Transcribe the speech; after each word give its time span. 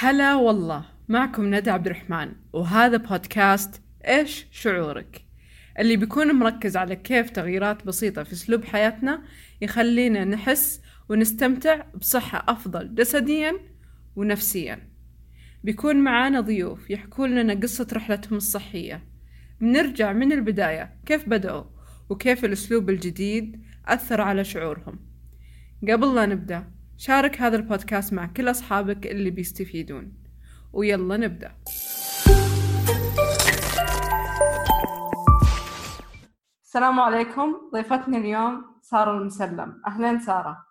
هلا 0.00 0.34
والله 0.34 0.84
معكم 1.08 1.54
ندى 1.54 1.70
عبد 1.70 1.86
الرحمن 1.86 2.32
وهذا 2.52 2.96
بودكاست 2.96 3.82
إيش 4.08 4.46
شعورك؟ 4.50 5.22
اللي 5.78 5.96
بيكون 5.96 6.34
مركز 6.34 6.76
على 6.76 6.96
كيف 6.96 7.30
تغييرات 7.30 7.86
بسيطة 7.86 8.22
في 8.22 8.32
أسلوب 8.32 8.64
حياتنا 8.64 9.22
يخلينا 9.60 10.24
نحس 10.24 10.80
ونستمتع 11.08 11.84
بصحة 11.94 12.44
أفضل 12.48 12.94
جسديا 12.94 13.52
ونفسيا. 14.16 14.88
بيكون 15.64 15.96
معانا 15.96 16.40
ضيوف 16.40 16.90
يحكون 16.90 17.34
لنا 17.34 17.54
قصة 17.54 17.86
رحلتهم 17.92 18.36
الصحية. 18.36 19.04
بنرجع 19.60 20.12
من 20.12 20.32
البداية 20.32 20.94
كيف 21.06 21.28
بدأوا 21.28 21.64
وكيف 22.08 22.44
الأسلوب 22.44 22.90
الجديد 22.90 23.62
أثر 23.86 24.20
على 24.20 24.44
شعورهم. 24.44 24.98
قبل 25.88 26.14
لا 26.14 26.26
نبدأ 26.26 26.77
شارك 27.00 27.40
هذا 27.40 27.56
البودكاست 27.56 28.12
مع 28.12 28.26
كل 28.26 28.50
أصحابك 28.50 29.06
اللي 29.06 29.30
بيستفيدون. 29.30 30.24
ويلا 30.72 31.16
نبدأ. 31.16 31.54
السلام 36.62 37.00
عليكم. 37.00 37.70
ضيفتنا 37.72 38.18
اليوم 38.18 38.80
سارة 38.82 39.18
المسلم. 39.18 39.82
أهلا 39.86 40.18
سارة. 40.18 40.64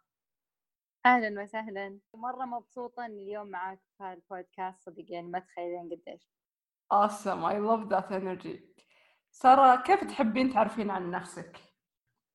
أهلا 1.06 1.44
وسهلا. 1.44 2.00
مرة 2.14 2.46
مبسوطة 2.46 3.06
إني 3.06 3.24
اليوم 3.24 3.48
معاك 3.48 3.80
في 3.98 4.04
هذا 4.04 4.14
البودكاست 4.14 4.82
صدق 4.82 5.06
يعني 5.10 5.28
ما 5.28 5.40
تخيلين 5.40 5.90
قديش. 5.90 6.30
Awesome. 6.94 7.44
I 7.46 7.58
love 7.58 7.90
that 7.90 8.12
energy. 8.12 8.60
سارة 9.32 9.82
كيف 9.82 10.04
تحبين 10.04 10.54
تعرفين 10.54 10.92
عن 10.92 11.12
نفسك؟ 11.12 11.58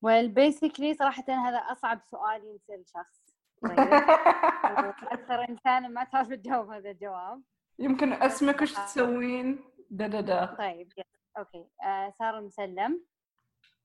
well 0.05 0.27
basically 0.27 0.97
صراحة 0.99 1.23
هذا 1.29 1.57
أصعب 1.57 2.01
سؤال 2.11 2.41
ينسأل 2.45 2.83
شخص. 2.87 3.22
أكثر 5.13 5.49
انسانه 5.49 5.87
ما 5.87 6.03
تعرف 6.03 6.27
تجاوب 6.27 6.69
هذا 6.69 6.91
الجواب؟ 6.91 7.41
يمكن 7.79 8.13
أسمك 8.13 8.61
وش 8.61 8.73
تسوين؟ 8.73 9.59
دا 9.89 10.07
دا 10.07 10.21
دا. 10.21 10.45
طيب 10.45 10.91
okay. 11.37 11.65
آه 11.83 12.13
ساره 12.19 12.39
مسلم. 12.39 13.05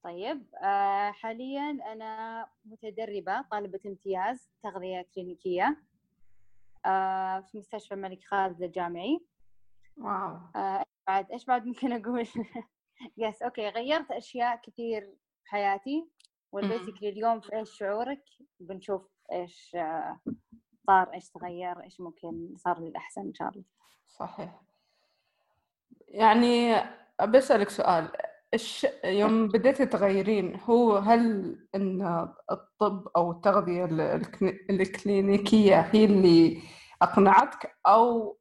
طيب. 0.04 0.46
آه 0.62 1.10
حاليا 1.10 1.70
أنا 1.92 2.46
متدربة 2.64 3.42
طالبة 3.50 3.80
امتياز 3.86 4.50
تغذية 4.62 5.06
كلينيكية. 5.14 5.82
آه 6.86 7.40
في 7.40 7.58
مستشفى 7.58 7.94
الملك 7.94 8.24
خالد 8.24 8.62
الجامعي. 8.62 9.20
wow. 9.96 10.38
آه 10.56 10.84
بعد؟ 11.06 11.32
إيش 11.32 11.44
بعد 11.44 11.66
ممكن 11.66 11.92
أقول؟ 11.92 12.28
yes 13.18 13.42
okay. 13.42 13.68
غيرت 13.68 14.10
أشياء 14.10 14.60
كثير 14.62 15.14
في 15.44 15.50
حياتي. 15.50 16.08
والبيسكلي 16.52 17.08
اليوم 17.08 17.40
في 17.40 17.56
إيش 17.56 17.70
شعورك؟ 17.70 18.24
بنشوف 18.60 19.17
آه 19.74 20.20
صار 20.86 21.12
إيش 21.14 21.30
تغير 21.30 21.82
إيش 21.82 22.00
ممكن 22.00 22.54
صار 22.56 22.80
للأحسن 22.80 23.20
إن 23.20 23.34
شاء 23.34 23.48
الله؟ 23.48 23.64
صحيح. 24.06 24.60
يعني 26.08 26.74
بسألك 27.28 27.70
سؤال. 27.70 28.08
الش... 28.54 28.86
يوم 29.04 29.48
بديتي 29.48 29.86
تغيرين 29.86 30.60
هو 30.60 30.96
هل 30.96 31.56
إن 31.74 32.02
الطب 32.50 33.08
أو 33.16 33.30
التغذية 33.30 33.84
الكلينيكية 34.70 35.80
هي 35.80 36.04
اللي 36.04 36.62
أقنعتك 37.02 37.76
أو 37.86 38.38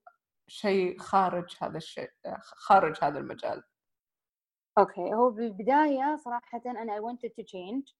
شيء 0.47 0.99
خارج 0.99 1.55
هذا 1.61 1.77
الشيء 1.77 2.09
خارج 2.41 2.95
هذا 3.01 3.19
المجال؟ 3.19 3.63
okay. 4.77 5.13
هو 5.13 5.29
بالبداية 5.29 6.15
صراحة 6.15 6.61
أنا 6.65 6.97
I 6.97 7.01
wanted 7.01 7.29
to 7.29 7.43
change. 7.43 7.93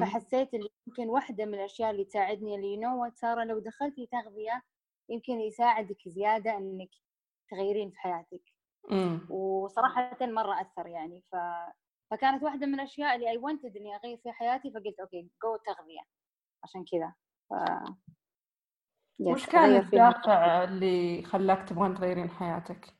فحسيت 0.00 0.54
اللي 0.54 0.68
يمكن 0.86 1.08
واحدة 1.08 1.44
من 1.44 1.54
الأشياء 1.54 1.90
اللي 1.90 2.04
تساعدني 2.04 2.54
اللي 2.54 2.74
you 2.74 2.80
know 2.80 3.10
سارة 3.14 3.44
لو 3.44 3.58
دخلتي 3.58 4.06
تغذية 4.06 4.62
يمكن 5.08 5.40
يساعدك 5.40 6.08
زيادة 6.08 6.56
إنك 6.56 6.90
تغيرين 7.50 7.90
في 7.90 7.98
حياتك. 7.98 8.42
إمم. 8.90 9.26
وصراحة 9.30 10.16
مرة 10.20 10.60
أثر 10.60 10.86
يعني 10.86 11.22
ف... 11.32 11.36
فكانت 12.10 12.42
واحدة 12.42 12.66
من 12.66 12.74
الأشياء 12.74 13.14
اللي 13.14 13.30
I 13.30 13.38
wanted 13.38 13.76
إني 13.76 13.96
أغير 13.96 14.16
في 14.16 14.32
حياتي 14.32 14.70
فقلت 14.70 15.00
okay 15.00 15.28
go 15.42 15.56
تغذية. 15.56 16.00
عشان 16.64 16.84
كذا 16.84 17.14
ف... 17.50 17.54
وش 19.20 19.46
كان 19.46 19.76
الدافع 19.76 20.64
اللي 20.64 21.22
خلاك 21.22 21.68
تبغين 21.68 21.94
تغيرين 21.94 22.30
حياتك؟ 22.30 22.94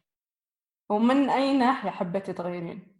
ومن 0.90 1.30
أي 1.30 1.58
ناحية 1.58 1.90
حبيتي 1.90 2.32
تغيرين؟ 2.32 2.91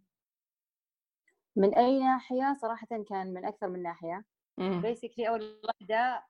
من 1.55 1.75
أي 1.75 1.99
ناحية؟ 1.99 2.53
صراحة 2.61 2.87
كان 3.09 3.33
من 3.33 3.45
أكثر 3.45 3.67
من 3.69 3.83
ناحية. 3.83 4.25
امم 4.59 4.81
بيسكلي 4.81 5.27
أول 5.29 5.61
واحدة 5.63 6.25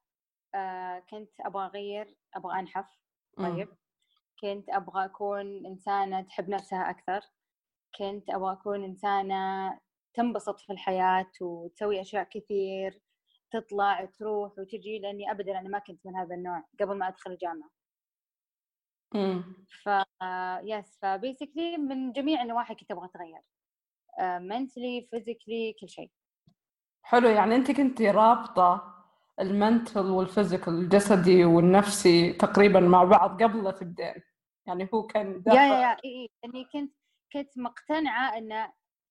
آه 0.55 0.99
كنت 0.99 1.31
أبغى 1.41 1.65
أغير 1.65 2.15
أبغى 2.35 2.59
أنحف. 2.59 2.85
طيب. 3.37 3.67
كنت 4.41 4.69
أبغى 4.69 5.05
أكون 5.05 5.65
إنسانة 5.65 6.21
تحب 6.21 6.49
نفسها 6.49 6.89
أكثر. 6.89 7.21
كنت 7.97 8.29
أبغى 8.29 8.53
أكون 8.53 8.83
إنسانة 8.83 9.79
تنبسط 10.13 10.59
في 10.59 10.73
الحياة 10.73 11.31
وتسوي 11.41 12.01
أشياء 12.01 12.23
كثير 12.23 13.01
تطلع 13.51 14.05
تروح 14.05 14.59
وتجي 14.59 14.99
لأني 14.99 15.31
أبدا 15.31 15.59
أنا 15.59 15.69
ما 15.69 15.79
كنت 15.79 16.05
من 16.05 16.15
هذا 16.15 16.35
النوع 16.35 16.63
قبل 16.79 16.97
ما 16.97 17.07
أدخل 17.07 17.31
الجامعة. 17.31 17.69
امم 19.15 19.65
ف 19.83 19.89
yes 20.63 20.97
ف 21.01 21.09
basically 21.09 21.77
من 21.77 22.11
جميع 22.11 22.41
النواحي 22.41 22.75
كنت 22.75 22.91
أبغى 22.91 23.05
أتغير. 23.05 23.41
mentally 24.21 25.07
physically 25.11 25.75
كل 25.81 25.89
شيء. 25.89 26.11
حلو 27.03 27.29
يعني 27.29 27.55
أنت 27.55 27.71
كنتي 27.71 28.11
رابطة 28.11 28.93
ال 29.39 29.49
mental 29.49 30.05
وال 30.05 30.19
physical 30.19 30.73
الجسدي 30.73 31.45
والنفسي 31.45 32.33
تقريبا 32.33 32.79
مع 32.79 33.03
بعض 33.03 33.43
قبل 33.43 33.63
لا 33.63 33.71
تبدين 33.71 34.13
يعني 34.67 34.89
هو 34.93 35.03
كان 35.07 35.43
يا 35.47 35.53
يا 35.53 35.79
يا 35.81 35.97
إيه 36.05 36.27
إني 36.45 36.65
كنت 36.65 36.93
كنت 37.33 37.57
مقتنعة 37.57 38.37
إن 38.37 38.51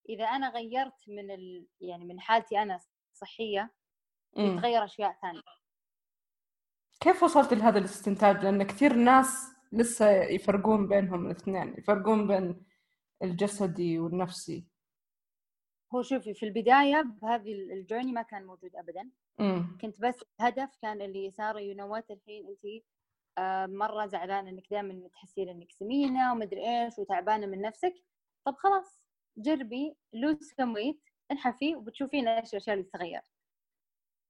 إذا 0.09 0.25
أنا 0.25 0.51
غيرت 0.51 1.09
من 1.09 1.31
ال... 1.31 1.67
يعني 1.81 2.05
من 2.05 2.21
حالتي 2.21 2.63
أنا 2.63 2.79
صحية 3.13 3.73
بتغير 4.33 4.85
أشياء 4.85 5.19
ثانية. 5.23 5.43
كيف 7.01 7.23
وصلت 7.23 7.55
لهذا 7.55 7.79
الاستنتاج؟ 7.79 8.45
لأن 8.45 8.63
كثير 8.63 8.95
ناس 8.95 9.55
لسه 9.73 10.11
يفرقون 10.11 10.89
بينهم 10.89 11.27
الاثنين 11.27 11.75
يفرقون 11.79 12.27
بين 12.27 12.67
الجسدي 13.23 13.99
والنفسي. 13.99 14.72
هو 15.95 16.03
شوفي 16.03 16.35
في 16.35 16.47
البداية 16.47 17.03
بهذه 17.03 17.53
ال 17.53 17.60
journey 17.60 18.13
ما 18.13 18.23
كان 18.23 18.47
موجود 18.47 18.77
أبدا. 18.77 19.11
مم. 19.39 19.79
كنت 19.81 20.01
بس 20.01 20.25
الهدف 20.41 20.77
كان 20.83 21.03
اللي 21.03 21.31
سارة 21.31 21.61
you 21.61 21.75
know 21.75 21.97
الحين 21.97 22.47
أنت 22.49 22.83
آه، 23.39 23.67
مرة 23.67 24.07
زعلانة 24.07 24.51
إنك 24.51 24.71
دائما 24.71 25.09
تحسين 25.09 25.49
إنك 25.49 25.73
سمينة 25.73 26.33
ومدري 26.33 26.85
إيش 26.85 26.99
وتعبانة 26.99 27.47
من 27.47 27.61
نفسك. 27.61 27.95
طب 28.45 28.55
خلاص 28.57 29.09
جربي 29.37 29.97
lose 30.13 30.53
كم 30.59 30.75
weight 30.75 31.03
انحفي 31.31 31.77
وبتشوفين 31.77 32.29
إيش 32.29 32.53
الأشياء 32.53 32.77
اللي 32.77 32.89
تتغير. 32.89 33.23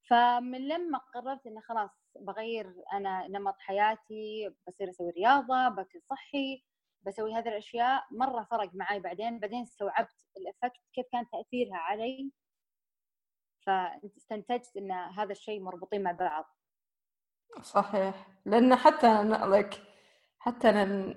فمن 0.09 0.69
لما 0.69 0.99
قررت 0.99 1.47
إنه 1.47 1.61
خلاص 1.61 1.91
بغير 2.21 2.75
أنا 2.93 3.29
نمط 3.29 3.59
حياتي 3.59 4.51
بصير 4.69 4.91
أسوي 4.91 5.11
رياضة 5.11 5.69
باكل 5.69 6.01
صحي 6.11 6.65
بسوي 7.07 7.35
هذه 7.35 7.49
الأشياء 7.49 8.05
مرة 8.11 8.43
فرق 8.51 8.75
معي 8.75 9.01
بعدين 9.01 9.39
بعدين 9.39 9.63
استوعبت 9.63 10.27
ال 10.37 10.43
effect 10.43 10.81
كيف 10.93 11.07
كان 11.13 11.27
تأثيرها 11.31 11.77
علي. 11.77 12.33
فاستنتجت 13.67 14.77
إن 14.77 14.91
هذا 14.93 15.33
الشيء 15.33 15.61
مربوطين 15.61 16.03
مع 16.03 16.13
بعض. 16.13 16.57
صحيح. 17.63 18.27
لأن 18.47 18.77
حتى 18.77 19.07
أنا 19.07 19.63
like 19.63 19.77
حتى 20.39 20.71
أنا 20.71 21.15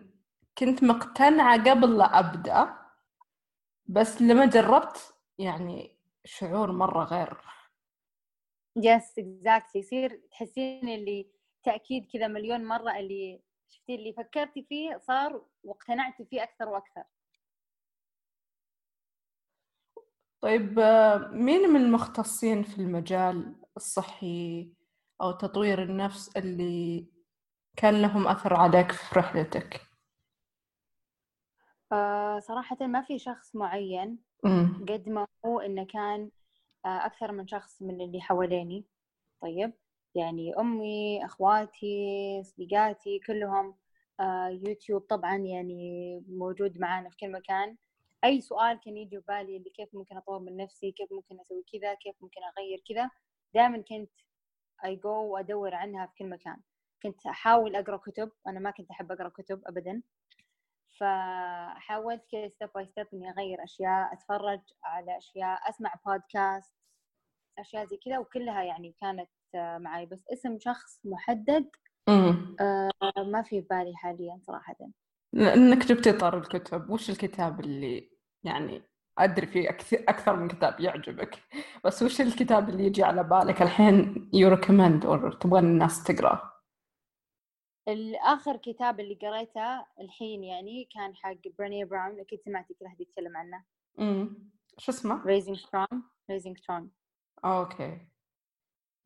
كنت 0.57 0.83
مقتنعة 0.83 1.69
قبل 1.69 1.97
لا 1.97 2.19
أبدأ 2.19 2.77
بس 3.85 4.21
لما 4.21 4.45
جربت 4.45 5.13
يعني 5.37 5.97
شعور 6.25 6.71
مرة 6.71 7.03
غير. 7.03 7.37
yes 8.77 9.19
exactly 9.19 9.81
يصير 9.81 10.21
تحسين 10.31 10.89
اللي 10.89 11.31
تأكيد 11.63 12.11
كذا 12.13 12.27
مليون 12.27 12.65
مرة 12.65 12.99
اللي 12.99 13.41
شفتي 13.69 13.95
اللي 13.95 14.13
فكرتي 14.13 14.63
فيه 14.69 14.97
صار 14.97 15.45
واقتنعتي 15.63 16.25
فيه 16.25 16.43
أكثر 16.43 16.69
وأكثر 16.69 17.03
طيب 20.41 20.79
مين 21.31 21.69
من 21.69 21.81
المختصين 21.81 22.63
في 22.63 22.77
المجال 22.77 23.55
الصحي 23.77 24.73
أو 25.21 25.31
تطوير 25.31 25.83
النفس 25.83 26.37
اللي 26.37 27.07
كان 27.77 28.01
لهم 28.01 28.27
أثر 28.27 28.53
عليك 28.53 28.91
في 28.91 29.19
رحلتك؟ 29.19 29.81
آه 31.91 32.39
صراحة 32.39 32.77
ما 32.87 33.01
في 33.01 33.19
شخص 33.19 33.55
معين. 33.55 34.19
قد 34.89 35.09
ما 35.09 35.27
هو 35.45 35.59
إنه 35.59 35.85
كان 35.85 36.31
آه 36.85 37.05
أكثر 37.05 37.31
من 37.31 37.47
شخص 37.47 37.81
من 37.81 38.01
اللي 38.01 38.21
حواليني 38.21 38.85
طيب 39.41 39.73
يعني 40.15 40.53
أمي 40.59 41.25
أخواتي 41.25 42.43
صديقاتي 42.43 43.19
كلهم 43.19 43.75
آه 44.19 44.47
يوتيوب 44.47 45.01
طبعا 45.01 45.37
يعني 45.37 46.23
موجود 46.29 46.79
معانا 46.79 47.09
في 47.09 47.17
كل 47.17 47.31
مكان. 47.31 47.77
أي 48.23 48.41
سؤال 48.41 48.79
كان 48.79 48.97
يجي 48.97 49.17
ببالي 49.17 49.57
اللي 49.57 49.69
كيف 49.69 49.89
ممكن 49.95 50.17
أطور 50.17 50.39
من 50.39 50.57
نفسي 50.57 50.91
كيف 50.91 51.11
ممكن 51.13 51.39
أسوي 51.39 51.63
كذا 51.73 51.93
كيف 51.93 52.15
ممكن 52.21 52.41
أغير 52.57 52.83
كذا 52.89 53.09
دائما 53.53 53.77
كنت 53.77 54.11
اي 54.85 54.95
جو 54.95 55.09
وادور 55.33 55.75
عنها 55.75 56.05
في 56.05 56.13
كل 56.19 56.29
مكان. 56.29 56.57
كنت 57.03 57.25
أحاول 57.25 57.75
أقرأ 57.75 57.97
كتب 57.97 58.31
أنا 58.47 58.59
ما 58.59 58.71
كنت 58.71 58.91
أحب 58.91 59.11
أقرأ 59.11 59.29
كتب 59.29 59.61
ابدا. 59.67 60.01
فحاولت 60.99 62.23
كذا 62.31 62.47
step 62.49 62.69
by 62.75 62.85
step 62.85 63.07
إني 63.13 63.29
أغير 63.29 63.63
أشياء 63.63 64.13
أتفرج 64.13 64.61
على 64.83 65.17
أشياء 65.17 65.69
أسمع 65.69 65.93
بودكاست 66.05 66.73
أشياء 67.59 67.85
زي 67.85 67.97
كذا 67.97 68.19
وكلها 68.19 68.63
يعني 68.63 68.95
كانت 69.01 69.29
آه، 69.55 69.77
معي 69.77 70.05
بس 70.05 70.25
اسم 70.33 70.59
شخص 70.59 71.01
محدد 71.05 71.69
آه، 72.09 72.91
ما 73.17 73.41
في 73.41 73.61
بالي 73.61 73.95
حاليا 73.95 74.39
صراحة. 74.41 74.75
لأنك 75.33 75.85
جبتي 75.85 76.11
طار 76.11 76.37
الكتب 76.37 76.89
وش 76.89 77.09
الكتاب 77.09 77.59
اللي 77.59 78.09
يعني 78.43 78.83
أدري 79.17 79.47
في 79.47 79.69
أكثر 80.09 80.35
من 80.35 80.47
كتاب 80.47 80.79
يعجبك 80.79 81.43
بس 81.85 82.03
وش 82.03 82.21
الكتاب 82.21 82.69
اللي 82.69 82.85
يجي 82.85 83.03
على 83.03 83.23
بالك 83.23 83.61
الحين 83.61 84.29
you 84.33 84.49
recommend 84.49 85.05
أو 85.05 85.29
تبغى 85.29 85.59
الناس 85.59 86.03
تقرأه؟ 86.03 86.51
الآخر 87.87 88.57
كتاب 88.57 88.99
اللي 88.99 89.15
قريته 89.21 89.85
الحين 89.99 90.43
يعني 90.43 90.87
كان 90.95 91.15
حق 91.15 91.37
بريني 91.59 91.85
براون 91.85 92.19
أكيد 92.19 92.39
سمعتي 92.45 92.73
كل 92.73 92.85
أحد 92.85 93.01
يتكلم 93.01 93.37
عنه. 93.37 93.63
امم 93.99 94.51
شو 94.77 94.91
اسمه؟ 94.91 95.23
Raising 95.23 95.59
Strong 95.59 95.97
Raising 96.31 96.55
Strong. 96.57 96.83
okay. 97.45 98.07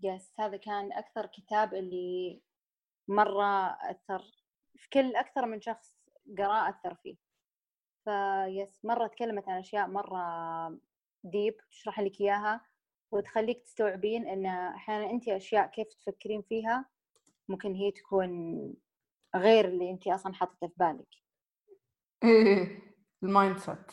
yes 0.01 0.33
هذا 0.39 0.57
كان 0.57 0.93
أكثر 0.93 1.25
كتاب 1.25 1.73
اللي 1.73 2.41
مرة 3.07 3.67
أثر 3.67 4.23
في 4.75 4.89
كل 4.89 5.15
أكثر 5.15 5.45
من 5.45 5.61
شخص 5.61 5.97
قراه 6.37 6.69
أثر 6.69 6.95
فيه. 6.95 7.15
ف 8.03 8.24
yes 8.24 8.86
مرة 8.85 9.07
تكلمت 9.07 9.49
عن 9.49 9.59
أشياء 9.59 9.87
مرة 9.87 10.79
deep 11.24 11.57
تشرح 11.71 11.99
لك 11.99 12.21
إياها 12.21 12.65
وتخليك 13.11 13.63
تستوعبين 13.63 14.27
إن 14.27 14.45
أحيانا 14.45 15.09
أنت 15.09 15.27
أشياء 15.27 15.67
كيف 15.67 15.87
تفكرين 15.93 16.41
فيها 16.41 16.89
ممكن 17.47 17.75
هي 17.75 17.91
تكون 17.91 18.73
غير 19.35 19.65
اللي 19.65 19.91
أنت 19.91 20.07
أصلا 20.07 20.33
حاطته 20.33 20.67
في 20.67 20.73
بالك. 20.77 21.07
إيه 22.23 22.81
ال 23.24 23.57
mindset. 23.57 23.91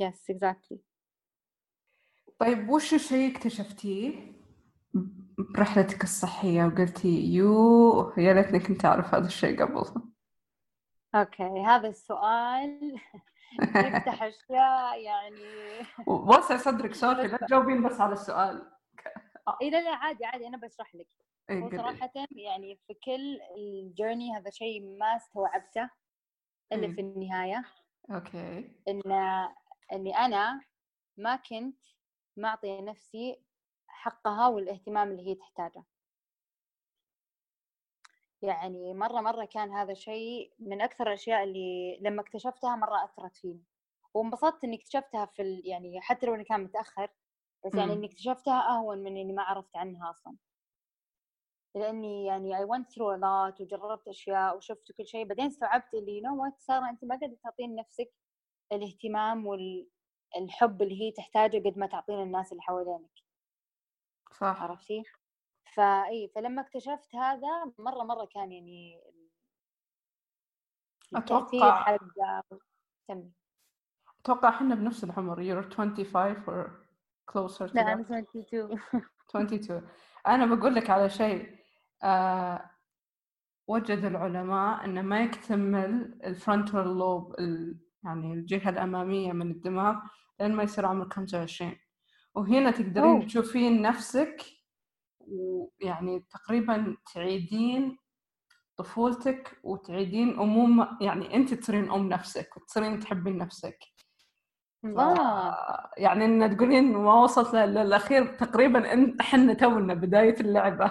yes 0.00 0.30
exactly 0.30 0.80
طيب 2.40 2.68
وش 2.68 2.94
الشيء 2.94 3.32
اكتشفتيه؟ 3.36 4.32
برحلتك 5.38 6.02
الصحية 6.02 6.64
وقلتي 6.64 7.34
you 7.34 8.12
يا 8.18 8.34
ليتني 8.34 8.58
كنت 8.60 8.84
أعرف 8.84 9.14
هذا 9.14 9.26
الشيء 9.26 9.62
قبل. 9.62 10.02
okay 11.14 11.62
هذا 11.66 11.88
السؤال 11.88 12.96
يفتح 13.76 14.22
أشياء 14.22 15.00
يعني. 15.00 15.44
واسع 16.06 16.56
صدرك 16.56 16.94
sorry 17.04 17.26
لا 17.26 17.36
تجاوبين 17.36 17.82
بس 17.82 18.00
على 18.00 18.12
السؤال. 18.12 18.70
اي 19.62 19.70
لا 19.70 19.82
لا 19.82 19.94
عادي 19.94 20.24
عادي 20.24 20.46
أنا 20.46 20.56
بشرح 20.56 20.94
لك. 20.94 21.08
إيه، 21.50 21.58
هو 21.58 21.64
قولي. 21.64 21.78
صراحة 21.78 22.10
يعني 22.30 22.78
في 22.86 22.94
كل 22.94 23.38
ال 23.56 23.66
journey 23.66 24.36
هذا 24.36 24.50
شيء 24.50 24.98
ما 24.98 25.16
استوعبته 25.16 25.90
إلا 26.72 26.86
مم. 26.86 26.94
في 26.94 27.00
النهاية. 27.00 27.64
okay. 28.10 28.70
إن 28.88 29.02
إني 29.92 30.16
أنا 30.16 30.60
ما 31.16 31.36
كنت 31.36 31.76
معطية 32.36 32.80
نفسي 32.80 33.42
حقها 33.86 34.48
والاهتمام 34.48 35.10
اللي 35.10 35.26
هي 35.30 35.34
تحتاجه. 35.34 35.84
يعني 38.42 38.94
مرة 38.94 39.20
مرة 39.20 39.44
كان 39.44 39.70
هذا 39.72 39.94
شيء 39.94 40.52
من 40.58 40.80
أكثر 40.80 41.06
الأشياء 41.08 41.44
اللي 41.44 41.98
لما 42.00 42.22
اكتشفتها 42.22 42.76
مرة 42.76 43.04
أثرت 43.04 43.36
فيني. 43.36 43.64
وانبسطت 44.14 44.64
إني 44.64 44.76
اكتشفتها 44.76 45.26
في 45.26 45.42
ال... 45.42 45.62
يعني 45.66 46.00
حتى 46.00 46.26
لو 46.26 46.34
إني 46.34 46.44
كان 46.44 46.64
متأخر 46.64 47.08
بس 47.66 47.74
يعني. 47.74 47.92
إني 47.92 48.06
اكتشفتها 48.06 48.68
أهون 48.70 48.98
من 48.98 49.16
إني 49.16 49.32
ما 49.32 49.42
عرفت 49.42 49.76
عنها 49.76 50.10
أصلا. 50.10 50.36
لأني 51.74 52.26
يعني 52.26 52.56
I 52.56 52.60
went 52.68 52.86
through 52.86 53.16
a 53.16 53.20
lot 53.20 53.60
وجربت 53.60 54.08
أشياء 54.08 54.56
وشفت 54.56 54.92
كل 54.92 55.06
شيء 55.06 55.26
بعدين 55.26 55.46
استوعبت 55.46 55.94
اللي 55.94 56.20
you 56.20 56.24
know 56.24 56.36
what 56.52 56.58
سارة 56.58 56.90
أنت 56.90 57.04
ما 57.04 57.18
قاعدة 57.18 57.36
تعطين 57.44 57.74
نفسك 57.74 58.12
الاهتمام 58.72 59.46
والحب 60.36 60.82
اللي 60.82 61.00
هي 61.00 61.12
تحتاجه 61.12 61.68
قد 61.68 61.78
ما 61.78 61.86
تعطين 61.86 62.22
الناس 62.22 62.52
اللي 62.52 62.62
حوالينك. 62.62 63.10
صح. 64.32 64.62
عرفتي؟ 64.62 65.02
فاي 65.74 66.28
فلما 66.34 66.62
اكتشفت 66.62 67.14
هذا 67.14 67.72
مرة 67.78 68.02
مرة 68.04 68.24
كان 68.24 68.52
يعني 68.52 69.00
أتوقع 71.14 71.82
حق 71.82 71.96
سمي 73.08 73.32
أتوقع 74.20 74.48
إحنا 74.48 74.74
بنفس 74.74 75.04
العمر. 75.04 75.36
You're 75.36 75.74
25 75.74 76.34
or 76.46 76.70
closer 77.32 77.68
to 77.68 77.74
لا 77.74 77.92
أنا 77.92 78.02
that 78.02 78.06
22 78.06 78.80
22 79.30 79.88
أنا 80.26 80.54
بقول 80.54 80.74
لك 80.74 80.90
على 80.90 81.10
شيء 81.10 81.58
آه 82.02 82.70
وجد 83.68 84.04
العلماء 84.04 84.84
أن 84.84 85.02
ما 85.04 85.20
يكتمل 85.24 86.20
الفرونتال 86.24 86.98
لوب 86.98 87.34
يعني 88.04 88.32
الجهة 88.32 88.68
الأمامية 88.70 89.32
من 89.32 89.50
الدماغ 89.50 89.96
لين 90.40 90.52
ما 90.54 90.62
يصير 90.62 90.86
عمرك 90.86 91.12
25 91.12 91.76
وهنا 92.34 92.70
تقدرين 92.70 93.04
أوه. 93.16 93.24
تشوفين 93.26 93.82
نفسك 93.82 94.42
ويعني 95.20 96.24
تقريبا 96.30 96.96
تعيدين 97.14 97.98
طفولتك 98.76 99.58
وتعيدين 99.64 100.40
أمومة 100.40 100.98
يعني 101.00 101.34
أنت 101.34 101.54
تصيرين 101.54 101.90
أم 101.90 102.08
نفسك 102.08 102.56
وتصيرين 102.56 103.00
تحبين 103.00 103.36
نفسك. 103.38 103.78
الله 104.84 105.14
يعني 105.96 106.24
إن 106.24 106.56
تقولين 106.56 106.92
ما 106.92 107.14
وصلت 107.22 107.54
لل- 107.54 107.74
للأخير 107.74 108.26
تقريبا 108.36 109.14
إحنا 109.20 109.54
تونا 109.54 109.94
بداية 109.94 110.40
اللعبة 110.40 110.84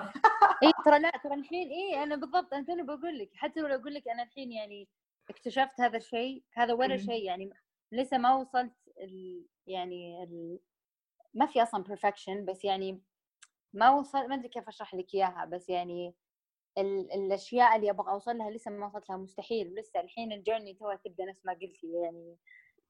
اي 0.64 0.72
ترى 0.86 1.00
لا 1.00 1.12
ترى 1.24 1.34
الحين 1.34 1.70
اي 1.70 2.04
أنا 2.04 2.16
بالضبط 2.16 2.54
أنا 2.54 2.66
توني 2.66 2.84
بقول 2.84 3.20
لك 3.20 3.30
حتى 3.36 3.60
لو 3.60 3.68
أقول 3.68 3.94
لك 3.94 4.08
أنا 4.08 4.24
الحين 4.24 4.52
يعني 4.52 4.88
اكتشفت 5.30 5.82
هذا 5.82 5.98
الشيء 5.98 6.44
هذا 6.54 6.74
ولا. 6.74 6.98
شيء 6.98 7.24
يعني 7.24 7.50
لسه 7.92 8.18
ما 8.18 8.36
وصلت 8.36 8.74
ال 8.98 9.46
يعني 9.68 10.24
ال 10.24 10.60
ما 11.34 11.46
في 11.46 11.64
أصلا 11.64 11.84
perfection 11.84 12.46
بس 12.48 12.66
يعني 12.66 13.02
ما 13.74 13.90
وصل 13.90 14.28
ما 14.28 14.36
أدري 14.36 14.50
كيف 14.50 14.68
أشرح 14.68 14.96
لك 14.96 15.14
إياها 15.14 15.46
بس 15.46 15.70
يعني 15.70 16.16
ال... 16.78 17.14
الأشياء 17.14 17.76
اللي 17.76 17.90
أبغى 17.90 18.12
أوصل 18.12 18.38
لها 18.38 18.52
لسه 18.52 18.72
ما 18.72 18.86
وصلت 18.86 19.10
لها 19.10 19.18
مستحيل 19.18 19.76
لسه 19.76 20.00
الحين 20.00 20.32
الجيرني 20.32 20.74
توها 20.74 20.96
تبدأ 20.96 21.26
نفس 21.26 21.46
ما 21.46 21.54
قلتي 21.54 21.92
يعني 22.04 22.38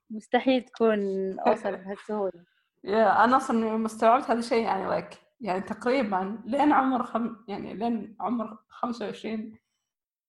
مستحيل 0.09 0.63
تكون 0.63 0.99
أوصل 1.39 1.77
بهالسهولة 1.77 2.45
يا 2.83 3.23
أنا 3.23 3.37
أصلا 3.37 3.67
يوم 3.67 3.85
استوعبت 3.85 4.23
هذا 4.23 4.39
الشيء 4.39 4.63
يعني 4.63 4.87
لايك 4.87 5.09
يعني 5.41 5.61
تقريبا 5.61 6.41
لين 6.45 6.71
عمر 6.71 7.03
خم 7.03 7.35
يعني 7.47 7.73
لين 7.73 8.17
عمر 8.19 8.57
25 8.69 9.57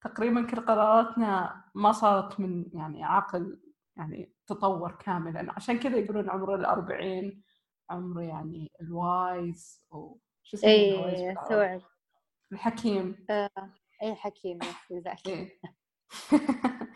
تقريبا 0.00 0.46
كل 0.50 0.60
قراراتنا 0.66 1.64
ما 1.74 1.92
صارت 1.92 2.40
من 2.40 2.64
يعني 2.74 3.04
عقل 3.04 3.60
يعني 3.96 4.32
تطور 4.46 4.92
كاملا. 4.92 5.52
عشان 5.56 5.78
كذا 5.78 5.96
يقولون 5.96 6.30
عمر 6.30 6.54
الأربعين 6.54 7.42
عمر 7.90 8.22
يعني 8.22 8.72
ال 8.80 9.00
wise 9.00 9.82
أو 9.92 10.20
شو 10.42 10.56
اسمه 10.56 10.70
ال 10.70 10.80
wise 10.80 11.20
اي؟ 11.20 11.32
استوعب 11.32 11.80
الحكيم. 12.52 13.26
اي 14.02 14.14
حكيم 14.14 14.58
exactly. 14.62 15.26
إيه. 15.28 15.60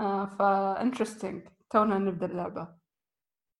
آه 0.00 0.26
فا 0.26 0.90
interesting. 0.90 1.50
تونا 1.70 1.98
نبدأ 1.98 2.26
اللعبة. 2.26 2.76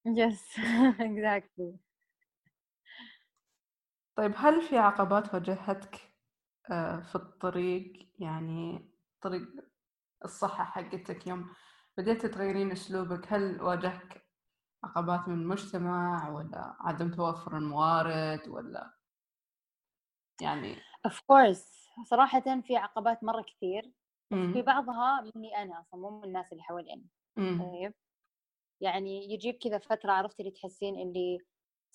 yes 0.07 0.57
exactly. 1.09 1.77
طيب 4.17 4.33
هل 4.37 4.63
في 4.63 4.79
عقبات 4.79 5.35
واجهتك 5.35 5.95
آه، 5.95 6.06
في 7.03 7.15
الطريق 7.15 8.13
يعني 8.19 8.91
طريق 9.21 9.43
الصحة 10.25 10.65
حقتك 10.65 11.27
يوم 11.27 11.51
بديت 11.99 12.27
تغيرين 12.27 12.73
أسلوبك 12.73 13.33
هل 13.33 13.63
واجهك 13.63 14.27
عقبات 14.85 15.29
من 15.29 15.35
المجتمع 15.35 16.31
ولا 16.31 16.77
عدم 16.81 17.11
توفر 17.11 17.57
الموارد 17.57 18.49
ولا 18.49 18.97
يعني 20.43 20.77
of 21.09 21.13
course 21.13 21.87
صراحة 22.05 22.61
في 22.61 22.77
عقبات 22.77 23.25
مرة 23.25 23.43
كثير 23.43 23.93
في. 24.33 24.63
بعضها 24.63 25.21
مني 25.21 25.57
أنا 25.57 25.81
أصلا 25.81 26.01
مو 26.01 26.11
من 26.11 26.25
الناس 26.25 26.53
اللي 26.53 26.63
حواليني. 26.63 27.07
طيب 27.37 27.95
يعني 28.81 29.33
يجيب 29.33 29.55
كذا 29.55 29.79
فترة 29.79 30.13
عرفتي 30.13 30.43
اللي 30.43 30.53
تحسين 30.53 30.95
اللي 30.95 31.39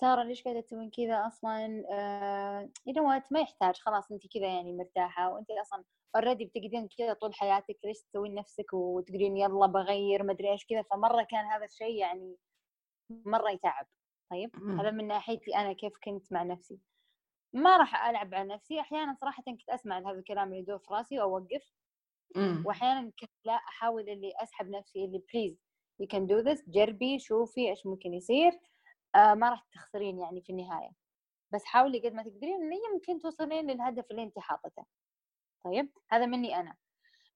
سارة 0.01 0.23
ليش 0.23 0.43
قاعدة 0.43 0.59
تسوين 0.61 0.89
كذا 0.89 1.27
أصلا؟ 1.27 1.83
آه 1.91 2.69
you 2.89 2.93
know 2.93 3.03
what 3.03 3.31
ما 3.31 3.39
يحتاج 3.39 3.75
خلاص 3.79 4.11
أنت 4.11 4.27
كذا 4.27 4.47
يعني 4.47 4.73
مرتاحة 4.73 5.33
وأنت 5.33 5.47
أصلا 5.51 5.83
already 6.15 6.45
بتقدرين 6.45 6.87
كذا 6.97 7.13
طول 7.13 7.33
حياتك 7.33 7.77
ليش 7.83 8.01
تسوين 8.01 8.35
نفسك 8.35 8.73
وتقولين 8.73 9.37
يلا 9.37 9.65
بغير 9.67 10.23
مدري 10.23 10.51
إيش 10.51 10.65
كذا 10.65 10.81
فمرة 10.81 11.23
كان 11.23 11.45
هذا 11.45 11.65
الشيء 11.65 11.95
يعني 11.95 12.35
مرة 13.25 13.51
يتعب. 13.51 13.85
طيب. 14.31 14.55
هذا 14.79 14.91
من 14.91 15.07
ناحيتي 15.07 15.55
أنا 15.55 15.73
كيف 15.73 15.93
كنت 16.03 16.31
مع 16.31 16.43
نفسي. 16.43 16.79
ما 17.53 17.77
راح 17.77 18.05
ألعب 18.05 18.35
على 18.35 18.53
نفسي 18.53 18.79
أحيانا 18.79 19.13
صراحة 19.21 19.43
كنت 19.43 19.69
أسمع 19.69 19.99
هذا 19.99 20.19
الكلام 20.19 20.47
اللي 20.47 20.59
يدور 20.59 20.79
في 20.79 20.93
راسي 20.93 21.19
وأوقف. 21.19 21.71
مم. 22.35 22.63
واحيانا 22.65 23.11
كنت 23.19 23.31
لا 23.45 23.53
أحاول 23.53 24.09
اللي 24.09 24.33
أسحب 24.43 24.69
نفسي 24.69 25.05
اللي 25.05 25.21
please 25.33 25.57
you 25.99 26.07
can 26.07 26.27
do 26.27 26.39
this 26.39 26.69
جربي 26.69 27.19
شوفي 27.19 27.69
إيش 27.69 27.85
ممكن 27.85 28.13
يصير. 28.13 28.51
آه 28.51 28.70
ما 29.15 29.49
راح 29.49 29.65
تخسرين 29.73 30.19
يعني 30.19 30.41
في 30.41 30.49
النهاية. 30.49 30.91
بس 31.53 31.65
حاولي 31.65 31.99
قد 31.99 32.13
ما 32.13 32.23
تقدرين 32.23 32.63
اللي 32.63 32.79
يمكن 32.93 33.19
توصلين 33.19 33.71
للهدف 33.71 34.11
اللي 34.11 34.23
انت 34.23 34.39
حاطته. 34.39 34.85
طيب 35.65 35.89
هذا 36.09 36.25
مني 36.25 36.59
أنا. 36.59 36.75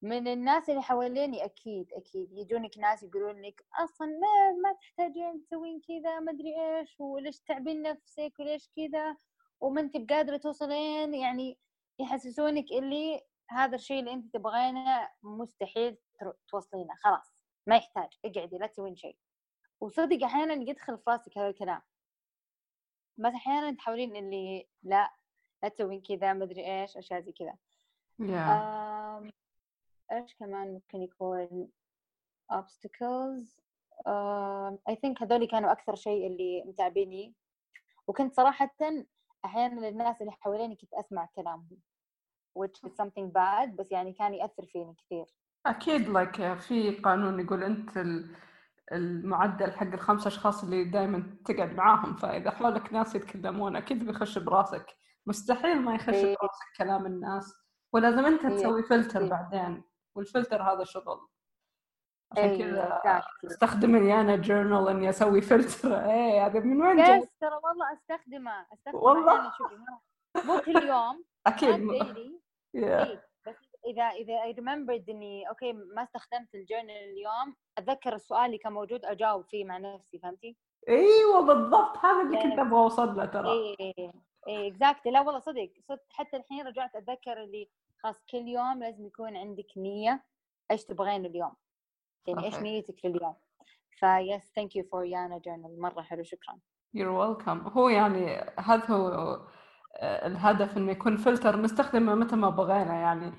من 0.02 0.28
الناس 0.28 0.70
اللي 0.70 0.82
حواليني 0.82 1.46
أكيد 1.46 1.94
أكيد. 1.94 2.32
يجونك 2.34 2.78
ناس 2.78 3.04
يقولون 3.04 3.42
لك 3.42 3.66
أصلا 3.84 4.08
ما 4.08 4.52
ما 4.64 4.74
تحتاجين 4.74 5.46
تسوين 5.46 5.82
كذا 5.88 6.20
ما 6.20 6.32
أدري 6.32 6.80
إيش 6.80 7.00
وليش 7.00 7.40
تعبين 7.40 7.82
نفسك 7.82 8.34
وليش 8.40 8.70
كذا. 8.76 9.18
وما 9.62 9.82
انت 9.82 9.98
بقادرة 9.98 10.38
توصلين 10.38 11.14
يعني 11.14 11.58
يحسسونك 12.00 12.72
اللي 12.72 13.22
هذا 13.50 13.76
الشيء 13.76 14.00
اللي 14.00 14.14
انت 14.14 14.34
تبغينه 14.34 15.10
مستحيل 15.24 15.98
توصلينه. 16.48 16.96
خلاص 16.96 17.36
ما 17.68 17.76
يحتاج. 17.76 18.10
اقعدي 18.26 18.58
لا 18.58 18.68
تسوين 18.68 18.96
شيء. 18.96 19.18
وصدق 19.86 20.24
أحيانا 20.24 20.54
يدخل 20.54 20.98
في 20.98 21.10
راسك 21.10 21.38
هذا 21.38 21.50
الكلام. 21.50 21.82
بس 23.18 23.34
أحيانا 23.34 23.72
تحاولين 23.72 24.16
اللي 24.16 24.68
لا 24.84 25.14
لا 25.64 25.70
تسوين 25.70 26.02
كذا 26.02 26.34
ما 26.34 26.44
أدري 26.44 26.82
إيش 26.82 26.98
أشياء 26.98 27.22
زي 27.22 27.32
كذا. 27.32 27.56
Yeah. 28.22 29.32
إيش 30.12 30.36
كمان 30.36 30.74
ممكن 30.74 31.02
يكون؟ 31.02 31.70
obstacles. 32.54 33.60
اي 34.90 34.96
ثينك 34.96 35.22
هذول 35.24 35.48
كانوا 35.48 35.72
أكثر 35.72 35.96
شيء 35.96 36.28
اللي 36.28 36.64
متعبيني. 36.66 37.34
وكنت 38.08 38.36
صراحة 38.36 38.76
أحيانا 39.46 39.88
للناس 39.88 40.22
اللي 40.22 40.32
حواليني 40.32 40.76
كنت 40.76 40.94
أسمع 40.94 41.30
كلامهم 41.36 41.78
which 42.60 42.90
is 42.90 42.92
something 42.92 43.32
bad 43.32 43.70
بس 43.70 43.92
يعني 43.92 44.14
كان 44.14 44.34
يأثر 44.34 44.66
فيني 44.66 44.94
كثير. 44.94 45.26
أكيد 45.66 46.10
لك 46.10 46.38
like 46.38 46.60
في 46.62 46.92
قانون 46.92 47.40
يقول 47.40 47.64
أنت 47.64 47.98
المعدل 48.92 49.72
حق 49.72 49.88
الخمس 49.88 50.28
أشخاص 50.28 50.64
اللي 50.64 50.84
دائما 50.84 51.38
تقعد 51.46 51.74
معاهم 51.74 52.16
فإذا 52.16 52.52
حولك 52.52 52.94
ناس 52.94 53.16
يتكلمون 53.16 53.76
أكيد 53.76 54.06
بيخش 54.06 54.38
براسك 54.38 54.86
مستحيل 55.28 55.82
ما 55.82 55.96
يخش 55.96 56.14
إيه. 56.14 56.36
براسك 56.42 56.66
كلام 56.78 57.06
الناس 57.06 57.54
ولازم 57.94 58.26
أنت 58.26 58.46
إيه. 58.46 58.58
تسوي 58.58 58.84
فلتر 58.84 59.22
إيه. 59.22 59.30
بعدين 59.30 59.84
والفلتر 60.16 60.62
هذا 60.64 60.84
شغل 60.84 61.28
عشان 62.32 62.58
كذا 62.58 63.02
استخدم 63.46 63.96
أنا 63.96 64.36
journal 64.36 64.90
إني 64.90 65.10
أسوي 65.10 65.42
فلتر 65.42 65.96
إيه 66.06 66.46
هذا 66.46 66.60
من 66.60 66.82
وين 66.82 66.98
جاي؟ 66.98 67.30
ترى 67.42 67.60
والله 67.64 67.94
أستخدمه 67.94 68.66
أستخدمه 68.74 69.02
والله 69.02 69.52
شوفي 69.58 69.76
مو 70.46 70.60
كل 70.60 70.88
يوم 70.88 71.26
أكيد 71.48 71.76
daily 71.76 72.40
yeah. 72.78 73.02
بس 73.02 73.35
إذا 73.86 74.04
إذا 74.04 74.44
I 74.44 74.52
remembered 74.52 75.10
إني 75.10 75.50
okay 75.50 75.74
ما 75.74 76.04
استخدمت 76.04 76.56
ال 76.56 76.60
journal 76.60 76.92
اليوم 76.92 77.56
أتذكر 77.78 78.16
السؤال 78.16 78.46
اللي 78.46 78.58
كان 78.58 78.74
موجود 78.74 79.06
أجاوب 79.06 79.46
فيه 79.46 79.66
مع 79.66 79.78
نفسي 79.78 80.20
فهمتي؟ 80.20 80.58
أيوه 80.90 81.42
بالضبط. 81.42 81.98
هذا 81.98 82.22
اللي 82.22 82.44
كنت 82.44 82.60
أبغى 82.60 82.80
أوصل 82.80 83.16
له 83.16 83.26
ترى. 83.26 83.50
إيه 83.52 84.12
إيه 84.48 84.68
exactly 84.68 85.12
لا 85.12 85.22
والله 85.22 85.40
صدق. 85.40 85.70
صدق 85.90 86.04
حتى 86.10 86.38
الحين 86.38 86.68
رجعت 86.68 86.96
أتذكر 86.96 87.44
اللي 87.44 87.70
خلاص 88.04 88.24
كل 88.32 88.48
يوم 88.48 88.84
لازم 88.84 89.06
يكون 89.06 89.38
عندك 89.38 89.78
نية 89.78 90.24
إيش 90.72 90.84
تبغين 90.86 91.26
اليوم. 91.26 91.54
يعني 92.28 92.46
إيش 92.46 92.56
نيتك 92.56 93.06
لليوم. 93.06 93.36
ف 94.00 94.13
yes 94.13 94.52
thank 94.56 94.76
you 94.76 94.84
for 94.84 95.06
يانا 95.06 95.38
journal 95.38 95.82
مرة 95.82 96.02
حلو 96.02 96.24
شكرا. 96.24 96.60
you're 96.94 97.10
welcome 97.10 97.60
هو 97.60 97.90
يعني 97.90 98.54
هذا 98.60 98.86
هو 98.92 99.40
آه، 99.98 100.28
الهدف 100.28 100.78
إنه 100.78 100.92
يكون 100.92 101.18
فلتر 101.18 101.62
نستخدمه 101.62 102.16
متى 102.16 102.36
ما 102.36 102.50
بغينا 102.50 102.94
يعني 102.94 103.32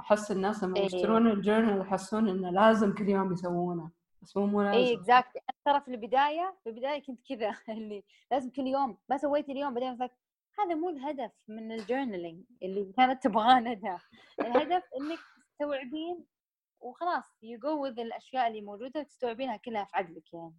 أحس 0.00 0.30
الناس 0.30 0.64
لما 0.64 0.76
إيه. 0.76 0.84
يشترون 0.84 1.26
ال 1.26 1.33
journal 1.33 1.80
يحسون 1.80 2.28
إنه 2.28 2.50
لازم 2.50 2.94
كل 2.94 3.08
يوم 3.08 3.32
يسوونه 3.32 3.90
بس 4.22 4.36
مو 4.36 4.46
مو 4.46 4.62
لازم. 4.62 4.76
اي 4.76 4.94
exactly 4.94 5.40
ترى 5.64 5.80
في 5.80 5.88
البداية 5.88 6.56
في 6.64 6.70
البداية 6.70 7.02
كنت 7.02 7.20
كذا 7.28 7.50
اللي 7.78 8.04
لازم 8.30 8.50
كل 8.50 8.66
يوم 8.66 8.98
ما 9.08 9.16
سويت 9.16 9.48
اليوم 9.48 9.74
بعدين 9.74 10.08
هذا 10.58 10.74
مو 10.74 10.88
الهدف 10.88 11.32
من 11.48 11.72
ال 11.72 11.79
journaling 11.79 12.44
اللي 12.62 12.92
كانت 12.96 13.22
تبغاه 13.22 13.60
ندى 13.60 13.96
الهدف 14.40 14.82
إنك 15.00 15.18
تستوعبين 15.50 16.24
وخلاص 16.80 17.38
you 17.42 17.58
go 17.58 17.82
with 17.82 18.00
الأشياء 18.00 18.48
اللي 18.48 18.60
موجودة 18.60 19.02
تستوعبينها 19.02 19.56
كلها 19.56 19.84
في 19.84 19.96
عقلك 19.96 20.34
يعني. 20.34 20.54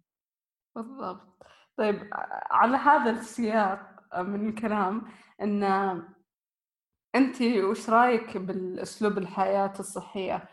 بالضبط. 0.76 1.46
طيب 1.76 2.08
على 2.50 2.76
هذا 2.76 3.10
السياق 3.10 3.80
من 4.18 4.48
الكلام 4.48 5.02
إن 5.42 5.62
أنت 7.18 7.42
وش 7.42 7.90
رأيك 7.90 8.36
بالأسلوب 8.36 9.18
الحياة 9.18 9.72
الصحية؟ 9.80 10.48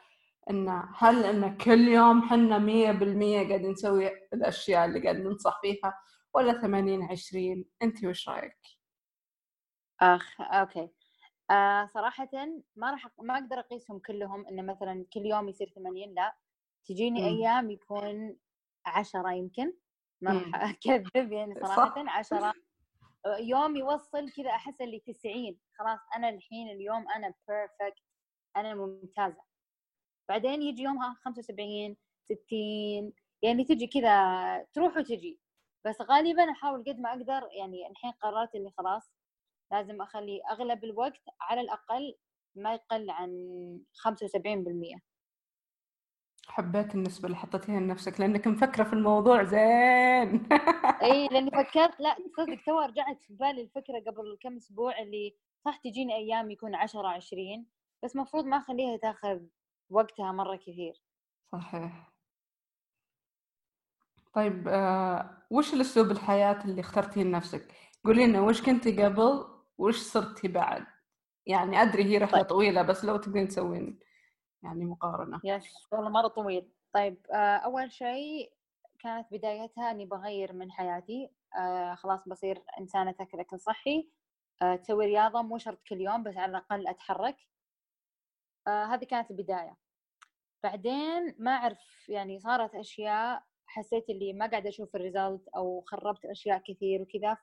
إن 0.50 0.84
هل 0.98 1.24
إن 1.26 1.58
كل 1.58 1.88
يوم 1.88 2.22
حنا 2.22 2.58
مية 2.58 2.92
بالمية 2.92 3.48
قاعدين 3.48 3.72
نسوي 3.72 4.08
الأشياء 4.34 4.86
اللي 4.86 5.04
قاعد 5.04 5.16
ننصح 5.16 5.60
فيها 5.62 6.00
ولا 6.34 6.62
ثمانين 6.62 7.04
عشرين؟ 7.04 7.66
أنت 7.82 8.06
وش 8.06 8.30
رأيك؟ 8.30 8.58
أخ 10.02 10.42
أوكي. 10.42 10.90
آه 11.52 11.86
صراحة 11.94 12.30
ما 12.76 12.92
راح 12.92 13.08
ما 13.22 13.34
أقدر 13.34 13.60
أقيسهم 13.60 14.00
كلهم 14.00 14.48
انه 14.48 14.62
مثلا 14.62 15.06
كل 15.14 15.26
يوم 15.26 15.50
يصير 15.50 15.70
80 15.76 16.14
لا. 16.14 16.36
تجيني 16.86 17.22
م. 17.22 17.24
أيام 17.26 17.72
يكون 17.72 18.38
10 18.86 19.32
يمكن 19.32 19.74
ما 20.22 20.32
راح 20.34 20.56
أكذب 20.56 21.32
يعني 21.32 21.56
صراحة 21.56 22.04
10 22.10 22.54
يوم 23.39 23.75
يوصل 23.75 24.32
كذا 24.32 24.50
أحس 24.50 24.82
اللي 24.82 25.00
90 25.00 25.58
خلاص 25.79 26.00
أنا 26.15 26.29
الحين 26.29 26.70
اليوم 26.70 27.10
أنا 27.10 27.34
بيرفكت 27.48 28.00
أنا 28.58 28.75
ممتازة. 28.75 29.41
بعدين 30.29 30.62
يجي 30.62 30.84
يومها 30.84 31.13
75 31.25 31.96
60 32.25 33.13
يعني 33.41 33.63
تجي 33.63 33.88
كذا 33.88 34.67
تروح 34.74 34.98
وتجي. 34.98 35.39
بس 35.86 36.01
غالبا 36.01 36.51
أحاول 36.51 36.84
قد 36.88 37.00
ما 37.00 37.10
أقدر 37.10 37.50
يعني 37.51 37.88
الحين 37.91 38.12
قررت 38.12 38.55
إني 38.55 38.72
خلاص 38.77 39.12
لازم 39.72 40.01
أخلي 40.01 40.41
أغلب 40.51 40.84
الوقت 40.84 41.22
على 41.41 41.62
الأقل 41.62 42.15
ما 42.55 42.74
يقل 42.74 43.10
عن 43.10 43.29
75% 43.94 45.00
حبيت 46.48 46.96
النسبة 46.96 47.25
اللي 47.25 47.38
حطيتيها 47.38 47.79
لنفسك 47.79 48.20
لأنك 48.20 48.48
مفكرة 48.48 48.84
في 48.84 48.94
الموضوع 48.94 49.44
زين. 49.44 50.50
اي 51.01 51.27
لأني 51.32 51.51
فكرت 51.51 52.00
لأ 52.00 52.15
تصدق 52.34 52.63
تو 52.65 52.80
رجعت 52.80 53.22
في 53.22 53.34
بالي 53.34 53.62
الفكرة 53.62 54.00
قبل 54.00 54.38
كم 54.42 54.58
أسبوع 54.58 55.00
اللي 55.00 55.36
صح 55.65 55.77
تجيني 55.77 56.15
أيام 56.15 56.51
يكون 56.51 56.75
10 56.75 57.08
20 57.08 57.65
بس 58.04 58.15
مفروض 58.15 58.46
ما 58.46 58.58
أخليها 58.58 58.98
تاخذ 58.98 59.39
وقتها 59.89 60.32
مرة 60.32 60.56
كثير. 60.56 61.01
صحيح. 61.51 62.12
طيب 64.34 64.68
آه، 64.68 65.30
وش 65.51 65.74
الأسلوب 65.74 66.12
الحياة 66.12 66.65
اللي 66.65 66.82
اخترتيه 66.82 67.24
لنفسك؟ 67.24 67.74
قولي 68.06 68.27
لنا 68.27 68.42
وش 68.42 68.62
كنتي 68.62 69.04
قبل 69.06 69.46
وش 69.77 69.98
صرتي 69.98 70.48
بعد؟ 70.48 70.86
يعني 71.46 71.82
أدري 71.82 72.04
هي 72.04 72.18
رحلة 72.18 72.38
طيب. 72.42 72.50
طويلة 72.50 72.82
بس 72.82 73.06
لو 73.06 73.18
تقدرين 73.18 73.48
تسوين 73.48 74.00
يعني 74.63 74.86
مقارنة. 74.86 75.42
yes 75.44 75.88
والله 75.92 76.10
مرة 76.10 76.27
طويل. 76.27 76.72
طيب 76.94 77.25
آه، 77.32 77.58
أول 77.58 77.92
شيء 77.92 78.55
كانت 79.06 79.28
بدايتها 79.32 79.92
إني 79.92 80.06
بغير 80.06 80.54
من 80.54 80.72
حياتي 80.72 81.32
آه 81.58 81.96
خلاص 81.96 82.28
بصير 82.28 82.64
إنسانة 82.80 83.12
تاكل 83.12 83.40
أكل 83.40 83.60
صحي. 83.60 84.10
آه 84.62 84.76
تسوي 84.76 85.06
رياضة 85.06 85.42
مو 85.42 85.58
شرط 85.58 85.82
كل 85.90 86.02
يوم 86.02 86.24
بس 86.24 86.38
على 86.38 86.50
الأقل 86.50 86.88
أتحرك. 86.88 87.38
آه 88.68 88.86
هذه 88.86 89.04
كانت 89.04 89.32
البداية. 89.32 89.78
بعدين 90.64 91.36
ما 91.40 91.52
أعرف 91.52 92.10
يعني 92.10 92.40
صارت 92.40 92.76
أشياء 92.76 93.44
حسيت 93.68 94.10
اللي 94.10 94.34
ما 94.34 94.48
قاعدة 94.48 94.70
أشوف 94.70 94.96
ال 94.96 95.03
result 95.03 95.48
أو 95.56 95.82
خربت 95.82 96.26
أشياء 96.26 96.58
كثير 96.68 97.02
وكذا 97.02 97.38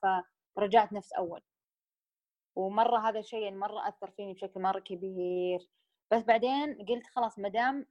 فرجعت 0.56 0.92
نفس 0.92 1.12
أول. 1.12 1.42
ومرة 2.56 3.08
هذا 3.08 3.18
الشيء 3.18 3.42
يعني 3.42 3.56
مرة 3.56 3.88
أثر 3.88 4.10
فيني 4.10 4.32
بشكل 4.34 4.60
مرة 4.60 4.80
كبير. 4.80 5.68
بس 6.12 6.22
بعدين 6.22 6.86
قلت 6.88 7.06
خلاص 7.06 7.38
ما 7.38 7.48
دام 7.48 7.86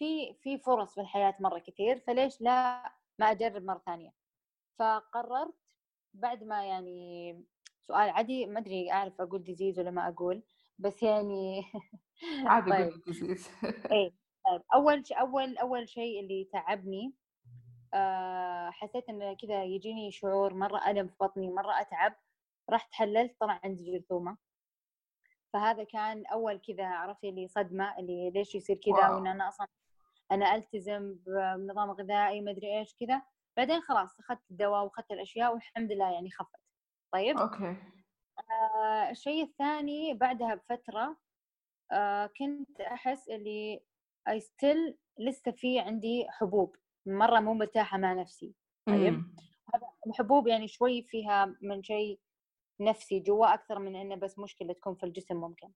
في 0.00 0.34
في 0.34 0.58
فرص 0.58 0.94
في 0.94 1.00
الحياة 1.00 1.34
مرة 1.40 1.58
كثير 1.58 1.98
فليش 2.00 2.40
لا 2.40 2.82
ما 3.18 3.30
أجرب 3.30 3.64
مرة 3.64 3.82
ثانية؟ 3.86 4.12
فقررت 4.78 5.54
بعد 6.14 6.44
ما 6.44 6.64
يعني 6.66 7.32
سؤال 7.82 8.10
عادي 8.10 8.46
ما 8.46 8.60
أدري 8.60 8.92
أعرف 8.92 9.20
أقول 9.20 9.44
disease 9.44 9.78
ولا 9.78 9.90
ما 9.90 10.08
أقول 10.08 10.42
بس 10.78 11.02
يعني 11.02 11.64
عادي 12.46 12.70
طيب. 12.70 13.02
disease. 13.06 13.48
إيه 13.92 14.12
طيب. 14.46 14.62
أول 14.74 15.06
شيء 15.06 15.20
أول 15.20 15.58
أول 15.58 15.88
شيء 15.88 16.20
اللي 16.20 16.48
تعبني 16.52 17.14
أه 17.94 18.70
حسيت 18.70 19.08
انه 19.08 19.34
كذا 19.34 19.64
يجيني 19.64 20.10
شعور 20.10 20.54
مرة 20.54 20.90
ألم 20.90 21.08
في 21.08 21.14
بطني 21.20 21.50
مرة 21.50 21.80
أتعب 21.80 22.16
رحت 22.70 22.92
حللت 22.92 23.36
طلع 23.40 23.60
عندي 23.64 23.92
جرثومة. 23.92 24.36
فهذا 25.52 25.84
كان 25.84 26.26
أول 26.26 26.60
كذا 26.68 26.86
عرفتي 26.86 27.28
اللي 27.28 27.48
صدمة 27.48 27.98
اللي 27.98 28.30
ليش 28.30 28.54
يصير 28.54 28.76
كذا 28.76 29.08
وإن 29.08 29.26
أنا 29.26 29.48
أصلا 29.48 29.66
أنا 30.32 30.54
ألتزم 30.54 31.14
بنظام 31.26 31.90
غذائي 31.90 32.40
ما 32.40 32.50
أدري 32.50 32.78
إيش 32.78 32.94
كذا. 33.00 33.22
بعدين 33.56 33.80
خلاص 33.80 34.20
أخذت 34.20 34.50
الدواء 34.50 34.84
وأخذت 34.84 35.10
الأشياء 35.10 35.52
والحمد 35.54 35.92
لله 35.92 36.12
يعني 36.12 36.30
خفت. 36.30 36.60
طيب؟ 37.12 37.38
أوكي. 37.38 37.76
آه 38.50 39.10
الشيء 39.10 39.44
الثاني 39.44 40.14
بعدها 40.14 40.54
بفترة 40.54 41.16
آه 41.92 42.26
كنت 42.26 42.80
أحس 42.80 43.28
اللي 43.28 43.80
I 44.28 44.40
still 44.40 44.98
لسه 45.18 45.50
في 45.50 45.78
عندي 45.78 46.26
حبوب. 46.30 46.76
مرة 47.06 47.40
مو 47.40 47.54
مرتاحة 47.54 47.98
مع 47.98 48.12
نفسي. 48.12 48.54
طيب؟ 48.86 49.22
الحبوب 50.06 50.46
يعني 50.46 50.68
شوي 50.68 51.02
فيها 51.02 51.54
من 51.62 51.82
شيء 51.82 52.20
نفسي 52.80 53.20
جوا 53.20 53.54
أكثر 53.54 53.78
من 53.78 53.96
إنه 53.96 54.14
بس 54.14 54.38
مشكلة 54.38 54.72
تكون 54.72 54.94
في 54.94 55.06
الجسم 55.06 55.36
ممكن. 55.36 55.72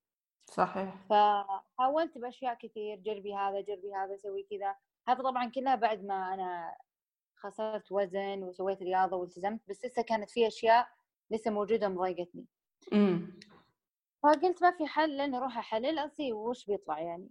صحيح. 0.51 0.95
فحاولت 1.11 2.19
بأشياء 2.19 2.55
كثير 2.55 2.97
جربي 2.97 3.35
هذا 3.35 3.61
جربي 3.61 3.95
هذا 3.95 4.17
سوي 4.17 4.47
كذا. 4.51 4.77
هذا 5.09 5.23
طبعا 5.23 5.51
كلها 5.51 5.75
بعد 5.75 6.05
ما 6.05 6.35
أنا 6.35 6.77
خسرت 7.37 7.93
وزن 7.93 8.43
وسويت 8.43 8.83
رياضة 8.83 9.17
والتزمت 9.17 9.61
بس 9.69 9.85
لسه 9.85 10.03
كانت 10.03 10.31
في 10.31 10.47
أشياء 10.47 10.89
لسه 11.31 11.51
موجودة 11.51 11.89
مضايقتني. 11.89 12.47
امم 12.93 13.41
فقلت 14.23 14.63
ما 14.63 14.71
في 14.71 14.87
حل 14.87 15.17
لأني 15.17 15.37
أروح 15.37 15.59
أحلل 15.59 15.99
أصير 15.99 16.35
وش 16.35 16.67
بيطلع 16.67 17.01
يعني. 17.01 17.31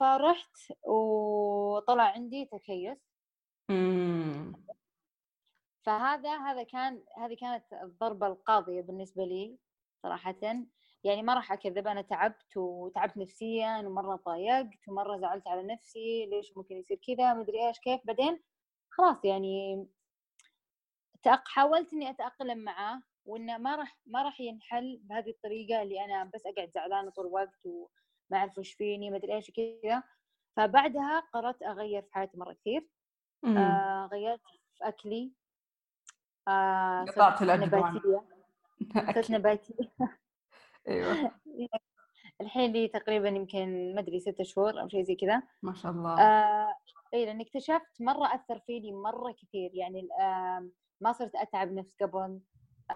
فرحت 0.00 0.56
وطلع 0.82 2.02
عندي 2.02 2.44
تكيس. 2.44 2.98
امم 3.70 4.66
فهذا 5.82 6.36
هذا 6.36 6.62
كان 6.62 7.04
هذه 7.18 7.36
كانت 7.40 7.64
الضربة 7.72 8.26
القاضية 8.26 8.82
بالنسبة 8.82 9.24
لي 9.24 9.58
صراحة. 10.02 10.64
يعني 11.06 11.22
ما 11.22 11.34
راح 11.34 11.52
أكذب 11.52 11.86
أنا 11.86 12.02
تعبت 12.02 12.56
وتعبت 12.56 13.16
نفسيا 13.16 13.78
ومرة 13.78 14.16
ضايقت 14.26 14.88
ومرة 14.88 15.18
زعلت 15.18 15.48
على 15.48 15.62
نفسي 15.62 16.26
ليش 16.26 16.56
ممكن 16.56 16.76
يصير 16.76 17.00
كذا؟ 17.06 17.34
مدري 17.34 17.66
إيش 17.68 17.78
كيف؟ 17.78 18.00
بعدين 18.04 18.42
خلاص 18.90 19.24
يعني 19.24 19.86
تأق 21.22 21.48
حاولت 21.48 21.92
إني 21.92 22.10
أتأقلم 22.10 22.58
معاه 22.58 23.02
وإنه 23.24 23.58
ما 23.58 23.76
راح 23.76 23.98
ما 24.06 24.22
راح 24.22 24.40
ينحل 24.40 25.00
بهذه 25.02 25.30
الطريقة 25.30 25.82
اللي 25.82 26.04
أنا 26.04 26.30
بس 26.34 26.46
أقعد 26.46 26.70
زعلانة 26.74 27.10
طول 27.10 27.26
الوقت 27.26 27.66
وما 27.66 27.88
أعرف 28.38 28.58
وش 28.58 28.72
فيني 28.72 29.10
مدري 29.10 29.34
إيش 29.34 29.50
كذا. 29.50 30.02
فبعدها 30.56 31.20
قررت 31.20 31.62
أغير 31.62 32.02
في 32.02 32.14
حياتي 32.14 32.38
مرة 32.38 32.52
كثير. 32.52 32.88
آه 33.44 34.08
غيرت 34.12 34.40
في 34.78 34.88
أكلي. 34.88 35.32
آه 36.48 37.04
قطعت 37.04 37.38
صرت 37.38 37.50
نباتية. 37.50 38.22
صرت 39.14 39.30
أكيد. 39.30 39.90
أيوه. 40.88 41.30
الحين 42.40 42.72
لي 42.72 42.88
تقريبا 42.88 43.28
يمكن 43.28 43.94
ما 43.94 44.00
أدري 44.00 44.20
ستة 44.20 44.44
شهور 44.44 44.80
أو 44.80 44.88
شيء 44.88 45.02
زي 45.02 45.14
كذا. 45.14 45.42
ما 45.62 45.74
شاء 45.74 45.92
الله. 45.92 46.20
آه 46.20 46.74
اي 47.14 47.26
لأن 47.26 47.40
اكتشفت 47.40 48.00
مرة 48.00 48.34
أثر 48.34 48.58
فيني 48.66 48.92
مرة 48.92 49.32
كثير. 49.32 49.70
يعني 49.74 50.08
آه 50.20 50.68
ما 51.00 51.12
صرت 51.12 51.34
أتعب 51.34 51.72
نفس 51.72 51.96
قبل. 52.02 52.40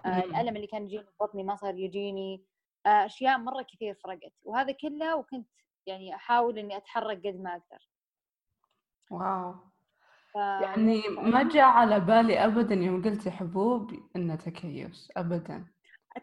آه. 0.05 0.19
الألم 0.19 0.55
اللي 0.55 0.67
كان 0.67 0.83
يجيني 0.83 1.03
في 1.03 1.11
بطني 1.19 1.43
ما 1.43 1.55
صار 1.55 1.75
يجيني. 1.75 2.43
آه 2.85 3.05
أشياء 3.05 3.37
مرة 3.37 3.61
كثير 3.61 3.95
فرقت. 4.03 4.33
وهذا 4.43 4.71
كله 4.71 5.15
وكنت 5.15 5.47
يعني 5.85 6.15
أحاول 6.15 6.59
إني 6.59 6.77
أتحرك 6.77 7.17
قد 7.17 7.39
ما 7.39 7.51
أقدر. 7.51 7.89
واو. 9.11 9.53
ف... 10.33 10.35
يعني 10.35 11.01
ما 11.09 11.49
جاء 11.49 11.63
على 11.63 11.99
بالي 11.99 12.45
أبدا 12.45 12.75
يوم 12.75 13.03
قلتي 13.03 13.31
حبوب 13.31 13.91
إنه 14.15 14.35
تكيس. 14.35 15.11
أبدا. 15.17 15.65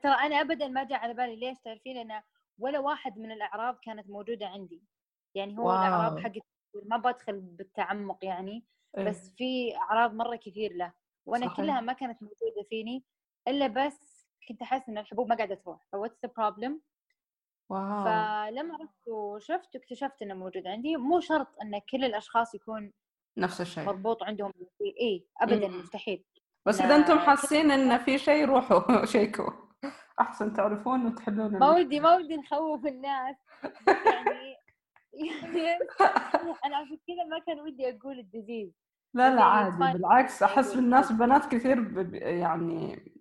ترى 0.03 0.13
أنا 0.13 0.41
ابدا 0.41 0.69
ما 0.69 0.85
جاء 0.85 0.99
على 0.99 1.15
بالي 1.15 1.37
ليش 1.37 1.59
تعرفين 1.59 1.97
لأن 1.97 2.23
ولا 2.59 2.79
واحد 2.79 3.19
من 3.19 3.33
الاعراض 3.33 3.79
كانت 3.83 4.11
موجودة 4.11 4.47
عندي. 4.47 4.83
يعني 5.35 5.59
هو 5.59 5.73
الاعراض 5.73 6.13
wow. 6.13 6.23
حقت 6.23 6.43
ما 6.85 6.97
بدخل 6.97 7.41
بالتعمق 7.41 8.25
يعني 8.25 8.65
إيه. 8.99 9.05
بس 9.05 9.31
في 9.37 9.77
اعراض 9.77 10.15
مرة 10.15 10.37
كثير 10.37 10.73
له 10.73 10.93
وأنا 11.27 11.47
صحيح. 11.47 11.57
كلها 11.57 11.81
ما 11.81 11.93
كانت 11.93 12.23
موجودة 12.23 12.69
فيني 12.71 13.05
إلا 13.49 13.67
بس 13.67 14.29
كنت 14.49 14.63
أحس 14.63 14.89
إن 14.89 14.99
الحبوب 14.99 15.29
ما 15.29 15.35
قاعدة 15.37 15.55
تروح. 15.55 15.81
ف 15.93 15.96
what's 15.96 16.17
the 16.27 16.33
problem 16.37 16.81
wow. 17.69 18.05
فلما 18.05 18.77
رحت 18.77 19.09
وشفت 19.09 19.75
واكتشفت 19.75 20.23
إنه 20.23 20.35
موجود 20.35 20.67
عندي. 20.67 20.97
مو 20.97 21.21
شرط 21.21 21.49
إن 21.63 21.79
كل 21.79 22.05
الأشخاص 22.05 22.55
يكون 22.55 22.93
نفس 23.39 23.61
الشيء. 23.61 23.85
مربوط 23.85 24.23
عندهم 24.23 24.53
اي 25.01 25.27
ابدا 25.41 25.69
مم. 25.69 25.79
مستحيل. 25.81 26.25
بس 26.67 26.81
ان 26.81 26.87
إذا 26.87 26.97
أنتم 26.97 27.15
كل 27.15 27.21
حاسين 27.21 27.71
إن 27.71 27.99
في 27.99 28.19
شيء 28.19 28.45
روحوا. 28.45 29.05
شيكوا. 29.15 29.68
أحسن 30.21 30.53
تعرفون 30.53 31.07
وتحلون 31.07 31.59
ما 31.59 31.71
ودي 31.71 32.01
ما 32.01 32.17
ودي 32.17 32.37
نخوف 32.37 32.87
الناس. 32.87 33.37
يعني 33.87 34.57
أنا 36.65 36.77
عشان 36.77 36.99
كذا 37.09 37.25
ما 37.31 37.39
كان 37.47 37.61
ودي 37.61 37.89
أقول 37.91 38.19
ال 38.19 38.25
disease. 38.25 38.73
لا 39.15 39.35
لا 39.35 39.43
عادي 39.43 39.99
بالعكس 39.99 40.43
أقول 40.43 40.79
الناس 40.79 41.13
بنات 41.13 41.47
كثير 41.47 41.81
ب- 41.81 42.15
يعني 42.15 43.13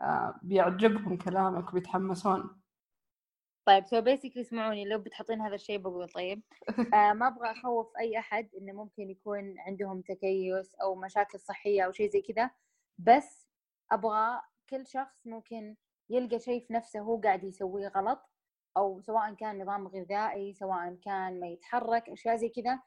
آه، 0.00 0.40
بيعجبهم 0.42 1.16
كلامك 1.16 1.68
وبيتحمسون. 1.68 2.60
طيب 3.64 3.86
so 3.86 4.00
basically 4.00 4.42
اسمعوني 4.42 4.88
لو 4.88 4.98
بتحطين 4.98 5.40
هذا 5.40 5.54
الشيء 5.54 5.78
بقول 5.78 6.08
طيب. 6.08 6.42
آه 6.94 7.12
ما 7.12 7.26
أبغى 7.28 7.50
أخوف 7.50 7.96
أي 8.00 8.18
أحد 8.18 8.48
إنه 8.60 8.72
ممكن 8.72 9.10
يكون 9.10 9.58
عندهم 9.58 10.00
تكيس 10.00 10.74
أو 10.74 10.94
مشاكل 10.94 11.40
صحية 11.40 11.82
أو 11.82 11.92
شيء 11.92 12.10
زي 12.10 12.20
كذا. 12.22 12.50
بس 12.98 13.46
أبغى 13.92 14.40
كل 14.70 14.86
شخص 14.86 15.26
ممكن 15.26 15.76
يلقى 16.10 16.38
شيء 16.38 16.66
في 16.66 16.72
نفسه 16.72 17.00
هو 17.00 17.20
قاعد 17.20 17.44
يسويه 17.44 17.88
غلط 17.88 18.30
أو 18.76 19.00
سواء 19.00 19.34
كان 19.34 19.62
نظام 19.62 19.88
غذائي 19.88 20.54
سواء 20.54 20.94
كان 21.04 21.40
ما 21.40 21.46
يتحرك 21.46 22.08
أشياء 22.08 22.36
زي 22.36 22.48
كذا 22.48 22.80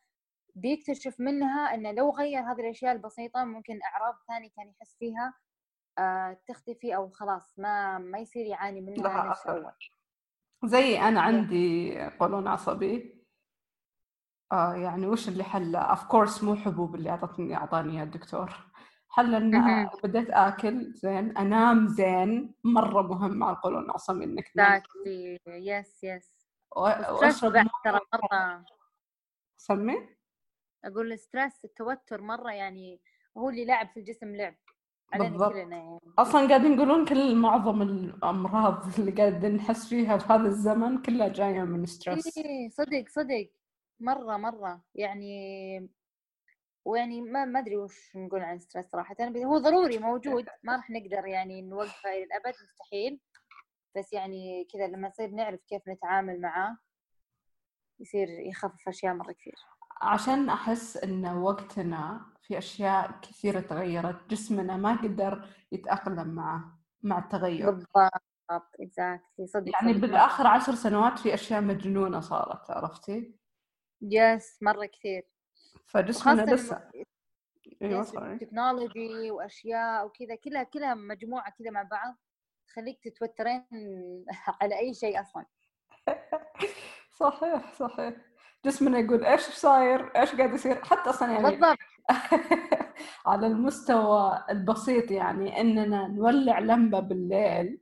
بيكتشف 0.55 1.19
منها 1.19 1.73
إنه 1.73 1.91
لو 1.91 2.09
غير 2.09 2.39
هذه 2.41 2.59
الأشياء 2.59 2.93
البسيطة 2.93 3.43
ممكن 3.43 3.79
أعراض 3.83 4.15
ثانية 4.27 4.49
كان 4.57 4.67
يحس 4.69 4.95
فيها 4.99 5.33
آه 5.97 6.37
تختفي 6.47 6.95
أو 6.95 7.09
خلاص 7.09 7.59
ما 7.59 7.97
ما 7.97 8.19
يصير 8.19 8.45
يعاني 8.45 8.81
منها 8.81 9.03
لها 9.03 9.29
نفس 9.29 9.41
أثر 9.41 9.51
اول 9.57 9.71
زي 10.65 10.99
أنا 10.99 11.19
Yeah. 11.21 11.23
عندي 11.23 11.99
قولون 12.19 12.47
عصبي 12.47 13.23
آه 14.51 14.73
يعني 14.75 15.07
وش 15.07 15.27
اللي 15.29 15.43
حله؟ 15.43 15.79
اوف 15.79 16.03
كورس 16.05 16.43
مو 16.43 16.55
حبوب 16.55 16.95
اللي 16.95 17.09
أعطتني 17.09 17.55
أعطاني 17.55 18.03
الدكتور 18.03 18.53
حل 19.15 19.35
ان. 19.35 19.89
بديت 20.03 20.29
آكل 20.29 20.93
زين 20.93 21.37
أنام 21.37 21.87
زين 21.87 22.53
مرة 22.63 23.01
مهم 23.01 23.37
مع 23.37 23.51
القولون 23.51 23.83
العصبي 23.85 24.23
إنك 24.23 24.47
exactly 24.47 25.37
yes 25.47 26.03
yes 26.03 26.31
وأشرب 26.75 27.53
ترى 27.83 27.99
مرة. 28.13 28.65
سمي؟ 29.57 30.09
أقول 30.85 31.11
ال 31.11 31.19
stress 31.19 31.65
التوتر 31.65 32.21
مرة 32.21 32.51
يعني 32.51 33.01
هو 33.37 33.49
اللي 33.49 33.65
لعب 33.65 33.89
في 33.89 33.99
الجسم 33.99 34.35
لعب. 34.35 34.55
بالضبط. 35.15 35.55
يعني. 35.55 35.99
أصلا 36.19 36.47
قاعدين 36.47 36.73
يقولون 36.73 37.05
كل 37.05 37.35
معظم 37.35 37.81
الأمراض 37.81 38.83
اللي 38.99 39.11
قاعدين 39.11 39.55
نحس 39.55 39.89
فيها 39.89 40.17
في 40.17 40.33
هذا 40.33 40.47
الزمن 40.47 41.01
كلها 41.01 41.27
جاية 41.27 41.61
من 41.63 41.85
stress 41.85 42.37
إيه 42.37 42.69
صدق 42.69 43.05
صدق. 43.09 43.49
مرة 43.99 44.37
مرة. 44.37 44.81
يعني 44.95 45.89
ويعني 46.85 47.21
ما 47.21 47.45
ما 47.45 47.59
أدري 47.59 47.77
وش 47.77 48.15
نقول 48.15 48.41
عن 48.41 48.55
ال 48.55 48.60
stress 48.60 48.85
صراحة 48.85 49.15
بس 49.15 49.41
هو 49.41 49.57
ضروري 49.57 49.97
موجود 49.97 50.45
ما 50.63 50.75
راح 50.75 50.89
نقدر 50.89 51.27
يعني 51.27 51.61
نوقفه 51.61 52.09
إلى 52.09 52.23
الأبد 52.23 52.53
مستحيل. 52.63 53.19
بس 53.97 54.13
يعني 54.13 54.67
كذا 54.73 54.87
لما 54.87 55.07
نصير 55.07 55.29
نعرف 55.29 55.59
كيف 55.69 55.81
نتعامل 55.87 56.41
معاه 56.41 56.77
يصير 57.99 58.29
يخفف 58.29 58.87
أشياء 58.87 59.13
مرة 59.13 59.31
كثير. 59.31 59.55
عشان 60.01 60.49
أحس 60.49 60.97
إن 60.97 61.25
وقتنا 61.25 62.25
في 62.41 62.57
أشياء 62.57 63.19
كثيرة 63.21 63.59
تغيرت 63.59 64.29
جسمنا 64.29 64.77
ما 64.77 64.95
قدر 64.95 65.47
يتأقلم 65.71 66.27
مع 66.27 66.71
مع 67.03 67.19
التغير. 67.19 67.71
بالضبط 67.71 68.71
exactly 68.79 69.47
صدق 69.47 69.71
يعني 69.73 69.93
بالآخر 69.93 70.47
عشر 70.47 70.75
سنوات 70.75 71.19
في 71.19 71.33
أشياء 71.33 71.61
مجنونة 71.61 72.19
صارت 72.19 72.71
عرفتي؟ 72.71 73.35
يس 74.01 74.63
مرة 74.63 74.85
كثير. 74.85 75.32
فجسمنا 75.85 76.55
لسه 76.55 76.89
أيوه 77.81 78.33
التكنولوجي 78.33 79.31
وأشياء 79.31 80.05
وكذا 80.05 80.35
كلها 80.35 80.63
كلها 80.63 80.93
مجموعة 80.93 81.51
كذا 81.51 81.69
مع 81.71 81.83
بعض 81.83 82.15
تخليك 82.67 82.99
تتوترين 83.03 83.65
على 84.61 84.79
أي 84.79 84.93
شيء 84.93 85.21
أصلا. 85.21 85.45
صحيح 87.19 87.73
صحيح. 87.73 88.13
جسمنا 88.65 88.99
يقول 88.99 89.25
إيش 89.25 89.41
صاير؟ 89.41 90.11
إيش 90.17 90.35
قاعد 90.35 90.53
يصير؟ 90.53 90.85
حتى 90.85 91.09
أصلا 91.09 91.31
يعني 91.31 91.43
بالضبط. 91.43 91.77
على 93.25 93.47
المستوى 93.47 94.45
البسيط 94.49 95.11
يعني 95.11 95.61
إننا 95.61 96.07
نولع 96.07 96.59
لمبة 96.59 96.99
بالليل 96.99 97.81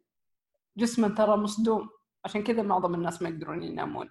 جسمنا 0.77 1.15
ترى 1.15 1.37
مصدوم. 1.37 1.89
عشان 2.25 2.43
كذا 2.43 2.61
معظم 2.61 2.95
الناس 2.95 3.21
ما 3.21 3.29
يقدرون 3.29 3.63
ينامون. 3.63 4.09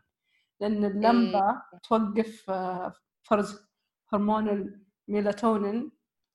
لأن 0.60 0.84
إيه. 0.84 0.90
اللمبة 0.90 1.62
توقف 1.82 2.50
آه، 2.50 2.92
فرز 3.22 3.69
هرمون 4.12 4.74
الميلاتونين 5.08 5.92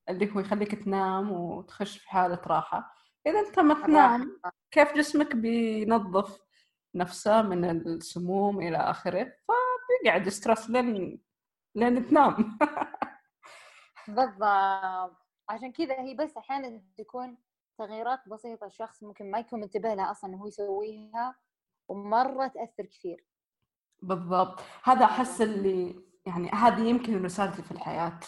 اللي 0.10 0.36
هو 0.36 0.40
يخليك 0.40 0.76
تنام 0.76 1.32
وتخش 1.32 1.98
في 1.98 2.10
حالة 2.10 2.42
راحة. 2.48 2.96
إذا 3.28 3.40
أنت 3.40 3.60
ما 3.60 3.74
تنام 3.74 4.42
كيف 4.72 4.94
جسمك 4.94 5.36
بينظف 5.36 6.42
نفسه 6.96 7.42
من 7.42 7.66
السموم 7.66 8.62
إلى 8.62 8.78
آخره؟ 8.78 9.34
فبيقعد 9.48 10.30
ستريس 10.30 10.70
لين 10.70 11.22
لين 11.76 12.08
تنام. 12.08 12.36
بالضبط. 14.08 15.18
عشان 15.50 15.72
كذا 15.72 16.02
هي 16.02 16.14
بس 16.14 16.38
أحيانا 16.38 16.82
تكون 16.98 17.38
تغييرات 17.78 18.20
بسيطة 18.28 18.66
الشخص 18.68 19.04
ممكن 19.04 19.32
ما 19.32 19.40
يكون 19.40 19.60
منتبه 19.60 19.94
لها 19.94 20.12
أصلا 20.12 20.30
إنه 20.30 20.42
هو 20.42 20.48
يسويها 20.48 21.36
ومرة 21.88 22.48
تأثر 22.48 22.86
كثير. 22.86 23.26
بالضبط. 24.02 24.60
هذا 24.84 25.06
أحس 25.06 25.42
اللي 25.42 26.06
يعني 26.26 26.50
هذه 26.50 26.82
يمكن 26.82 27.24
رسالتي 27.24 27.62
في 27.62 27.72
الحياة 27.72 28.20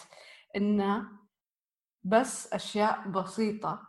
إنه 0.56 1.08
بس 2.02 2.52
أشياء 2.52 3.08
بسيطة 3.08 3.88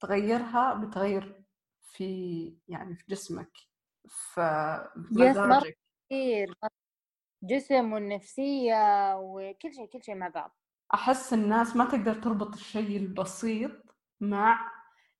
تغيرها 0.00 0.74
بتغير 0.74 1.44
في 1.80 2.58
يعني 2.68 2.96
في 2.96 3.04
جسمك 3.08 3.50
في 4.08 4.40
مزاجك. 5.10 5.78
كثير 6.10 6.54
جسم 7.42 7.92
والنفسية 7.92 9.16
وكل 9.16 9.74
شيء 9.74 9.86
كل 9.86 10.02
شيء 10.02 10.14
مع 10.14 10.28
بعض. 10.28 10.56
أحس 10.94 11.32
الناس 11.32 11.76
ما 11.76 11.84
تقدر 11.84 12.14
تربط 12.14 12.54
الشيء 12.54 12.96
البسيط 12.96 13.70
مع 14.20 14.72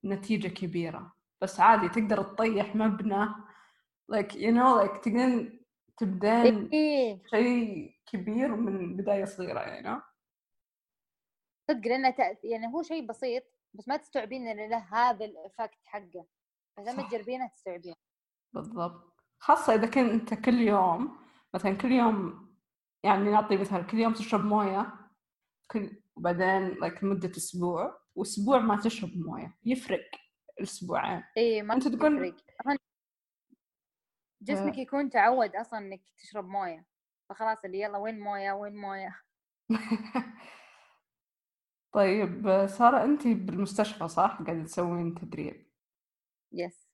نتيجة 0.04 0.48
كبيرة. 0.48 1.14
بس 1.40 1.60
عادي 1.60 1.88
تقدر 1.88 2.22
تطيح 2.22 2.76
مبنى 2.76 3.26
like 4.12 4.32
you 4.32 4.52
know 4.52 4.84
like 4.84 5.00
تقدرين 5.00 5.60
تبدين 5.96 6.70
شيء 7.30 7.93
كبير 8.16 8.56
من 8.56 8.96
بداية 8.96 9.24
صغيرة 9.24 9.60
يعني? 9.60 10.02
صدق 11.70 11.86
لأنه 11.88 12.10
تأ- 12.10 12.38
يعني 12.44 12.66
هو 12.66 12.82
شيء 12.82 13.06
بسيط 13.06 13.42
بس 13.74 13.88
ما 13.88 13.96
تستوعبين 13.96 14.48
إن 14.48 14.70
له 14.70 14.76
هذا 14.78 15.24
الإفكت 15.24 15.78
حقه. 15.84 16.26
بس 16.78 16.86
لما 16.88 17.02
صح. 17.02 17.08
تجربينه 17.10 17.48
تستوعبين. 17.48 17.94
بالضبط. 18.52 19.14
خاصة 19.38 19.74
إذا 19.74 19.86
كنت 19.86 20.34
كل 20.34 20.54
يوم 20.54 21.18
مثلا 21.54 21.74
كل 21.74 21.92
يوم 21.92 22.48
يعني 23.04 23.30
نعطي 23.30 23.56
مثال 23.56 23.86
كل 23.86 23.98
يوم 23.98 24.12
تشرب 24.12 24.44
موية 24.44 24.94
كل 25.70 26.02
وبعدين 26.16 26.74
like 26.74 27.04
لمدة 27.04 27.30
أسبوع 27.30 28.00
وأسبوع 28.14 28.58
ما 28.58 28.80
تشرب 28.80 29.10
موية 29.16 29.58
يفرق 29.64 30.10
الأسبوعين. 30.58 31.24
إيه 31.36 31.62
ما 31.62 31.74
يفرق. 31.74 32.36
أصلاً 32.60 32.78
جسمك 34.42 34.78
يكون 34.78 35.10
تعود 35.10 35.56
أصلا 35.56 35.78
إنك 35.78 36.02
تشرب 36.18 36.48
موية. 36.48 36.86
فخلاص 37.28 37.64
اللي 37.64 37.80
يلا 37.80 37.98
وين 37.98 38.20
موية 38.20 38.52
وين 38.52 38.76
موية؟ 38.76 39.20
طيب 41.92 42.66
سارة 42.66 43.04
أنت 43.04 43.26
بالمستشفى 43.26 44.08
صح؟ 44.08 44.42
قاعدة 44.42 44.64
تسوين 44.64 45.14
تدريب. 45.14 45.70
يس 46.52 46.88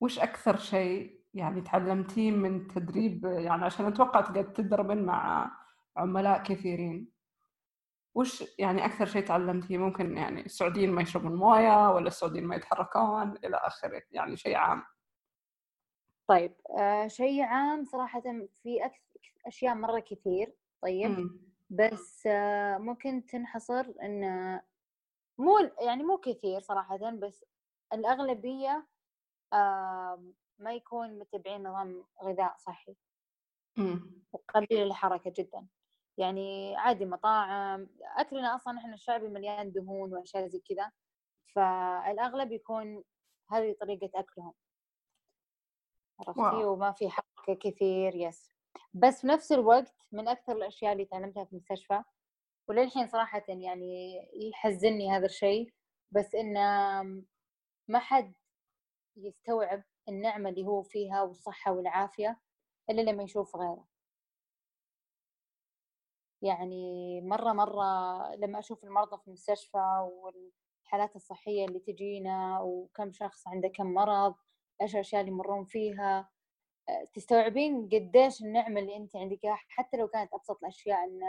وش 0.00 0.18
أكثر 0.18 0.56
شيء 0.56 1.22
يعني 1.34 1.60
تعلمتيه 1.60 2.30
من 2.30 2.68
تدريب؟ 2.68 3.24
يعني 3.24 3.64
عشان 3.64 3.86
أتوقع 3.86 4.20
قاعد 4.20 4.52
تتدربين 4.52 5.02
مع 5.04 5.50
عملاء 5.96 6.42
كثيرين. 6.42 7.12
وش 8.14 8.44
يعني 8.58 8.84
أكثر 8.84 9.06
شيء 9.06 9.26
تعلمتيه؟ 9.26 9.78
ممكن 9.78 10.16
يعني 10.16 10.46
السعوديين 10.46 10.90
ما 10.92 11.02
يشربون 11.02 11.34
موية 11.34 11.90
ولا 11.90 12.06
السعوديين 12.06 12.46
ما 12.46 12.56
يتحركون 12.56 13.36
إلى 13.44 13.56
آخره 13.56 14.02
يعني 14.10 14.36
شيء 14.36 14.56
عام. 14.56 14.82
طيب 16.26 16.54
آه 16.78 17.06
شيء 17.08 17.42
عام 17.42 17.84
صراحة 17.84 18.22
في 18.62 18.84
أكثر 18.84 19.02
أشياء 19.46 19.74
مرة 19.74 20.00
كثير 20.00 20.54
طيب 20.82 21.10
مم. 21.10 21.40
بس 21.70 22.26
آه، 22.26 22.78
ممكن 22.78 23.26
تنحصر 23.26 23.86
إن 24.02 24.60
مو 25.38 25.58
يعني 25.80 26.02
مو 26.02 26.18
كثير 26.18 26.60
صراحة 26.60 27.10
بس 27.10 27.44
الأغلبية 27.92 28.86
آه، 29.52 30.32
ما 30.58 30.72
يكون 30.74 31.18
متبعين 31.18 31.62
نظام 31.62 32.04
غذاء 32.22 32.56
صحي. 32.58 32.96
وقليل 34.32 34.86
الحركة 34.86 35.32
جدا 35.36 35.66
يعني 36.18 36.76
عادي 36.76 37.04
مطاعم 37.04 37.88
أكلنا 38.16 38.54
أصلا 38.56 38.78
إحنا 38.78 38.94
الشعبي 38.94 39.28
مليان 39.28 39.72
دهون 39.72 40.14
وأشياء 40.14 40.46
زي 40.46 40.58
كذا 40.60 40.90
فالأغلب 41.54 42.52
يكون 42.52 43.04
هذه 43.50 43.76
طريقة 43.80 44.10
أكلهم 44.14 44.54
عرفتي. 46.28 46.64
وما 46.64 46.92
في 46.92 47.08
حركة 47.08 47.54
كثير 47.54 48.14
يس. 48.14 48.52
بس 48.94 49.20
في 49.20 49.26
نفس 49.26 49.52
الوقت 49.52 49.94
من 50.12 50.28
أكثر 50.28 50.52
الأشياء 50.52 50.92
اللي 50.92 51.04
تعلمتها 51.04 51.44
في 51.44 51.52
المستشفى 51.52 52.02
وللحين 52.68 53.06
صراحة 53.06 53.42
يعني 53.48 54.20
يحزنني 54.48 55.10
هذا 55.10 55.26
الشيء 55.26 55.72
بس 56.10 56.34
إنه 56.34 57.02
ما 57.88 57.98
حد 57.98 58.34
يستوعب 59.16 59.82
النعمة 60.08 60.50
اللي 60.50 60.66
هو 60.66 60.82
فيها 60.82 61.22
والصحة 61.22 61.72
والعافية 61.72 62.40
إلا 62.90 63.00
لما 63.00 63.22
يشوف 63.22 63.56
غيره. 63.56 63.86
يعني 66.42 67.20
مرة 67.20 67.52
مرة 67.52 67.84
لما 68.34 68.58
أشوف 68.58 68.84
المرضى 68.84 69.18
في 69.18 69.26
المستشفى 69.28 70.08
والحالات 70.12 71.16
الصحية 71.16 71.64
اللي 71.64 71.78
تجينا 71.78 72.60
وكم 72.60 73.12
شخص 73.12 73.48
عنده 73.48 73.68
كم 73.68 73.86
مرض 73.94 74.34
إيش 74.82 74.94
الأشياء 74.94 75.20
اللي 75.20 75.32
يمرون 75.32 75.64
فيها. 75.64 76.28
أه، 76.88 77.04
تستوعبين 77.14 77.88
قديش 77.88 78.42
النعمة 78.42 78.80
اللي 78.80 78.96
أنت 78.96 79.16
عندك 79.16 79.40
حتى 79.68 79.96
لو 79.96 80.08
كانت 80.08 80.34
أبسط 80.34 80.58
الأشياء 80.62 81.04
إن 81.04 81.20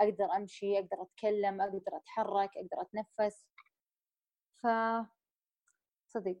أقدر 0.00 0.24
أمشي 0.36 0.78
أقدر 0.78 1.02
أتكلم 1.02 1.60
أقدر 1.60 1.96
أتحرك 1.96 2.50
أقدر 2.56 2.82
أتنفس. 2.82 3.46
ف 4.62 4.66
صدق 6.08 6.40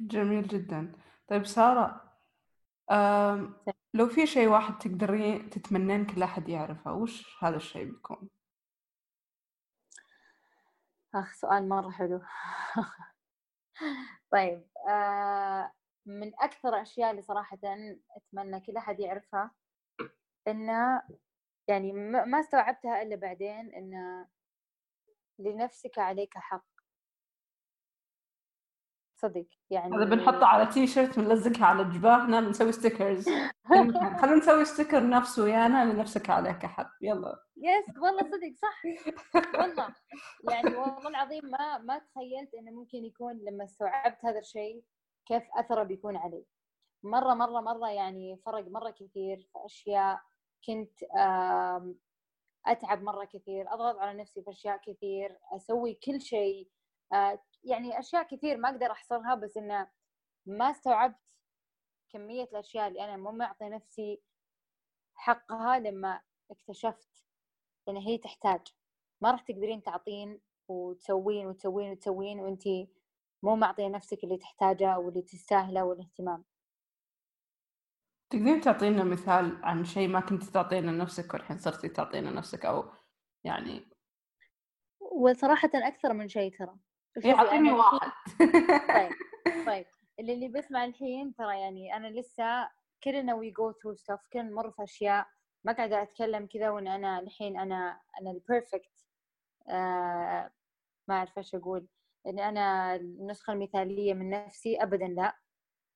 جميل 0.00 0.48
جدا. 0.48 0.92
طيب 1.28 1.46
سارة 1.46 2.08
أم 2.90 3.56
لو 3.94 4.08
في 4.08 4.26
شيء 4.26 4.48
واحد 4.48 4.78
تقدرين 4.78 5.50
تتمنين 5.50 6.06
كل 6.06 6.22
أحد 6.22 6.48
يعرفه 6.48 6.92
وش 6.92 7.44
هذا 7.44 7.56
الشيء 7.56 7.84
بيكون؟ 7.84 8.28
أخ 11.14 11.34
سؤال 11.34 11.68
مرة 11.68 11.90
حلو. 11.90 12.20
طيب 14.32 14.68
آه 14.88 15.72
من 16.06 16.32
أكثر 16.40 16.68
الأشياء 16.68 17.10
اللي 17.10 17.22
صراحة 17.22 17.58
أتمنى 18.16 18.60
كل 18.60 18.76
أحد 18.76 19.00
يعرفها 19.00 19.50
إنه 20.48 21.02
يعني 21.68 21.92
ما 21.92 22.40
استوعبتها 22.40 23.02
إلا 23.02 23.16
بعدين 23.16 23.74
إنه 23.74 24.28
لنفسك 25.38 25.98
عليك 25.98 26.38
حق. 26.38 26.77
صدق 29.18 29.46
يعني 29.70 29.96
هذا 29.96 30.04
بنحطه 30.04 30.46
على 30.46 30.66
تي 30.66 30.86
شيرت 30.86 31.18
بنلزقها 31.18 31.66
على 31.66 31.84
جباهنا 31.84 32.40
بنسوي 32.40 32.72
stickers 32.72 33.28
خلينا 34.20 34.34
نسوي 34.36 34.64
sticker 34.64 35.08
نفس 35.08 35.38
ويانا 35.38 35.92
لنفسك 35.92 36.30
عليك 36.30 36.66
حق 36.66 36.90
يلا. 37.02 37.42
yes 37.56 37.96
والله 38.02 38.22
صدق 38.22 38.54
صح. 38.62 38.82
والله. 39.60 39.94
يعني 40.50 40.76
والله 40.76 41.08
العظيم 41.08 41.44
ما 41.44 41.78
ما 41.78 41.98
تخيلت 41.98 42.54
إنه 42.54 42.70
ممكن 42.70 43.04
يكون 43.04 43.38
لما 43.48 43.64
استوعبت 43.64 44.24
هذا 44.24 44.38
الشيء 44.38 44.82
كيف 45.26 45.42
أثره 45.56 45.82
بيكون 45.82 46.16
علي. 46.16 46.44
مرة 47.02 47.34
مرة 47.34 47.60
مرة 47.60 47.90
يعني 47.90 48.36
فرق 48.46 48.68
مرة 48.68 48.90
كثير 48.90 49.48
في 49.52 49.58
أشياء 49.66 50.20
كنت 50.66 51.02
أتعب 52.66 53.02
مرة 53.02 53.24
كثير 53.24 53.74
أضغط 53.74 53.98
على 53.98 54.20
نفسي 54.20 54.42
في 54.42 54.50
أشياء 54.50 54.76
كثير 54.86 55.38
أسوي 55.56 55.94
كل 55.94 56.20
شيء 56.20 56.68
يعني 57.64 57.98
أشياء 57.98 58.22
كثير 58.22 58.56
ما 58.56 58.68
أقدر 58.70 58.90
أحصرها 58.90 59.34
بس 59.34 59.56
إنه 59.56 59.90
ما 60.46 60.70
استوعبت 60.70 61.16
كمية 62.10 62.44
الأشياء 62.44 62.88
اللي 62.88 63.04
أنا 63.04 63.16
مو 63.16 63.32
معطي 63.32 63.68
نفسي 63.68 64.20
حقها 65.14 65.78
لما 65.78 66.20
اكتشفت 66.50 67.26
إن 67.88 67.96
هي 67.96 68.18
تحتاج. 68.18 68.60
ما 69.20 69.30
راح 69.30 69.42
تقدرين 69.42 69.82
تعطين 69.82 70.40
وتسوين 70.68 71.46
وتسوين 71.46 71.90
وتسوين 71.90 72.40
وأنت 72.40 72.62
مو 73.42 73.56
معطية 73.56 73.88
نفسك 73.88 74.24
اللي 74.24 74.36
تحتاجه 74.36 74.98
واللي 74.98 75.22
تستاهله 75.22 75.84
والاهتمام. 75.84 76.44
تقدرين 78.30 78.60
تعطينا 78.60 79.04
مثال 79.04 79.64
عن 79.64 79.84
شيء 79.84 80.08
ما 80.08 80.20
كنت 80.20 80.42
تعطينا 80.42 80.90
لنفسك 80.90 81.34
والحين 81.34 81.58
صرتي 81.58 81.88
تعطينا 81.88 82.28
لنفسك 82.28 82.64
أو 82.64 82.90
يعني 83.44 83.88
وصراحة 85.00 85.70
أكثر 85.74 86.12
من 86.12 86.28
شيء 86.28 86.58
ترى. 86.58 86.76
أنا 87.26 87.74
واحد. 87.74 88.10
طيب 88.94 89.12
طيب. 89.66 89.86
اللي 90.20 90.32
اللي 90.32 90.48
بيسمع 90.48 90.84
الحين 90.84 91.34
ترى 91.34 91.60
يعني 91.60 91.96
أنا 91.96 92.06
لسه 92.06 92.68
كلنا 93.04 93.34
we 93.34 93.50
go 93.50 93.72
through 93.72 93.94
stuff 93.94 94.20
كلنا 94.32 94.50
نمر 94.50 94.70
في 94.70 94.82
أشياء 94.82 95.26
ما 95.64 95.72
قاعدة 95.72 96.02
أتكلم 96.02 96.46
كذا 96.46 96.70
وإن 96.70 96.88
أنا 96.88 97.18
الحين 97.18 97.58
أنا 97.58 98.00
أنا 98.20 98.30
ال 98.30 98.39
perfect 98.39 99.06
آه 99.68 100.50
ما 101.08 101.14
أعرف 101.14 101.38
إيش 101.38 101.54
أقول. 101.54 101.88
إن 102.26 102.38
أنا 102.38 102.94
النسخة 102.96 103.52
المثالية 103.52 104.14
من 104.14 104.30
نفسي 104.30 104.82
أبدا 104.82 105.06
لا. 105.06 105.38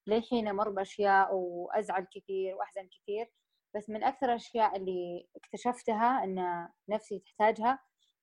للحين 0.07 0.47
أمر 0.47 0.69
بأشياء 0.69 1.35
وأزعل 1.35 2.07
كثير 2.15 2.55
وأحزن 2.55 2.87
كثير. 2.87 3.31
بس 3.75 3.89
من 3.89 4.03
أكثر 4.03 4.25
الأشياء 4.29 4.75
اللي 4.77 5.27
اكتشفتها 5.35 6.23
أن 6.23 6.67
نفسي 6.89 7.19
تحتاجها 7.19 7.79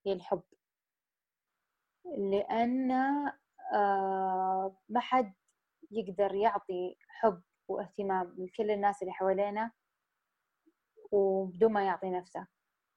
هي 0.06 0.12
الحب. 0.12 0.42
لأن 2.18 2.90
آه 3.74 4.76
ما 4.88 5.00
حد 5.00 5.34
يقدر 5.90 6.34
يعطي 6.34 6.96
حب 7.08 7.42
واهتمام 7.68 8.34
لكل 8.38 8.70
الناس 8.70 9.02
اللي 9.02 9.12
حوالينا 9.12 9.72
وبدون 11.12 11.72
ما 11.72 11.86
يعطي 11.86 12.10
نفسه. 12.10 12.46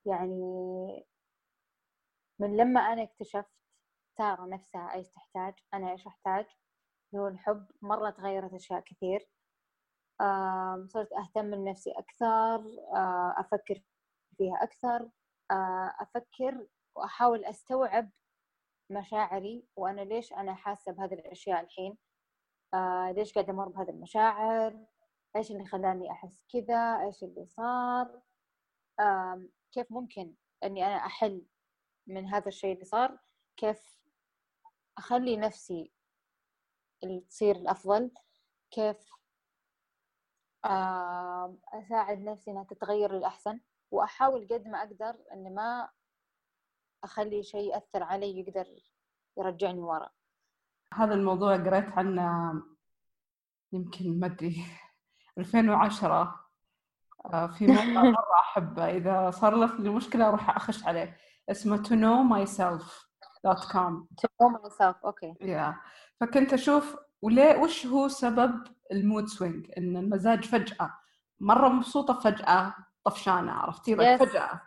يعني 0.05 1.05
من 2.39 2.57
لما 2.57 2.79
أنا 2.81 3.03
اكتشفت 3.03 3.51
سارة 4.17 4.45
نفسها 4.45 4.93
إيش 4.95 5.09
تحتاج 5.09 5.53
أنا 5.73 5.91
إيش 5.91 6.07
أحتاج 6.07 6.45
هو 7.15 7.27
الحب 7.27 7.67
مرة 7.81 8.09
تغيرت 8.09 8.53
أشياء 8.53 8.79
كثير. 8.79 9.29
آم، 10.21 10.87
صرت 10.87 11.13
أهتم 11.13 11.51
بنفسي 11.51 11.91
أكثر 11.91 12.55
آه، 12.95 13.35
أفكر 13.37 13.83
فيها 14.37 14.63
أكثر 14.63 15.09
آه، 15.51 15.95
أفكر 15.99 16.67
وأحاول 16.95 17.45
أستوعب 17.45 18.11
مشاعري 18.89 19.65
وأنا 19.75 20.01
ليش 20.01 20.33
أنا 20.33 20.53
حاسة 20.55 20.91
بهذه 20.91 21.13
الأشياء 21.13 21.61
الحين؟ 21.63 21.97
آه 22.73 23.11
ليش 23.11 23.33
قاعدة 23.33 23.53
أمر 23.53 23.69
بهذه 23.69 23.89
المشاعر؟ 23.89 24.85
إيش 25.35 25.51
اللي 25.51 25.65
خلاني 25.65 26.11
أحس 26.11 26.45
كذا؟ 26.53 27.05
إيش 27.05 27.23
اللي 27.23 27.45
صار؟ 27.45 28.21
آه 28.99 29.43
كيف 29.71 29.91
ممكن 29.91 30.35
أني 30.63 30.85
أنا 30.85 30.95
أحل 30.95 31.45
من 32.07 32.27
هذا 32.27 32.47
الشيء 32.47 32.73
اللي 32.73 32.85
صار؟ 32.85 33.19
كيف 33.57 34.03
أخلي 34.97 35.37
نفسي 35.37 35.91
تصير 37.29 37.55
الأفضل؟ 37.55 38.11
كيف 38.71 39.09
آه 40.65 41.57
أساعد 41.73 42.19
نفسي 42.19 42.51
إنها 42.51 42.63
تتغير 42.63 43.11
للأحسن؟ 43.13 43.59
وأحاول 43.91 44.47
قد 44.51 44.67
ما 44.67 44.77
أقدر 44.77 45.23
إني 45.33 45.49
ما 45.49 45.89
أخلي 47.03 47.43
شيء 47.43 47.73
يأثر 47.73 48.03
علي 48.03 48.39
يقدر 48.39 48.65
يرجعني 49.37 49.79
ورا. 49.79 50.09
هذا 50.93 51.13
الموضوع 51.13 51.55
قريت 51.57 51.89
عنه 51.97 52.53
يمكن 53.73 54.19
ما 54.19 54.27
أدري 54.27 54.65
2010 55.37 56.39
آه، 57.33 57.47
في 57.47 57.67
موقع 57.67 57.83
مرة 58.11 58.39
أحبه. 58.39 58.89
إذا 58.89 59.31
صار 59.31 59.77
لي 59.79 59.89
مشكلة 59.89 60.27
أروح 60.29 60.49
أخش 60.55 60.83
عليه. 60.85 61.17
اسمه 61.51 61.77
to 61.83 61.89
know 61.89 62.23
myself 62.35 63.07
dot 63.43 63.71
com 63.71 64.07
to 64.21 64.27
know 64.27 64.59
myself 64.69 65.05
أوكي. 65.05 65.33
yeah 65.41 65.75
فكنت 66.21 66.53
أشوف 66.53 66.95
وليه 67.21 67.57
وش 67.57 67.85
هو 67.85 68.07
سبب 68.07 68.63
ال 68.91 68.98
mood 68.98 69.27
swing 69.27 69.71
إن 69.77 69.97
المزاج 69.97 70.45
فجأة 70.45 70.93
مرة 71.39 71.67
مبسوطة 71.69 72.19
فجأة 72.19 72.75
طفشانة 73.03 73.51
عرفتي؟ 73.51 73.95
Yes. 73.95 74.19
فجأة. 74.23 74.61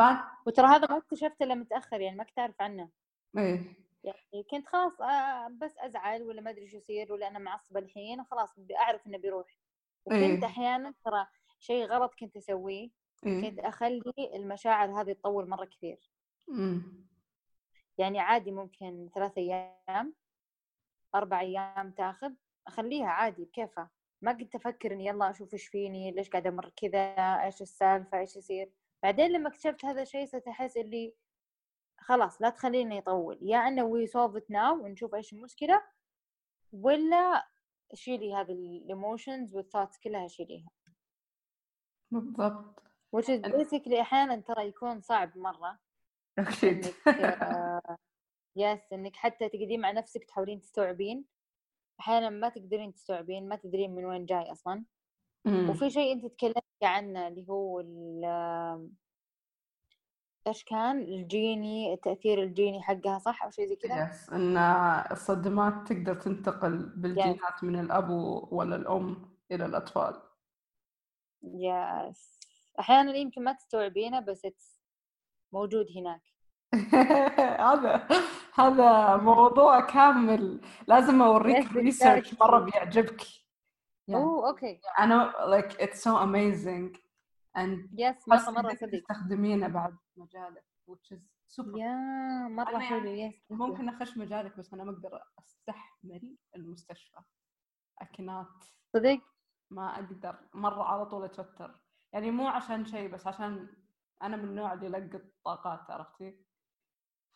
ف... 0.00 0.02
وترى 0.46 0.66
هذا 0.66 0.86
ما 0.90 0.98
اكتشفته 0.98 1.44
إلا 1.44 1.54
متأخر 1.54 2.00
يعني 2.00 2.16
ما 2.16 2.24
كنت 2.24 2.38
أعرف 2.38 2.60
عنه. 2.60 2.90
إيه. 3.38 3.76
يعني 4.04 4.44
كنت 4.50 4.66
خلاص 4.66 5.00
آه، 5.00 5.48
بس 5.48 5.78
أزعل 5.78 6.22
ولا 6.22 6.40
ما 6.40 6.50
أدري 6.50 6.68
شو 6.68 6.76
يصير 6.76 7.12
ولا 7.12 7.28
أنا 7.28 7.38
معصبه 7.38 7.80
الحين 7.80 8.24
خلاص 8.24 8.50
أعرف 8.76 9.06
إنه 9.06 9.18
بيروح. 9.18 9.58
وكنت 10.04 10.22
إيه. 10.22 10.44
أحيانا 10.44 10.94
ترى 11.04 11.26
شيء 11.58 11.86
غلط 11.86 12.14
كنت 12.14 12.36
أسويه. 12.36 12.90
إيه. 13.26 13.50
كنت 13.50 13.58
أخلي 13.58 14.30
المشاعر 14.34 15.00
هذه 15.00 15.12
تطول 15.12 15.48
مرة 15.48 15.64
كثير. 15.64 16.10
مم. 16.48 17.06
يعني 17.98 18.18
عادي 18.20 18.50
ممكن 18.50 19.10
ثلاث 19.14 19.38
أيام 19.38 20.14
أربع 21.14 21.40
أيام 21.40 21.90
تأخذ 21.90 22.32
أخليها 22.66 23.06
عادي 23.06 23.44
بكيفها. 23.44 23.90
ما 24.22 24.32
كنت 24.32 24.54
أفكر 24.54 24.92
إني 24.92 25.06
يلا 25.06 25.30
أشوف 25.30 25.52
إيش 25.52 25.66
فيني 25.66 26.10
ليش 26.10 26.30
قاعدة 26.30 26.50
أمر 26.50 26.72
كذا 26.76 27.14
إيش 27.44 27.62
السالفة 27.62 28.18
إيش 28.18 28.36
يصير. 28.36 28.72
بعدين 29.02 29.32
لما 29.32 29.48
اكتشفت 29.48 29.84
هذا 29.84 30.02
الشيء 30.02 30.26
صرت 30.26 30.48
أحس 30.48 30.76
اللي 30.76 31.14
خلاص 31.98 32.42
لا 32.42 32.50
تخليني 32.50 32.96
يطول 32.96 33.38
يا 33.42 33.68
إنه 33.68 33.84
we 33.84 34.06
solve 34.06 34.36
it 34.36 34.50
now 34.50 34.84
ونشوف 34.84 35.14
إيش 35.14 35.32
المشكلة 35.32 35.82
ولا 36.72 37.48
شيلي 37.94 38.34
هذه 38.34 38.52
ال 38.52 38.63
emotions 38.63 39.54
وال 39.54 39.63
thoughts 39.63 39.98
كلها 39.98 40.28
شيليها 40.28 40.68
بالضبط. 42.10 42.82
Which 43.16 43.28
is 43.28 43.40
basically 43.40 44.00
أحيانا 44.00 44.36
ترى 44.36 44.68
يكون 44.68 45.00
صعب 45.00 45.38
مرة. 45.38 45.78
أكيد. 46.38 46.86
يس 48.56 48.92
إنك 48.92 49.16
حتى 49.16 49.48
تقعدين 49.48 49.80
مع 49.80 49.90
نفسك 49.90 50.24
تحاولين 50.24 50.60
تستوعبين. 50.60 51.24
أحيانا 52.00 52.30
ما 52.30 52.48
تقدرين 52.48 52.94
تستوعبين 52.94 53.48
ما 53.48 53.56
تدرين 53.56 53.94
من 53.94 54.04
وين 54.04 54.26
جاي 54.26 54.52
أصلا. 54.52 54.84
وفي 55.46 55.90
شيء 55.90 56.12
أنت 56.12 56.26
تكلمتي 56.26 56.69
عنه 56.86 57.28
اللي 57.28 57.48
هو 57.48 57.80
إيش 60.46 60.64
كان؟ 60.64 60.98
الجيني 61.02 61.94
التأثير 61.94 62.42
الجيني 62.42 62.82
حقها 62.82 63.18
صح؟ 63.18 63.42
أو 63.44 63.50
شيء 63.50 63.66
زي 63.66 63.76
كذا؟ 63.76 64.10
يس 64.10 64.30
إن 64.30 64.56
الصدمات 65.10 65.92
تقدر 65.92 66.14
تنتقل 66.14 66.92
بالجينات 66.96 67.58
yes. 67.60 67.64
من 67.64 67.80
الأب 67.80 68.10
ولا 68.50 68.76
الأم 68.76 69.36
إلى 69.52 69.66
الأطفال. 69.66 70.22
yes. 71.42 72.40
أحيانا 72.80 73.16
يمكن 73.16 73.44
ما 73.44 73.52
تستوعبينه 73.52 74.20
بس 74.20 74.46
موجود 75.52 75.86
هناك. 75.96 76.22
هذا 77.70 78.08
هذا 78.54 79.16
موضوع 79.16 79.80
كامل. 79.80 80.60
لازم 80.86 81.22
أوريك 81.22 81.72
research 81.72 82.34
مرة 82.40 82.58
بيعجبك. 82.58 83.26
oh 84.16 84.48
okay 84.48 84.80
أنا 84.98 85.32
like 85.32 85.72
it's 85.72 85.98
so 85.98 86.10
amazing. 86.26 86.98
And 87.58 87.88
yes 87.98 88.28
مره 88.28 88.50
مرة 88.50 88.74
صدق 88.74 88.98
تستخدمينه 88.98 89.68
بعد 89.68 89.96
مجالك 90.16 90.64
which 90.90 91.14
is 91.16 91.20
super. 91.56 91.76
yeah 91.78 91.94
مرة 92.48 92.78
حلو. 92.78 93.10
yes 93.10 93.34
ممكن 93.50 93.88
أخش 93.88 94.16
مجالك 94.18 94.56
بس 94.56 94.74
أنا 94.74 94.84
ما 94.84 94.90
أقدر 94.92 95.22
أستحمل 95.38 96.36
المستشفى. 96.56 97.20
اكنات 97.98 98.46
صدق 98.94 99.20
ما 99.70 99.94
أقدر. 99.94 100.36
مرة 100.54 100.82
على 100.82 101.06
طول 101.06 101.24
أتوتر. 101.24 101.80
يعني 102.12 102.30
مو 102.30 102.48
عشان 102.48 102.84
شيء 102.84 103.08
بس 103.08 103.26
عشان 103.26 103.68
أنا 104.22 104.36
من 104.36 104.44
النوع 104.44 104.72
اللي 104.72 104.86
يلقط 104.86 105.22
طاقات 105.44 105.90
عرفتي؟ 105.90 106.44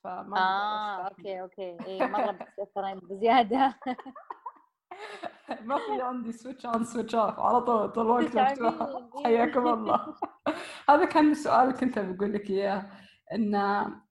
فما 0.05 0.39
آه 0.39 1.09
okay 1.09 1.41
okay. 1.41 1.77
اي 1.87 2.07
مرة 2.07 2.31
بتتأثرين 2.59 2.99
بزيادة. 2.99 3.79
ما 5.65 5.77
في 5.77 6.03
عندي 6.03 6.33
switch 6.33 6.67
on 6.67 6.85
switch 6.85 7.15
off 7.15 7.41
على 7.41 7.61
طول 7.61 7.89
طول 7.89 8.07
الوقت 8.07 8.37
مفتوح 8.37 9.03
حياكم 9.25 9.69
الله. 9.69 10.15
هذا 10.91 11.05
كان 11.05 11.31
السؤال 11.31 11.69
اللي 11.69 11.81
كنت 11.81 11.99
بقول 11.99 12.33
لك 12.33 12.51
إياه 12.51 12.91
إن 13.33 13.55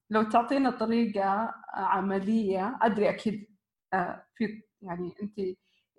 لو 0.10 0.24
تعطينا 0.24 0.70
طريقة 0.70 1.54
عملية 1.74 2.80
أدري 2.82 3.10
أكيد 3.10 3.58
آه، 3.94 4.26
في 4.36 4.64
يعني 4.82 5.16
أنت 5.22 5.40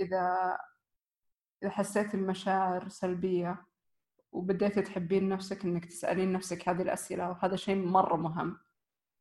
إذا 0.01 0.57
إذا 1.63 1.71
حسيتي 1.71 2.17
بمشاعر 2.17 2.89
سلبية 2.89 3.67
وبديتي 4.33 4.83
تحبين 4.83 5.29
نفسك 5.29 5.65
إنك 5.65 5.85
تسألين 5.85 6.33
نفسك 6.33 6.69
هذه 6.69 6.83
الأسئلة 6.83 7.31
وهذا 7.31 7.57
شيء 7.57 7.77
مرة 7.77 8.17
مهم. 8.17 8.59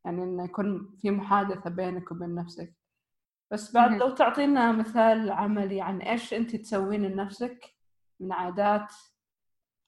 يعني 0.04 0.22
إنه 0.22 0.44
يكون 0.44 0.96
في 1.00 1.10
محادثة 1.10 1.70
بينك 1.70 2.10
وبين 2.10 2.34
نفسك. 2.34 2.74
بس 3.54 3.74
بعد 3.74 3.92
لو 3.92 4.10
تعطينا 4.10 4.72
مثال 4.72 5.30
عملي 5.30 5.80
عن 5.80 6.00
إيش 6.02 6.34
أنت 6.34 6.56
تسوين 6.56 7.02
لنفسك 7.02 7.74
من 8.20 8.32
عادات 8.32 8.92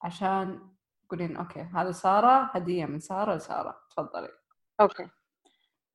عشان 0.03 0.71
تقولين 1.09 1.37
أوكي 1.37 1.61
هذا 1.61 1.93
سارة 1.93 2.51
هدية 2.55 2.87
من 2.87 3.01
سارة 3.01 3.35
لسارة. 3.35 3.81
تفضلي. 3.91 4.29
أوكي. 4.81 5.09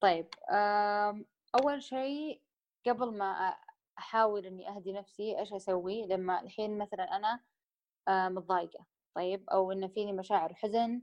طيب 0.01 0.27
أول 1.55 1.83
شيء 1.83 2.41
قبل 2.87 3.17
ما 3.17 3.55
أحاول 3.97 4.45
إني 4.45 4.69
أهدي 4.69 4.93
نفسي 4.93 5.39
إيش 5.39 5.53
أسوي 5.53 6.07
لما 6.07 6.41
الحين 6.41 6.77
مثلا 6.77 7.03
أنا 7.03 7.39
متضايقة؟ 8.29 8.85
طيب 9.15 9.49
أو 9.49 9.71
إن 9.71 9.87
فيني 9.87 10.13
مشاعر 10.13 10.53
حزن 10.53 11.01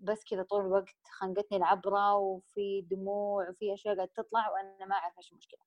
بس 0.00 0.24
كذا 0.24 0.42
طول 0.42 0.66
الوقت 0.66 0.96
خنقتني 1.10 1.58
العبرة 1.58 2.14
وفي 2.16 2.82
دموع 2.82 3.48
وفي 3.50 3.74
أشياء 3.74 3.96
قاعدة 3.96 4.12
تطلع 4.16 4.50
وأنا 4.50 4.86
ما 4.86 4.94
أعرف 4.94 5.18
إيش 5.18 5.32
المشكلة. 5.32 5.60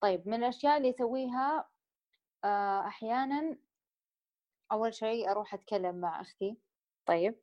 طيب 0.00 0.28
من 0.28 0.34
الأشياء 0.34 0.76
اللي 0.76 0.90
أسويها 0.90 1.68
آه، 2.44 2.86
أحيانا 2.86 3.58
أول 4.72 4.94
شيء 4.94 5.30
أروح 5.30 5.54
أتكلم 5.54 5.96
مع 5.96 6.20
أختي. 6.20 6.58
طيب 7.06 7.40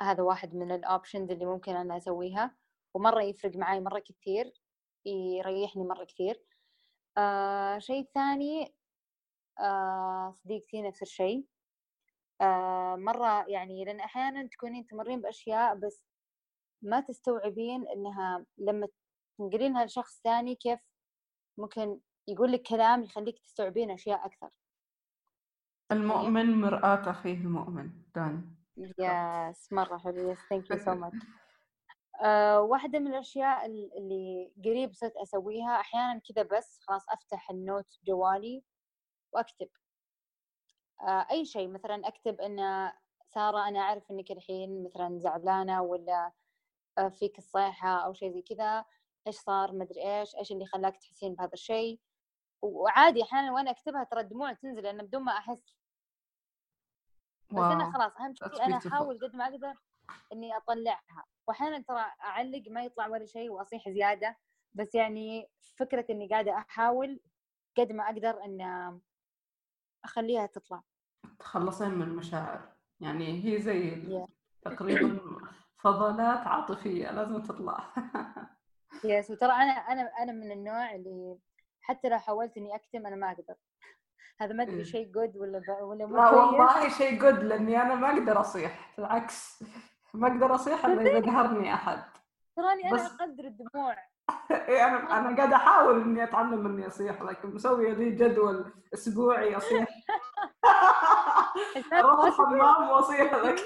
هذا 0.00 0.22
واحد 0.22 0.54
من 0.54 0.72
الأوبشنز 0.72 1.30
اللي 1.30 1.46
ممكن 1.46 1.76
أنا 1.76 1.96
أسويها. 1.96 2.56
ومرة 2.94 3.22
يفرق 3.22 3.56
معي 3.56 3.80
مرة 3.80 3.98
كثير 3.98 4.52
يريحني 5.06 5.84
مرة 5.84 6.04
كثير 6.04 6.44
آه 7.18 7.78
شيء 7.78 8.08
ثاني 8.14 8.74
آه 9.60 10.32
صديقتي 10.32 10.82
نفس 10.82 11.02
الشيء. 11.02 11.46
مرة 12.96 13.44
يعني 13.48 13.84
لأن 13.84 14.00
أحيانا 14.00 14.46
تكونين 14.48 14.86
تمرين 14.86 15.20
بأشياء 15.20 15.74
بس 15.74 16.04
ما 16.82 17.00
تستوعبين 17.00 17.88
إنها 17.88 18.46
لما 18.58 18.88
تنقلينها 19.38 19.84
لشخص 19.84 20.20
ثاني 20.24 20.54
كيف 20.54 20.80
ممكن 21.58 22.00
يقول 22.28 22.52
لك 22.52 22.62
كلام 22.62 23.02
يخليك 23.04 23.38
تستوعبين 23.38 23.90
أشياء 23.90 24.26
أكثر. 24.26 24.50
المؤمن 25.92 26.60
مرآة 26.60 27.10
أخيه 27.10 27.34
المؤمن 27.34 27.90
done 28.14 28.54
yes 28.76 29.72
مرة 29.72 29.98
حلو. 29.98 30.30
yes 30.30 30.38
thank 30.50 30.70
you 30.70 30.76
so 30.78 30.94
much 30.94 31.22
واحدة 32.70 32.98
من 32.98 33.06
الأشياء 33.06 33.66
اللي 33.66 34.52
قريب 34.64 34.92
صرت 34.92 35.16
أسويها 35.16 35.80
أحيانا 35.80 36.20
كذا 36.28 36.42
بس 36.42 36.78
خلاص 36.82 37.04
أفتح 37.08 37.50
ال 37.50 37.60
note 37.60 37.98
جوالي 38.04 38.64
وأكتب. 39.32 39.66
آه، 39.66 39.79
أي 41.30 41.44
شيء 41.44 41.68
مثلا 41.68 42.08
أكتب 42.08 42.40
إن 42.40 42.90
سارة 43.26 43.68
أنا 43.68 43.80
أعرف 43.80 44.10
إنك 44.10 44.30
الحين 44.30 44.84
مثلا 44.84 45.18
زعلانة 45.18 45.82
ولا 45.82 46.32
آه، 46.98 47.08
فيك 47.08 47.38
الصيحه 47.38 48.04
أو 48.04 48.12
شيء 48.12 48.30
زي 48.32 48.42
كذا 48.42 48.84
إيش 49.26 49.36
صار؟ 49.36 49.72
مدري 49.72 50.20
إيش 50.20 50.36
إيش 50.36 50.52
اللي 50.52 50.66
خلاك 50.66 50.96
تحسين 50.96 51.34
بهذا 51.34 51.52
الشيء؟ 51.52 52.00
وعادي 52.62 53.22
أحيانا 53.22 53.52
وأنا 53.52 53.70
أكتبها 53.70 54.04
ترى 54.04 54.20
الدموع 54.20 54.52
تنزل 54.52 54.82
لأن 54.82 55.02
بدون 55.02 55.22
ما 55.22 55.32
أحس. 55.32 55.76
بس 57.50 57.58
أنا 57.58 57.92
خلاص 57.92 58.12
أهم 58.20 58.34
شيء 58.34 58.66
أنا 58.66 58.76
أحاول 58.76 59.18
قد 59.18 59.36
ما 59.36 59.44
أقدر 59.44 59.74
إني 60.32 60.56
أطلعها. 60.56 61.24
واحيانا 61.48 61.82
ترى 61.82 62.12
أعلق 62.24 62.62
ما 62.68 62.84
يطلع 62.84 63.06
ولا 63.06 63.26
شيء 63.26 63.50
وأصيح 63.50 63.88
زيادة. 63.88 64.36
بس 64.74 64.94
يعني 64.94 65.48
فكرة 65.76 66.06
إني 66.10 66.28
قاعدة 66.28 66.58
أحاول 66.58 67.20
قد 67.76 67.92
ما 67.92 68.04
أقدر 68.04 68.44
إن 68.44 69.00
أخليها 70.04 70.46
تطلع. 70.46 70.82
تخلصين 71.38 71.90
من 71.90 72.02
المشاعر. 72.02 72.60
يعني 73.00 73.44
هي 73.44 73.62
زي. 73.62 74.02
تقريبا 74.62 75.18
فضلات 75.82 76.46
عاطفية 76.46 77.10
لازم 77.10 77.42
تطلع. 77.42 77.94
yes 79.04 79.30
وترى 79.30 79.52
أنا 79.52 79.72
أنا 79.72 80.10
أنا 80.22 80.32
من 80.32 80.52
النوع 80.52 80.94
اللي 80.94 81.36
حتى 81.80 82.08
لو 82.08 82.18
حاولت 82.18 82.56
إني 82.56 82.74
أكتم 82.74 83.06
أنا 83.06 83.16
ما 83.16 83.30
أقدر. 83.30 83.54
هذا 84.40 84.52
ما 84.52 84.62
أدري 84.62 84.76
إيه. 84.76 84.84
شيء 84.84 85.12
good 85.12 85.36
ولا. 85.36 85.82
ولا 85.82 86.06
مو 86.06 86.16
لا 86.16 86.30
والله 86.30 86.88
شيء 86.88 87.20
good 87.20 87.44
لأني 87.44 87.82
أنا 87.82 87.94
ما 87.94 88.10
أقدر 88.10 88.40
أصيح 88.40 88.94
بالعكس. 88.96 89.64
ما 90.14 90.28
أقدر 90.28 90.54
أصيح 90.54 90.86
إلا 90.86 91.18
إذا 91.18 91.26
قهرني 91.26 91.74
أحد. 91.74 92.02
تراني 92.56 92.90
أنا 92.90 93.06
أقدر 93.06 93.44
الدموع. 93.44 93.96
إيه 94.50 94.86
أنا 94.86 95.18
أنا 95.18 95.36
قاعد 95.36 95.52
أحاول 95.52 96.00
إني 96.02 96.24
أتعلم 96.24 96.66
إني 96.66 96.86
أصيح 96.86 97.22
لكن 97.22 97.54
مسوية 97.54 97.92
لي 97.92 98.10
جدول 98.10 98.72
أسبوعي 98.94 99.56
أصيح. 99.56 99.88
أروح 101.92 102.24
الحمام 102.24 102.90
واصيح 102.90 103.34
لك. 103.34 103.58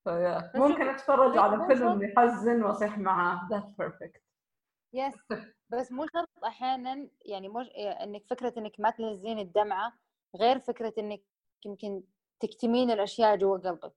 ف 0.03 0.11
yeah، 0.11 0.51
ممكن 0.55 0.87
أتفرج 0.87 1.37
على 1.37 1.67
فيلم 1.67 2.03
يحزن 2.03 2.63
وأصيح 2.63 2.97
معاه. 2.97 3.47
that 3.49 3.77
perfect 3.77 4.23
yes 4.93 5.13
بس 5.69 5.91
مو 5.91 6.05
شرط 6.13 6.29
أحيانا 6.45 7.09
يعني 7.25 7.49
مش 7.49 7.69
إنك 7.75 8.23
فكرة 8.29 8.53
إنك 8.57 8.79
ما 8.79 8.89
تنزلين 8.89 9.39
الدمعة 9.39 9.93
غير 10.35 10.59
فكرة 10.59 10.93
إنك 10.97 11.21
يمكن 11.65 12.03
تكتمين 12.39 12.91
الأشياء 12.91 13.35
جوا 13.35 13.57
قلبك. 13.57 13.95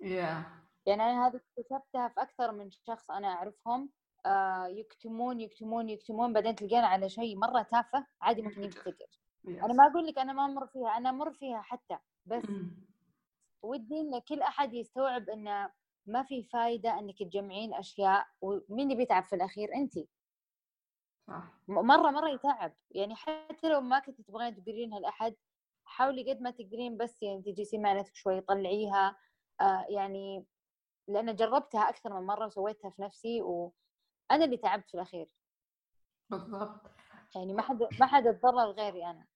yeah 0.00 0.44
يعني 0.86 1.02
أنا 1.02 1.26
هذه 1.26 1.36
اكتشفتها 1.36 2.08
في 2.08 2.22
أكثر 2.22 2.52
من 2.52 2.70
شخص 2.70 3.10
أنا 3.10 3.28
أعرفهم. 3.28 3.90
آه 4.26 4.66
يكتمون 4.66 5.40
يكتمون 5.40 5.88
يكتمون 5.88 6.32
بعدين 6.32 6.54
تلقين 6.54 6.84
على 6.84 7.08
شيء 7.08 7.36
مرة 7.36 7.62
تافه 7.62 8.06
عادي 8.20 8.42
ممكن 8.42 8.62
يفتكر 8.64 9.06
أنا 9.48 9.72
ما 9.72 9.86
أقول 9.86 10.06
لك 10.06 10.18
أنا 10.18 10.32
ما 10.32 10.44
أمر 10.44 10.66
فيها 10.66 10.88
أنا 10.96 11.10
أمر 11.10 11.32
فيها 11.32 11.62
حتى 11.62 11.98
بس 12.26 12.44
ودي 13.62 14.00
إن 14.00 14.18
كل 14.18 14.42
أحد 14.42 14.74
يستوعب 14.74 15.30
إنه 15.30 15.70
ما 16.06 16.22
في 16.22 16.42
فايدة 16.42 16.98
إنك 16.98 17.18
تجمعين 17.18 17.74
أشياء 17.74 18.26
ومين 18.40 18.86
اللي 18.86 18.94
بيتعب 18.94 19.24
في 19.24 19.36
الأخير؟ 19.36 19.74
انت. 19.74 19.94
مرة 21.68 22.10
مرة 22.10 22.28
يتعب. 22.28 22.74
يعني 22.90 23.14
حتى 23.14 23.68
لو 23.68 23.80
ما 23.80 23.98
كنت 23.98 24.20
تبغين 24.20 24.62
تقولينها 24.64 25.00
لاحد 25.00 25.34
حاولي 25.84 26.32
قد 26.32 26.40
ما 26.40 26.50
تقدرين 26.50 26.96
بس 26.96 27.22
يعني 27.22 27.42
تجلسين 27.42 27.82
مع 27.82 27.92
نفسك 27.92 28.14
شوي 28.14 28.40
طلعيها. 28.40 29.16
آه 29.60 29.86
يعني 29.88 30.46
لأن 31.08 31.36
جربتها 31.36 31.88
أكثر 31.88 32.20
من 32.20 32.26
مرة 32.26 32.46
وسويتها 32.46 32.90
في 32.90 33.02
نفسي 33.02 33.42
وأنا 33.42 34.44
اللي 34.44 34.56
تعبت 34.56 34.88
في 34.88 34.94
الأخير. 34.94 35.28
بالضبط. 36.30 36.80
يعني 37.36 37.54
ما 37.54 37.62
حد 37.62 37.82
ما 38.00 38.06
حد 38.06 38.26
اتضرر 38.26 38.70
غيري 38.70 39.06
أنا. 39.06 39.26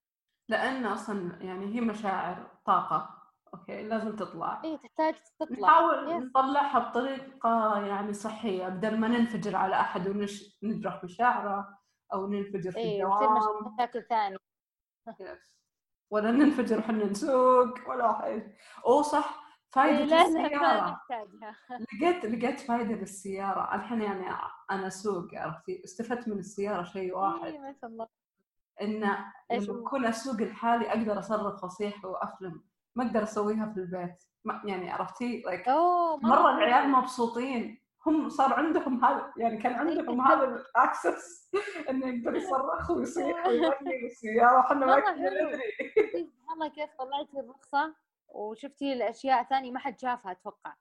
لأن 0.48 0.87
أصلا 0.87 1.42
يعني 1.44 1.74
هي 1.74 1.80
مشاعر 1.80 2.50
طاقة 2.64 3.18
أوكي؟ 3.54 3.82
لازم 3.82 4.16
تطلع. 4.16 4.61
اي 4.64 4.78
تحتاج 4.78 5.14
تطلع. 5.40 5.58
نحاول. 5.68 6.26
نطلعها 6.26 6.78
بطريقة 6.78 7.78
يعني 7.87 8.12
صحية 8.12 8.68
بدل 8.68 8.96
ما 9.00 9.08
ننفجر 9.08 9.56
على 9.56 9.80
أحد 9.80 10.08
ونجرح 10.62 11.04
مشاعره 11.04 11.78
أو 12.12 12.26
ننفجر 12.26 12.70
في 12.70 12.78
اي 12.78 13.04
وتصير 13.04 13.26
الدوام. 13.37 13.74
مشاكل 13.74 14.02
ثانية. 14.02 14.37
ولا 16.11 16.30
ننفجر 16.30 16.78
وحنا 16.78 17.04
نسوق 17.04 17.88
ولا 17.88 18.12
حاجة 18.12 18.56
أو 18.87 19.02
صح. 19.02 19.48
فايدة 19.70 19.98
إيه 19.98 20.04
لا 20.04 20.22
السيارة. 20.22 21.00
لقيت 21.80 22.24
لقيت 22.24 22.61
فايدة 22.61 22.94
للسيارة 22.94 23.74
الحين 23.74 24.02
يعني 24.02 24.26
أنا 24.70 24.87
أسوق 24.87 25.34
عرفتي؟ 25.34 25.82
استفدت 25.84 26.28
من 26.28 26.38
السيارة 26.38 26.82
شيء 26.82 27.16
واحد. 27.16 27.44
إيه 27.44 27.58
ما 27.58 27.74
شاء 27.80 27.90
الله. 27.90 28.08
لما 28.83 29.19
هو؟ 29.53 29.87
أكون 29.87 30.07
أسوق 30.07 30.41
لحالي 30.41 30.88
أقدر 30.88 31.19
أصرخ 31.19 31.64
وأصيح 31.64 32.05
وأفلم. 32.05 32.64
ما 32.97 33.07
أقدر 33.07 33.23
أسويها 33.23 33.67
في 33.75 33.81
البيت. 33.81 34.25
ما 34.45 34.62
يعني 34.64 34.91
عرفتي؟ 34.91 35.43
Like 35.47 35.69
أوه 35.69 36.17
مرة. 36.17 36.51
العيال 36.51 36.88
مبسوطين. 36.91 37.83
هم 38.07 38.29
صار 38.29 38.53
عندهم 38.55 39.05
هذا 39.05 39.33
يعني 39.37 39.57
كان 39.57 39.73
عندهم 39.73 40.21
هذا 40.21 40.45
الاكسس 40.45 41.51
إنه 41.91 42.07
يقدر 42.07 42.35
يصرخ 42.37 42.91
ويصيح 42.91 43.47
ويغني 43.47 44.03
بالسياره 44.03 44.61
إحنا 44.61 44.87
ما 44.87 44.95
والله 44.95 45.14
كنا. 45.14 45.31
ندري. 45.31 45.62
سبحان 45.97 46.53
الله 46.55 46.69
كيف 46.69 46.91
طلعتي 46.99 47.41
الرخصة 47.41 47.95
وشفتي 48.29 48.93
الأشياء 48.93 49.43
ثانية 49.43 49.73
ما 49.73 49.79
حد 49.79 49.99
شافها 50.01 50.33
أتوقع. 50.33 50.75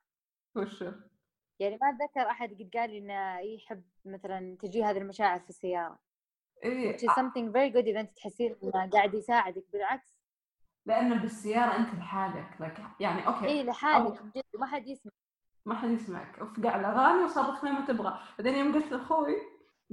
وش؟ 0.56 0.82
يعني 1.60 1.78
ما 1.82 1.90
أتذكر 1.90 2.30
أحد 2.32 2.50
قد 2.50 2.70
قال 2.78 2.90
لي 2.90 2.98
إنه 2.98 3.40
يحب 3.40 3.84
مثلا 4.06 4.58
تجي 4.62 4.84
هذه 4.84 4.98
المشاعر 4.98 5.40
في 5.40 5.50
السيارة. 5.50 5.92
إيه 5.92 6.07
which 6.63 7.04
is 7.04 7.12
something 7.15 7.52
very 7.52 7.70
good 7.70 7.88
إذا 7.88 8.00
أنت 8.00 8.17
تحسين 8.17 8.56
إنه 8.63 8.89
قاعد 8.89 9.13
يساعدك 9.13 9.63
بالعكس. 9.74 10.17
لأنه 10.86 11.22
بالسيارة 11.22 11.76
أنت 11.76 11.96
لحالك 11.96 12.50
لك 12.60 12.78
يعني 13.00 13.28
okay 13.28 13.46
إيه 13.46 13.63
لحالك 13.63 14.22
بجد 14.24 14.43
وما 14.56 14.65
حد 14.65 14.88
يسمع. 14.88 15.12
ما 15.65 15.76
حد 15.76 15.89
يسمعك. 15.89 16.39
افقع 16.39 16.80
الاغاني 16.80 17.24
وصرخ 17.24 17.65
لما 17.65 17.86
تبغى. 17.86 18.20
بعدين 18.39 18.56
يوم 18.56 18.74
قلت 18.76 18.91
لأخوي 18.91 19.36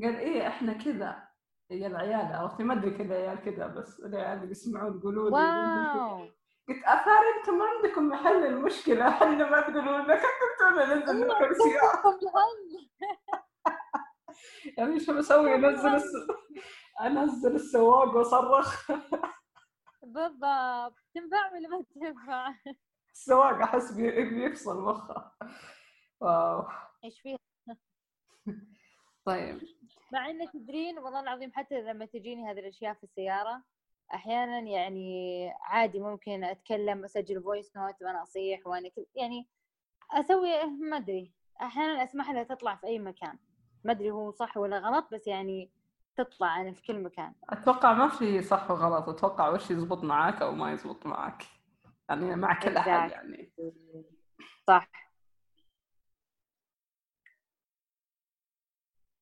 قال 0.02 0.16
إيه 0.16 0.48
إحنا 0.48 0.72
كذا. 0.72 1.28
يا 1.70 1.86
العيال 1.86 2.32
عرفتي 2.32 2.62
ما 2.62 2.74
أدري 2.74 2.90
كذا 2.90 3.14
عيال 3.14 3.38
كذا 3.44 3.66
بس 3.66 4.00
العيال 4.00 4.38
اللي 4.38 4.50
يسمعون 4.50 4.98
يقولوا 4.98 5.30
لي 5.30 5.36
wow. 5.36 6.28
قلت 6.68 6.84
أثار 6.84 7.22
أنتم 7.38 7.58
ما 7.58 7.64
عندكم 7.64 8.08
محل 8.08 8.46
المشكلة 8.46 9.08
إحنا 9.08 9.50
ما 9.50 9.60
تقولون 9.60 10.04
لنا 10.04 10.14
كنتوا 10.14 10.94
ننزل 10.94 11.20
نركب 11.20 11.52
سيارة. 11.52 12.18
يعني 14.78 15.00
شو 15.00 15.14
بسوي 15.18 15.54
انزل 15.54 15.88
الس... 15.94 16.12
أنزل 17.00 17.54
السواق 17.54 18.16
واصرخ 18.16 18.90
بالضبط. 20.02 20.94
تنفع 21.14 21.52
ولا 21.52 21.68
ما 21.68 21.84
تنفع؟ 21.94 22.54
السواق 23.12 23.62
أحس 23.62 23.92
بي- 23.92 24.24
بيفصل 24.30 24.82
مخه. 24.82 25.32
واو. 26.20 26.66
إيش 27.04 27.20
فيها؟ 27.20 27.38
طيب. 29.26 29.60
مع 30.12 30.30
ان 30.30 30.50
تدرين 30.50 30.98
والله 30.98 31.20
العظيم 31.20 31.52
حتى 31.52 31.80
لما 31.82 32.04
تجيني 32.06 32.50
هذه 32.50 32.58
الأشياء 32.58 32.94
في 32.94 33.04
السيارة 33.04 33.62
أحيانا 34.14 34.58
يعني 34.60 35.50
عادي 35.60 36.00
ممكن 36.00 36.44
أتكلم 36.44 37.04
أسجل 37.04 37.42
voice 37.42 37.76
note 37.76 38.02
وأنا 38.02 38.22
أصيح 38.22 38.66
وأنا 38.66 38.88
كل 38.88 39.06
يعني 39.14 39.48
أسوي 40.12 40.64
ما 40.64 40.96
أدري. 40.96 41.32
أحيانا 41.62 42.04
أسمح 42.04 42.30
لها 42.30 42.42
تطلع 42.42 42.74
في 42.76 42.86
أي 42.86 42.98
مكان. 42.98 43.38
ما 43.84 43.92
أدري 43.92 44.10
هو 44.10 44.30
صح 44.30 44.56
ولا 44.56 44.78
غلط 44.78 45.08
بس 45.12 45.26
يعني 45.26 45.70
تطلع 46.16 46.60
أنا 46.60 46.72
في 46.72 46.82
كل 46.82 47.02
مكان. 47.02 47.32
أتوقع 47.50 47.92
ما 47.92 48.08
في 48.08 48.42
صح 48.42 48.70
وغلط 48.70 49.08
أتوقع 49.08 49.48
وش 49.48 49.70
يزبط 49.70 50.04
معاك 50.04 50.42
أو 50.42 50.52
ما 50.52 50.72
يزبط 50.72 51.06
معاك. 51.06 51.44
يعني 52.08 52.36
مع 52.36 52.60
كل 52.60 52.76
أحد. 52.76 53.10
يعني. 53.10 53.52
صح. 54.68 54.88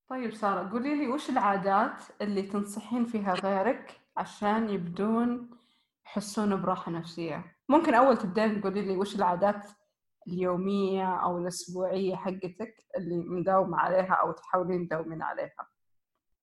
طيب 0.09 0.35
سارة 0.35 0.71
قولي 0.71 0.95
لي 0.95 1.09
وش 1.09 1.31
العادات 1.31 2.05
اللي 2.21 2.43
تنصحين 2.43 3.05
فيها 3.05 3.35
غيرك 3.35 4.01
عشان 4.17 4.69
يبدون 4.69 5.51
يحسون 6.07 6.63
براحة 6.63 6.91
نفسية؟ 6.93 7.57
ممكن 7.69 7.95
أول 7.95 8.17
تبدين 8.17 8.61
تقولي 8.61 8.83
لي 8.83 8.97
وش 8.97 9.17
العادات 9.17 9.67
اليومية 10.29 11.15
أو 11.25 11.39
الأسبوعية 11.39 12.17
حقتك 12.17 12.75
اللي 12.97 13.17
مداومة 13.17 13.79
عليها 13.79 14.13
أو 14.15 14.33
تحاولين 14.33 14.87
تداومين 14.89 15.23
عليها. 15.23 15.69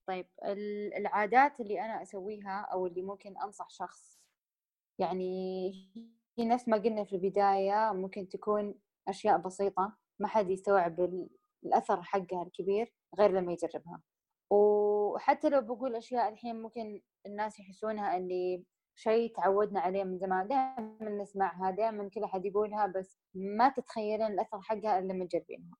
طيب 0.07 0.27
ال- 0.45 0.93
العادات 0.93 1.59
اللي 1.59 1.81
أنا 1.85 2.01
أسويها 2.01 2.67
أو 2.73 2.87
اللي 2.87 3.01
ممكن 3.01 3.37
أنصح 3.37 3.69
شخص 3.69 4.19
يعني 4.99 5.71
هي 6.37 6.45
نفس 6.45 6.67
ما 6.67 6.77
قلنا 6.77 7.03
في 7.03 7.15
البداية 7.15 7.91
ممكن 7.93 8.29
تكون 8.29 8.75
أشياء 9.07 9.37
بسيطة 9.37 9.97
ما 10.19 10.27
حد 10.27 10.49
يستوعب 10.49 10.99
ال- 10.99 11.29
الأثر 11.65 12.01
حقها 12.03 12.43
الكبير 12.43 12.93
غير 13.19 13.31
لما 13.31 13.51
يجربها. 13.53 14.01
وحتى 14.49 15.49
لو 15.49 15.61
بقول 15.61 15.95
أشياء 15.95 16.29
الحين 16.29 16.61
ممكن 16.61 17.01
الناس 17.25 17.59
يحسونها 17.59 18.17
اللي 18.17 18.63
شيء 18.99 19.35
تعودنا 19.35 19.79
عليه 19.79 20.03
من 20.03 20.17
زمان. 20.17 20.47
دائما 20.47 21.09
نسمعها 21.21 21.71
دائما 21.71 22.09
كل 22.09 22.23
أحد 22.23 22.45
يقولها 22.45 22.87
بس 22.87 23.17
ما 23.33 23.69
تتخيلين 23.69 24.25
الأثر 24.27 24.61
حقها 24.61 24.99
إلا 24.99 25.13
لما 25.13 25.25
تجربينها. 25.25 25.77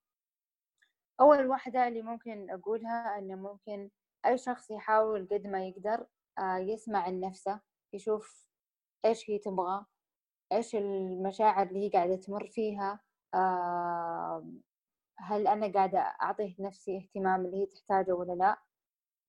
أول 1.20 1.46
واحدة 1.46 1.88
اللي 1.88 2.02
ممكن 2.02 2.50
أقولها 2.50 3.18
إنه 3.18 3.34
ممكن 3.36 3.90
أي 4.26 4.38
شخص 4.38 4.70
يحاول 4.70 5.28
قد 5.32 5.46
ما 5.46 5.66
يقدر 5.68 6.06
آه، 6.38 6.56
يسمع 6.58 7.08
نفسه 7.08 7.60
يشوف 7.92 8.46
إيش 9.04 9.30
هي 9.30 9.38
تبغى 9.38 9.86
إيش 10.52 10.74
المشاعر 10.76 11.66
اللي 11.66 11.86
هي 11.86 11.90
قاعدة 11.90 12.16
تمر 12.16 12.46
فيها 12.46 13.00
آه، 13.34 14.50
هل 15.18 15.46
أنا 15.46 15.72
قاعدة 15.72 15.98
اعطيه 15.98 16.54
نفسي 16.58 16.96
اهتمام 16.98 17.46
اللي 17.46 17.56
هي 17.62 17.66
تحتاجه 17.66 18.12
ولا 18.12 18.32
لا 18.32 18.58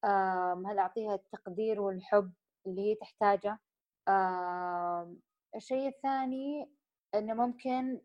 آم، 0.05 0.67
هل 0.67 0.79
أعطيها 0.79 1.15
التقدير 1.15 1.81
والحب 1.81 2.33
اللي 2.67 2.81
هي 2.81 2.95
تحتاجه. 2.95 3.59
آم، 4.11 5.19
الشيء 5.55 5.87
الثاني 5.87 6.71
إنه 7.15 7.33
ممكن 7.33 8.01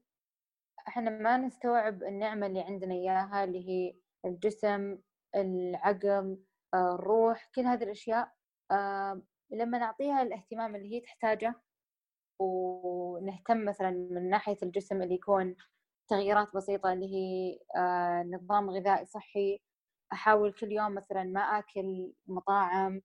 إحنا 0.88 1.10
ما 1.10 1.36
نستوعب 1.36 2.02
النعمة 2.02 2.46
اللي 2.46 2.60
عندنا 2.60 2.94
إياها 2.94 3.44
اللي 3.44 3.68
هي 3.68 3.96
الجسم 4.24 4.98
العقل 5.36 6.38
آه، 6.74 6.94
الروح 6.94 7.50
كل 7.54 7.62
هذه 7.62 7.84
الأشياء. 7.84 8.32
آه، 8.70 9.22
لما 9.50 9.78
نعطيها 9.78 10.22
الاهتمام 10.22 10.76
اللي 10.76 10.94
هي 10.96 11.00
تحتاجه 11.00 11.54
ونهتم 12.40 13.64
مثلا 13.64 13.90
من 13.90 14.30
ناحية 14.30 14.56
الجسم 14.62 15.02
اللي 15.02 15.14
يكون 15.14 15.56
تغييرات 16.08 16.56
بسيطة 16.56 16.92
اللي 16.92 17.06
هي 17.14 17.58
آه، 17.76 18.22
نظام 18.22 18.70
غذائي 18.70 19.06
صحي 19.06 19.60
أحاول 20.12 20.52
كل 20.52 20.72
يوم 20.72 20.94
مثلا 20.94 21.24
ما 21.24 21.40
أكل 21.40 22.12
مطاعم 22.26 23.02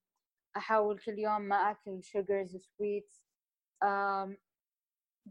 أحاول 0.57 0.99
كل 0.99 1.19
يوم 1.19 1.41
ما 1.41 1.55
أكل 1.55 2.03
sugars 2.03 2.55
و 2.55 2.65
sweets 2.65 3.23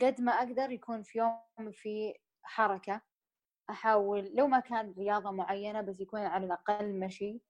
قد 0.00 0.20
ما 0.20 0.32
أقدر 0.32 0.70
يكون 0.70 1.02
في 1.02 1.18
يوم 1.18 1.72
في 1.72 2.14
حركة. 2.42 3.00
أحاول 3.70 4.30
لو 4.34 4.46
ما 4.46 4.60
كان 4.60 4.94
رياضة 4.98 5.30
معينة 5.30 5.80
بس 5.80 6.00
يكون 6.00 6.20
على 6.20 6.46
الأقل 6.46 7.00
مشي. 7.00 7.40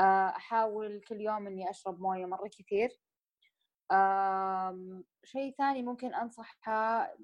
آه، 0.00 0.28
أحاول 0.28 1.00
كل 1.08 1.20
يوم 1.20 1.46
إني 1.46 1.70
أشرب 1.70 2.00
موية 2.00 2.26
مرة 2.26 2.48
كثير. 2.48 2.90
شيء 5.24 5.54
ثاني 5.58 5.82
ممكن 5.82 6.14
أنصحها 6.14 7.14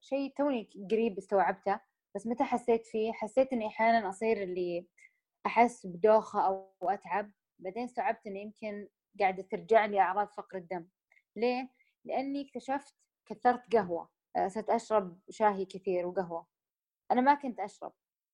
شيء 0.00 0.34
توني 0.36 0.70
قريب 0.90 1.18
استوعبته 1.18 1.80
بس 2.14 2.26
متى 2.26 2.44
حسيت 2.44 2.86
فيه؟ 2.86 3.12
حسيت 3.12 3.52
إني 3.52 3.66
أحيانا 3.66 4.08
أصير 4.08 4.42
اللي 4.42 4.86
أحس 5.46 5.86
بدوخة 5.86 6.46
أو 6.46 6.72
أتعب. 6.82 7.32
بعدين 7.58 7.84
استوعبت 7.84 8.26
إنه 8.26 8.38
يمكن 8.38 8.88
قاعدة 9.20 9.42
ترجع 9.42 9.84
لي 9.84 10.00
أعراض 10.00 10.28
فقر 10.28 10.58
الدم. 10.58 10.86
ليه؟ 11.36 11.68
لأني 12.04 12.48
اكتشفت 12.48 12.94
كثرت 13.26 13.76
قهوة. 13.76 14.08
آه، 14.36 14.48
صرت 14.48 14.70
أشرب 14.70 15.18
شاهي 15.30 15.64
كثير 15.64 16.06
وقهوة. 16.06 16.46
أنا 17.10 17.20
ما 17.20 17.34
كنت 17.34 17.60
أشرب. 17.60 17.92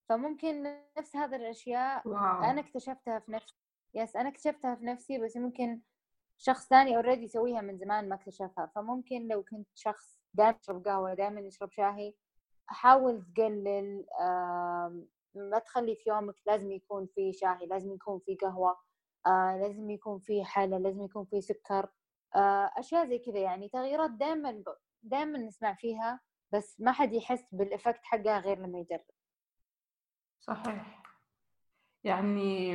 فممكن 0.08 0.80
نفس 0.98 1.16
هذه 1.16 1.36
الأشياء 1.36 2.08
wow. 2.08 2.42
أنا 2.42 2.60
اكتشفتها 2.60 3.18
في 3.18 3.32
نفسي 3.32 3.54
yes 3.94 4.16
أنا 4.16 4.28
اكتشفتها 4.28 4.74
في 4.74 4.84
نفسي 4.84 5.18
بس 5.18 5.36
ممكن 5.36 5.80
شخص 6.38 6.68
ثاني 6.68 6.96
already 6.96 7.24
يسويها 7.24 7.60
من 7.60 7.78
زمان 7.78 8.08
ما 8.08 8.14
اكتشفها. 8.14 8.66
فممكن 8.74 9.28
لو 9.28 9.42
كنت 9.42 9.68
شخص 9.74 10.20
دائما 10.34 10.58
يشرب 10.62 10.84
قهوة 10.84 11.14
دائما 11.14 11.40
يشرب 11.40 11.72
شاهي 11.72 12.14
حاول 12.66 13.24
تقلل 13.36 14.06
ما 15.34 15.58
تخلي 15.58 15.96
في 15.96 16.10
يومك 16.10 16.34
لازم 16.46 16.72
يكون 16.72 17.06
في 17.06 17.32
شاهي 17.32 17.66
لازم 17.66 17.94
يكون 17.94 18.18
في 18.18 18.34
قهوة. 18.34 18.78
آه، 19.26 19.56
لازم 19.56 19.90
يكون 19.90 20.18
في 20.18 20.44
حلا 20.44 20.76
لازم 20.76 21.02
يكون 21.02 21.24
في 21.24 21.40
سكر. 21.40 21.88
آه، 22.36 22.70
أشياء 22.76 23.08
زي 23.08 23.18
كذا 23.18 23.38
يعني 23.38 23.68
تغييرات 23.68 24.10
دائما 24.10 24.64
دائما 25.02 25.38
نسمع 25.38 25.74
فيها 25.74 26.20
بس 26.52 26.80
ما 26.80 26.92
حد 26.92 27.12
يحس 27.12 27.44
بال 27.52 27.64
effect 27.64 28.00
حقها 28.02 28.38
غير 28.38 28.58
لما 28.58 28.78
يجرب. 28.78 29.04
صحيح. 30.40 31.02
يعني 32.04 32.74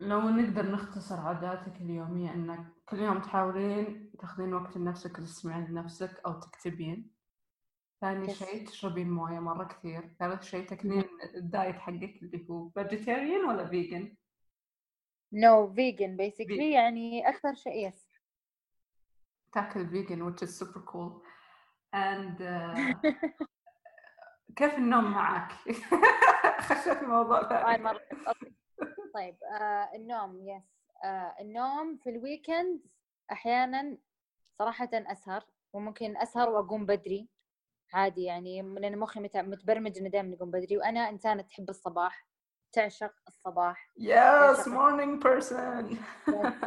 لو 0.00 0.20
نقدر 0.20 0.70
نختصر 0.70 1.20
عاداتك 1.20 1.76
اليومية 1.80 2.32
إنك 2.34 2.66
كل 2.86 2.98
يوم 2.98 3.20
تحاولين 3.20 4.12
تاخذين 4.18 4.54
وقت 4.54 4.76
لنفسك 4.76 5.16
تسمعين 5.16 5.64
لنفسك 5.64 6.20
أو 6.26 6.32
تكتبين. 6.32 7.10
ثاني 8.00 8.34
شيء 8.34 8.66
تشربين 8.66 9.10
موية 9.10 9.38
مرة 9.38 9.64
كثير. 9.64 10.16
ثالث 10.18 10.42
شيء 10.42 10.68
تاكلين 10.68 11.04
ال 11.34 11.42
diet 11.42 11.76
حقك 11.76 12.22
اللي 12.22 12.46
هو 12.50 12.68
vegetarian 12.68 13.44
ولا 13.44 13.68
vegan؟ 13.68 14.16
no 15.32 15.72
vegan 15.72 16.16
basically 16.16 16.72
يعني 16.72 17.28
أكثر 17.28 17.54
شيء 17.54 17.88
yes 17.88 18.08
تاكل 19.52 19.88
vegan 19.88 20.32
which 20.32 20.42
is 20.42 20.58
super 20.58 20.80
cool. 20.80 21.22
And 21.94 22.40
uh, 22.40 22.76
كيف 24.56 24.74
النوم 24.74 25.10
معك؟ 25.10 25.52
خشيت 26.66 26.98
في 26.98 27.06
موضوع 27.06 27.48
ثاني 27.48 27.98
طيب 29.14 29.36
آه 29.60 29.90
النوم 29.94 30.48
yes 30.48 30.62
آه 31.04 31.34
النوم 31.40 31.96
في 31.96 32.10
ال 32.10 32.19
weekend 32.19 32.80
أحيانا 33.32 33.98
صراحة 34.58 34.88
أسهر 34.92 35.44
وممكن 35.72 36.16
أسهر 36.16 36.48
وأقوم 36.48 36.86
بدري. 36.86 37.28
عادي 37.92 38.22
يعني 38.22 38.62
لأن 38.62 38.98
مخي 38.98 39.20
متبرمج 39.20 39.98
إنه 39.98 40.08
دائما 40.08 40.34
اقوم 40.34 40.50
بدري 40.50 40.76
وأنا 40.76 41.08
إنسانة 41.10 41.42
تحب 41.42 41.70
الصباح. 41.70 42.25
تعشق 42.76 43.12
الصباح؟ 43.28 43.90
yes 43.98 44.68
morning 44.68 45.22
person 45.22 45.98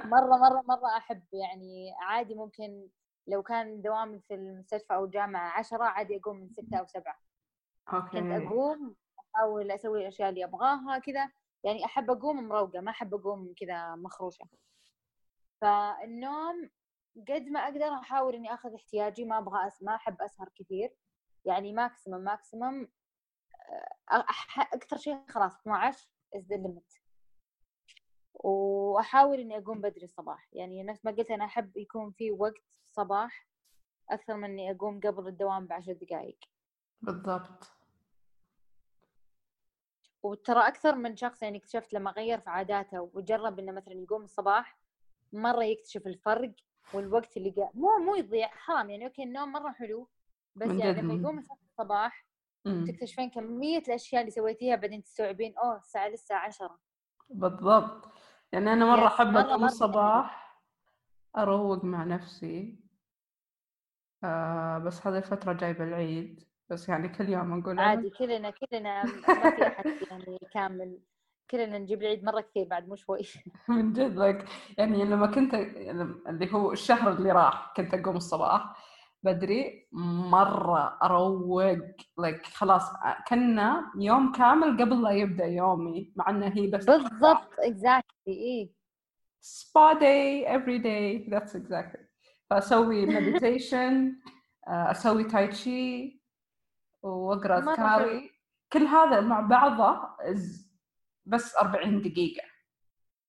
مرة 0.05 0.37
مرة 0.37 0.63
مرة 0.67 0.97
أحب. 0.97 1.23
يعني 1.33 1.93
عادي 2.01 2.35
ممكن 2.35 2.87
لو 3.27 3.43
كان 3.43 3.81
دوامي 3.81 4.19
في 4.19 4.33
المستشفى 4.33 4.93
أو 4.93 5.05
الجامعة 5.05 5.49
عشرة 5.59 5.83
عادي 5.83 6.17
أقوم 6.17 6.37
من 6.37 6.49
ستة 6.49 6.77
أو 6.77 6.85
سبعة. 6.85 7.19
okay. 7.93 8.21
كنت 8.21 8.31
أقوم 8.31 8.95
أحاول 9.19 9.71
أسوي 9.71 10.01
الأشياء 10.01 10.29
اللي 10.29 10.43
أبغاها 10.43 10.99
كذا. 10.99 11.31
يعني 11.63 11.85
أحب 11.85 12.11
أقوم 12.11 12.47
مروقة 12.47 12.79
ما 12.79 12.91
أحب 12.91 13.13
أقوم 13.13 13.53
كذا 13.57 13.95
مخروشة. 13.95 14.45
فالنوم 15.61 16.69
قد 17.29 17.47
ما 17.47 17.59
أقدر 17.59 17.93
أحاول 17.93 18.35
إني 18.35 18.53
آخذ 18.53 18.73
احتياجي 18.73 19.25
ما 19.25 19.37
أبغى 19.37 19.67
أس... 19.67 19.83
ما 19.83 19.95
أحب 19.95 20.21
أسهر 20.21 20.49
كثير. 20.55 20.95
يعني 21.45 21.73
maximum 21.73 22.21
maximum. 22.21 22.87
أكثر 24.73 24.97
شيء 24.97 25.19
خلاص 25.29 25.55
12 25.55 26.07
is 26.35 26.45
the 26.45 26.55
limit 26.55 26.93
وأحاول 28.33 29.39
إني 29.39 29.57
أقوم 29.57 29.81
بدري 29.81 30.03
الصباح. 30.03 30.47
يعني 30.53 30.83
نفس 30.83 31.05
ما 31.05 31.11
قلت 31.11 31.31
أنا 31.31 31.45
أحب 31.45 31.77
يكون 31.77 32.11
في 32.11 32.31
وقت 32.31 32.63
صباح 32.91 33.47
أكثر 34.09 34.35
من 34.35 34.43
إني 34.43 34.71
أقوم 34.71 34.99
قبل 34.99 35.27
الدوام 35.27 35.67
بعشر 35.67 35.93
دقائق 35.93 36.37
بالضبط. 37.01 37.71
وترى 40.23 40.67
أكثر 40.67 40.95
من 40.95 41.15
شخص 41.15 41.43
يعني 41.43 41.57
اكتشفت 41.57 41.93
لما 41.93 42.11
غير 42.11 42.39
في 42.39 42.49
عاداته 42.49 43.09
وجرب 43.13 43.59
إنه 43.59 43.71
مثلا 43.71 43.93
يقوم 43.93 44.23
الصباح 44.23 44.79
مرة 45.33 45.63
يكتشف 45.63 46.07
الفرق 46.07 46.51
والوقت 46.93 47.37
اللي 47.37 47.49
قا... 47.49 47.69
مو 47.73 47.97
مو 47.97 48.15
يضيع 48.15 48.47
حرام 48.47 48.89
يعني 48.89 49.05
أوكي 49.05 49.23
النوم 49.23 49.51
مرة 49.51 49.71
حلو 49.71 50.09
بس 50.55 50.69
يعني 50.69 51.01
لما 51.01 51.13
يقوم 51.13 51.39
الصباح 51.39 52.25
تكتشفين 52.65 53.29
كمية 53.29 53.77
الأشياء 53.77 54.21
اللي 54.21 54.31
سويتيها 54.31 54.75
بعدين 54.75 55.03
تستوعبين 55.03 55.57
أوه 55.57 55.77
الساعة 55.77 56.07
لسه 56.07 56.35
عشرة. 56.35 56.79
بالضبط. 57.29 58.05
يعني 58.51 58.73
أنا 58.73 58.85
مرة 58.95 59.07
أحب 59.07 59.37
اقوم 59.37 59.65
الصباح 59.65 60.59
أروق 61.37 61.83
مع 61.83 62.03
نفسي 62.03 62.79
آه 64.23 64.77
بس 64.77 65.07
هذه 65.07 65.17
الفترة 65.17 65.53
جايبه 65.53 65.83
العيد 65.83 66.43
بس 66.69 66.89
يعني 66.89 67.09
كل 67.09 67.29
يوم 67.29 67.59
نقول 67.59 67.79
عادي 67.79 68.09
كلنا 68.09 68.49
كلنا 68.49 69.03
ما 69.03 69.49
في 69.55 69.67
أحد 69.67 69.85
يعني 70.11 70.39
كامل. 70.53 70.99
كلنا 71.51 71.77
نجيب 71.77 72.01
العيد 72.01 72.23
مرة 72.23 72.41
كثير 72.41 72.67
بعد 72.67 72.87
مو 72.87 72.95
شوي. 72.95 73.21
من 73.69 73.93
جد 73.93 74.15
لك 74.17 74.45
يعني 74.77 75.05
لما 75.05 75.27
كنت 75.27 75.53
يعني 75.53 76.01
اللي 76.01 76.53
هو 76.53 76.71
الشهر 76.71 77.11
اللي 77.11 77.31
راح 77.31 77.73
كنت 77.77 77.93
أقوم 77.93 78.17
الصباح. 78.17 78.88
بدري 79.23 79.87
مرة 80.31 80.99
أروق. 81.03 81.77
لك 82.19 82.45
خلاص 82.45 82.83
كأنه 83.27 83.91
يوم 83.97 84.31
كامل 84.31 84.81
قبل 84.81 85.01
لا 85.03 85.09
يبدأ 85.11 85.45
يومي 85.45 86.13
مع 86.15 86.29
إنه 86.29 86.47
هي 86.47 86.67
بس 86.67 86.85
بالضبط 86.85 87.49
exactly 87.59 88.11
a 88.33 88.71
spa 89.41 89.93
day 89.93 90.55
every 90.55 90.77
day 90.77 91.27
that's 91.29 91.55
exactly 91.55 92.07
فأسوي 92.49 93.05
meditation 93.15 94.19
أسوي 94.67 95.23
tai 95.23 95.47
chi 95.47 96.19
وأقرأ 97.01 97.57
أذكاري. 97.59 98.31
كل 98.73 98.83
هذا 98.83 99.21
مع 99.21 99.39
بعضه 99.39 100.01
بس 101.25 101.55
40 101.55 102.01
دقيقة. 102.01 102.43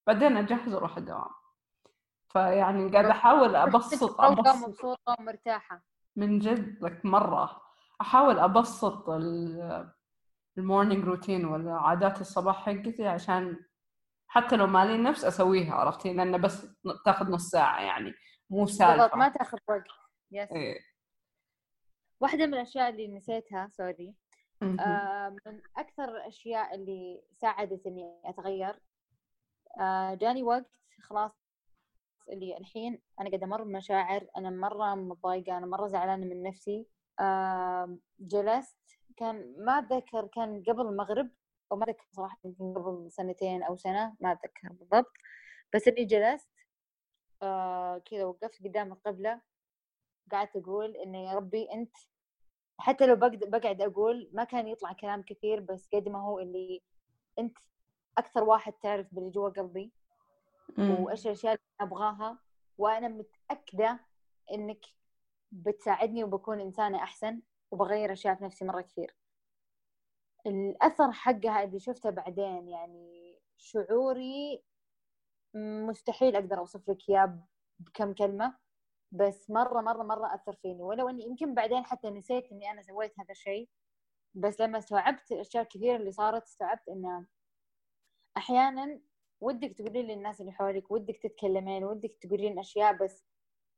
بعدين 0.06 0.36
أجهز 0.36 0.74
وأروح 0.74 0.96
الدوام. 0.96 1.30
فيعني 2.32 2.90
قاعد 2.92 3.04
أحاول 3.04 3.56
أبسط 3.66 4.20
أبسط. 4.20 4.68
مبسوطة 4.68 5.16
ومرتاحة. 5.18 5.82
من 6.16 6.38
جد 6.38 6.84
لك 6.84 7.04
مرة. 7.04 7.60
أحاول 8.00 8.38
أبسط 8.38 9.08
ال 10.58 10.64
morning 10.64 11.04
routine 11.04 11.44
ولا 11.44 11.72
عادات 11.72 12.20
الصباح 12.20 12.66
حقتي 12.66 13.06
عشان 13.06 13.56
حتى 14.26 14.56
لو 14.56 14.66
مالي 14.66 14.98
نفس 14.98 15.24
أسويها 15.24 15.74
عرفتي؟ 15.74 16.12
لأنه 16.12 16.38
بس 16.38 16.66
تاخذ 17.04 17.30
نص 17.30 17.48
ساعة 17.50 17.80
يعني 17.80 18.14
مو 18.50 18.66
سالفة. 18.66 19.16
ما 19.16 19.28
تاخذ 19.28 19.58
وقت. 19.68 19.84
yes 20.30 20.52
إيه. 20.52 20.80
واحدة 22.20 22.46
من 22.46 22.54
الأشياء 22.54 22.88
اللي 22.90 23.08
نسيتها 23.08 23.68
sorry 23.72 24.14
آه 24.62 25.28
من 25.46 25.60
أكثر 25.76 26.04
الأشياء 26.04 26.74
اللي 26.74 27.22
ساعدت 27.40 27.86
إني 27.86 28.20
أتغير 28.24 28.80
آه 29.80 30.14
جاني 30.14 30.42
وقت 30.42 30.70
خلاص 31.02 31.30
اللي 32.32 32.56
الحين 32.56 33.02
أنا 33.20 33.28
قاعدة 33.28 33.46
أمر 33.46 33.62
بمشاعر 33.62 34.26
أنا 34.36 34.50
مرة 34.50 34.94
متضايقة 34.94 35.58
أنا 35.58 35.66
مرة 35.66 35.86
زعلانة 35.86 36.26
من 36.26 36.42
نفسي. 36.42 36.86
جلست 38.20 38.78
كان 39.16 39.54
ما 39.58 39.78
أتذكر 39.78 40.26
كان 40.26 40.62
قبل 40.62 40.80
المغرب 40.80 41.30
أو 41.72 41.76
ما 41.76 41.84
أتذكر 41.84 42.06
صراحة 42.10 42.38
يمكن 42.44 42.74
قبل 42.74 43.12
سنتين 43.12 43.62
أو 43.62 43.76
سنة 43.76 44.16
ما 44.20 44.32
أتذكر 44.32 44.72
بالضبط. 44.72 45.12
بس 45.74 45.88
إني 45.88 46.04
جلست 46.04 46.50
كذا 48.10 48.24
وقفت 48.24 48.64
قدام 48.64 48.92
القبلة. 48.92 49.40
قعدت 50.32 50.56
أقول 50.56 50.96
إنه 50.96 51.18
يا 51.18 51.34
ربي 51.34 51.72
أنت 51.72 51.96
حتى 52.78 53.06
لو 53.06 53.16
بقعد 53.16 53.82
أقول 53.82 54.30
ما 54.32 54.44
كان 54.44 54.68
يطلع 54.68 54.92
كلام 54.92 55.22
كثير 55.22 55.60
بس 55.60 55.88
قد 55.92 56.08
ما 56.08 56.22
هو 56.22 56.38
اللي 56.38 56.82
أنت 57.38 57.58
أكثر 58.18 58.44
واحد 58.44 58.72
تعرف 58.72 59.14
باللي 59.14 59.30
جوا 59.30 59.48
قلبي. 59.48 59.92
وإيش 60.78 61.26
الأشياء 61.26 61.52
اللي 61.52 61.64
أبغاها 61.80 62.38
وأنا 62.78 63.08
متأكدة 63.08 64.00
إنك 64.52 64.86
بتساعدني 65.52 66.24
وبكون 66.24 66.60
إنسانة 66.60 67.02
أحسن 67.02 67.42
وبغير 67.70 68.12
أشياء 68.12 68.34
في 68.34 68.44
نفسي 68.44 68.64
مرة 68.64 68.80
كثير. 68.80 69.16
الأثر 70.46 71.12
حقها 71.12 71.64
اللي 71.64 71.78
شفته 71.78 72.10
بعدين 72.10 72.68
يعني 72.68 73.38
شعوري 73.58 74.62
مستحيل 75.54 76.36
أقدر 76.36 76.58
أوصف 76.58 76.88
لك 76.90 77.08
إياه 77.08 77.38
بكم 77.78 78.14
كلمة 78.14 78.58
بس 79.12 79.50
مرة 79.50 79.80
مرة 79.80 80.02
مرة 80.02 80.34
أثر 80.34 80.52
فيني. 80.52 80.82
ولو 80.82 81.08
إني 81.08 81.24
يمكن 81.24 81.54
بعدين 81.54 81.84
حتى 81.84 82.10
نسيت 82.10 82.52
إني 82.52 82.70
أنا 82.70 82.82
سويت 82.82 83.20
هذا 83.20 83.30
الشيء 83.30 83.68
بس 84.34 84.60
لما 84.60 84.78
استوعبت 84.78 85.32
الأشياء 85.32 85.62
الكثيرة 85.62 85.96
اللي 85.96 86.12
صارت 86.12 86.42
استوعبت 86.42 86.88
إنه 86.88 87.26
أحيانا 88.36 89.00
ودك 89.40 89.72
تقولين 89.72 90.06
للناس 90.06 90.40
اللي 90.40 90.52
حولك 90.52 90.90
ودك 90.90 91.16
تتكلمين 91.22 91.84
ودك 91.84 92.16
تقولين 92.20 92.58
أشياء 92.58 93.04
بس 93.04 93.24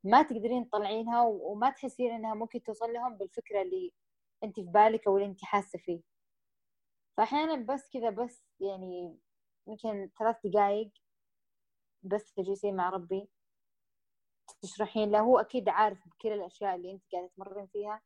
ما 0.05 0.23
تقدرين 0.23 0.69
تطلعينها 0.69 1.23
وما 1.23 1.71
تحسين 1.71 2.11
إنها 2.11 2.35
ممكن 2.35 2.63
توصل 2.63 2.93
لهم 2.93 3.17
بالفكرة 3.17 3.63
اللي 3.63 3.93
أنت 4.45 4.61
في 4.61 4.67
بالك 4.67 5.07
أو 5.07 5.17
اللي 5.17 5.29
أنت 5.29 5.45
حاسة 5.45 5.79
فيه. 5.79 6.01
فاحيانا 7.17 7.75
بس 7.75 7.91
كذا 7.91 8.11
بس 8.11 8.45
يعني 8.61 9.19
يمكن 9.67 10.11
ثلاث 10.19 10.37
دقائق 10.45 10.91
بس 12.03 12.33
تجلسين 12.33 12.77
مع 12.77 12.91
ربي 12.91 13.29
تشرحين 14.63 15.11
له. 15.11 15.21
هو 15.21 15.39
أكيد 15.39 15.69
عارف 15.69 16.09
بكل 16.09 16.33
الأشياء 16.33 16.75
اللي 16.75 16.93
أنت 16.93 17.03
قاعدة 17.13 17.31
تمرين 17.37 17.67
فيها. 17.67 18.01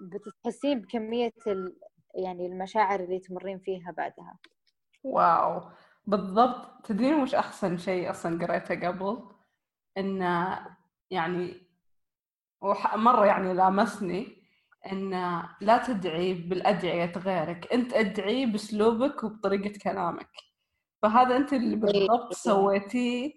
بتحسين 0.00 0.80
بكمية 0.80 1.32
ال... 1.46 1.80
يعني 2.14 2.46
المشاعر 2.46 3.00
اللي 3.00 3.18
تمرين 3.18 3.58
فيها 3.58 3.90
بعدها. 3.90 4.38
واو. 5.04 5.70
بالضبط. 6.08 6.86
تدرين 6.86 7.14
وش 7.14 7.34
أحسن 7.34 7.78
شيء 7.78 8.10
أصلا 8.10 8.46
قريته 8.46 8.88
قبل؟ 8.88 9.28
انه 9.98 10.58
يعني 11.10 11.62
وح- 12.62 12.96
مرة 12.96 13.26
يعني 13.26 13.54
لامسني 13.54 14.42
إن 14.92 15.10
لا 15.60 15.78
تدعي 15.86 16.34
بالأدعية 16.34 17.12
غيرك. 17.12 17.72
أنت 17.72 17.92
أدعي 17.92 18.46
بأسلوبك 18.46 19.24
وبطريقة 19.24 19.78
كلامك. 19.78 20.30
فهذا 21.02 21.36
أنت 21.36 21.52
اللي 21.52 21.76
بالضبط. 21.76 22.32
سويتيه 22.32 23.32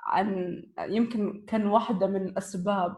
عن 0.00 0.62
يمكن 0.78 1.44
كان 1.48 1.66
واحدة 1.66 2.06
من 2.06 2.38
أسباب 2.38 2.96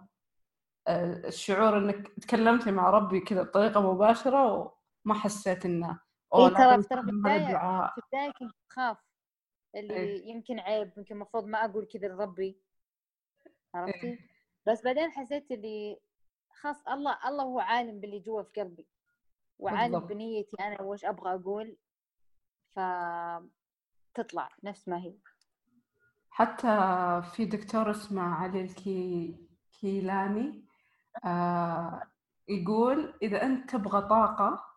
آه، 0.89 1.29
الشعور 1.29 1.79
إنك 1.79 2.09
تكلمتي 2.09 2.71
مع 2.73 2.91
ربي 2.91 3.21
كذا 3.21 3.43
بطريقة 3.43 3.93
مباشرة 3.93 4.73
وما 5.05 5.15
حسيت 5.15 5.67
إنه 5.67 6.01
إيه 6.35 6.41
اوه 6.41 6.49
ترى 6.49 6.83
ترى 6.83 7.03
في 7.03 7.11
الدعاء 7.11 7.95
في 7.95 8.01
البداية 8.01 8.33
كنت 8.39 8.55
أخاف 8.71 8.99
اللي 9.77 9.95
إيه. 9.95 10.27
يمكن 10.31 10.59
عيب 10.59 10.93
يمكن 10.97 11.15
المفروض 11.15 11.45
ما 11.45 11.65
أقول 11.65 11.85
كذا 11.87 12.09
لربي 12.09 12.45
إيه. 12.45 12.61
عرفتي 13.75 14.19
بس 14.67 14.85
بعدين 14.85 15.11
حسيت 15.11 15.51
اللي 15.51 16.01
خلاص 16.53 16.89
الله 16.89 17.19
الله 17.29 17.45
هو 17.45 17.61
عالم 17.61 18.01
باللي 18.01 18.19
جوا 18.19 18.43
في 18.43 18.61
قلبي 18.61 18.89
وعالم 19.59 19.93
بالضبط. 19.93 20.09
بنيتي 20.09 20.57
أنا 20.61 20.83
وش 20.83 21.05
أبغى 21.05 21.35
أقول 21.35 21.77
فتطلع 22.71 24.49
نفس 24.65 24.89
ما 24.89 24.99
هي 24.99 25.15
حتى 26.31 26.67
في 27.33 27.45
دكتور 27.45 27.91
اسمه 27.91 28.23
علي 28.23 28.61
الكي 28.61 29.37
كيلاني 29.81 30.65
آه 31.25 32.03
يقول 32.49 33.15
إذا 33.23 33.43
أنت 33.43 33.71
تبغى 33.71 34.09
طاقة 34.09 34.70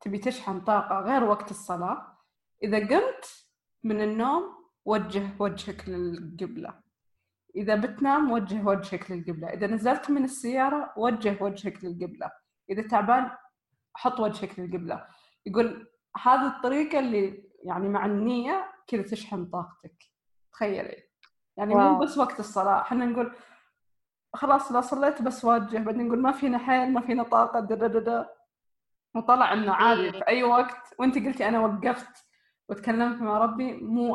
تبي 0.00 0.18
تشحن 0.18 0.60
طاقة 0.60 1.00
غير 1.00 1.24
وقت 1.24 1.50
الصلاة. 1.50 2.18
إذا 2.62 2.78
قمت 2.78 3.46
من 3.84 4.00
النوم 4.02 4.42
وجه 4.84 5.30
وجهك 5.38 5.88
للقبلة. 5.88 6.80
إذا 7.56 7.74
بتنام 7.74 8.30
وجه 8.30 8.66
وجهك 8.66 9.10
للقبلة. 9.10 9.48
إذا 9.48 9.66
نزلت 9.66 10.10
من 10.10 10.24
السيارة 10.24 10.92
وجه 10.96 11.36
وجهك 11.40 11.84
للقبلة. 11.84 12.30
إذا 12.70 12.82
تعبان 12.82 13.30
حط 13.94 14.20
وجهك 14.20 14.58
للقبلة. 14.58 15.06
يقول 15.46 15.88
هذه 16.22 16.46
الطريقة 16.46 16.98
اللي 16.98 17.50
يعني 17.64 17.88
مع 17.88 18.06
النية 18.06 18.72
كذا 18.86 19.02
تشحن 19.02 19.46
طاقتك. 19.46 19.96
تخيلي. 20.52 21.02
يعني 21.56 21.74
مو 21.74 21.80
واو. 21.80 21.98
بس 21.98 22.18
وقت 22.18 22.40
الصلاة. 22.40 22.80
إحنا 22.80 23.06
نقول 23.06 23.36
خلاص 24.34 24.72
لا 24.72 24.80
صليت 24.80 25.22
بس 25.22 25.44
وجه. 25.44 25.78
بعدين 25.78 26.06
نقول 26.06 26.22
ما 26.22 26.32
فينا 26.32 26.58
حيل 26.58 26.92
ما 26.92 27.00
فينا 27.00 27.22
طاقة. 27.22 27.60
دا 27.60 27.74
دا 27.74 27.98
دا. 27.98 28.28
وطلع 29.14 29.52
إنه 29.52 29.72
عادي 29.72 30.00
إيه. 30.00 30.10
في 30.10 30.28
أي 30.28 30.42
وقت. 30.42 30.94
وأنت 30.98 31.14
قلتي 31.14 31.48
أنا 31.48 31.60
وقفت 31.60 32.26
وتكلمت 32.68 33.22
مع 33.22 33.38
ربي. 33.38 33.72
مو 33.72 34.14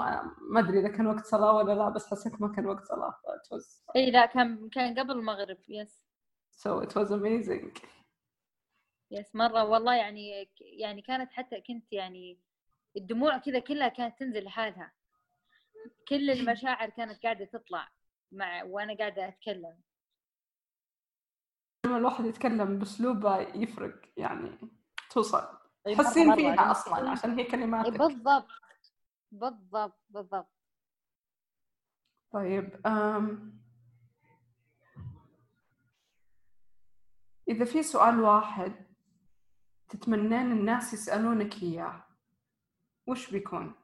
ما 0.51 0.59
أدري 0.59 0.79
إذا 0.79 0.89
كان 0.89 1.07
وقت 1.07 1.25
صلاة 1.25 1.53
ولا 1.53 1.73
لا 1.73 1.89
بس 1.89 2.11
حسيت 2.11 2.41
ما 2.41 2.53
كان 2.55 2.65
وقت 2.65 2.83
صلاة. 2.83 3.11
It 3.11 3.57
was 3.57 3.95
إي 3.95 4.11
لا 4.11 4.25
كان 4.25 4.69
كان 4.69 4.99
قبل 4.99 5.11
المغرب 5.11 5.57
يس 5.67 6.05
so 6.57 6.81
it 6.81 6.91
was 6.95 7.09
amazing. 7.11 7.81
يس 9.11 9.35
مرة 9.35 9.63
والله 9.63 9.95
يعني 9.95 10.49
يعني 10.59 11.01
كانت 11.01 11.31
حتى 11.31 11.61
كنت 11.61 11.93
يعني 11.93 12.39
الدموع 12.97 13.37
كذا 13.37 13.59
كلها 13.59 13.87
كانت 13.87 14.19
تنزل 14.19 14.43
لحالها. 14.43 14.91
كل 16.07 16.31
المشاعر 16.31 16.89
كانت 16.89 17.23
قاعدة 17.23 17.45
تطلع 17.45 17.89
مع 18.31 18.63
وأنا 18.63 18.97
قاعدة 18.97 19.27
أتكلم. 19.27 19.81
لما 21.85 21.97
الواحد 21.97 22.25
يتكلم 22.25 22.79
بأسلوبه 22.79 23.39
يفرق 23.39 24.01
يعني. 24.17 24.57
توصل. 25.15 25.47
تحسين 25.97 26.35
فيها 26.35 26.71
أصلا 26.71 27.09
عشان 27.09 27.39
هي 27.39 27.43
كلماتك 27.43 27.97
بالضبط. 27.97 28.47
بالضبط 29.31 29.99
بالضبط. 30.09 30.51
طيب 32.31 32.87
أم... 32.87 33.55
إذا 37.47 37.65
في 37.65 37.83
سؤال 37.83 38.19
واحد 38.19 38.85
تتمنين 39.89 40.51
الناس 40.51 40.93
يسألونك 40.93 41.63
إياه 41.63 42.03
وش 43.07 43.31
بيكون؟ 43.31 43.75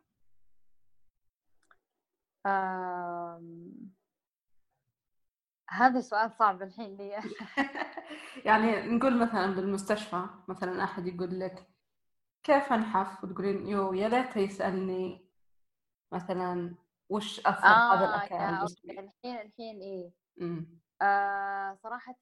آم... 2.45 3.70
هذا 5.71 6.01
سؤال 6.01 6.31
صعب 6.31 6.61
الحين 6.61 6.97
لي 6.97 7.09
يعني 8.45 8.81
نقول 8.81 9.19
مثلا 9.19 9.55
بالمستشفى 9.55 10.25
مثلا 10.47 10.83
أحد 10.83 11.07
يقول 11.07 11.39
لك 11.39 11.67
كيف 12.43 12.73
أنحف 12.73 13.23
وتقولين 13.23 13.67
يو 13.67 13.93
يا 13.93 14.09
ليته 14.09 14.39
يسألني 14.39 15.25
مثلا 16.11 16.75
وش 17.09 17.47
هذا 17.47 17.57
آه 17.65 18.15
الأكل 18.15 18.35
يا 18.35 18.39
على 18.39 18.65
جسمي؟ 18.65 18.99
الحين 18.99 19.37
الحين 19.37 19.81
إيه 19.81 20.11
أمم. 20.41 20.79
آه 21.01 21.77
صراحة 21.83 22.15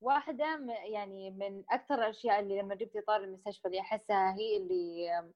واحدة 0.00 0.60
يعني 0.84 1.30
من 1.30 1.64
أكثر 1.70 1.94
الأشياء 1.94 2.40
اللي 2.40 2.62
لما 2.62 2.74
جبت 2.74 3.04
طار 3.06 3.24
المستشفى 3.24 3.68
اللي 3.68 3.80
أحسها 3.80 4.34
هي 4.34 4.56
اللي 4.56 5.32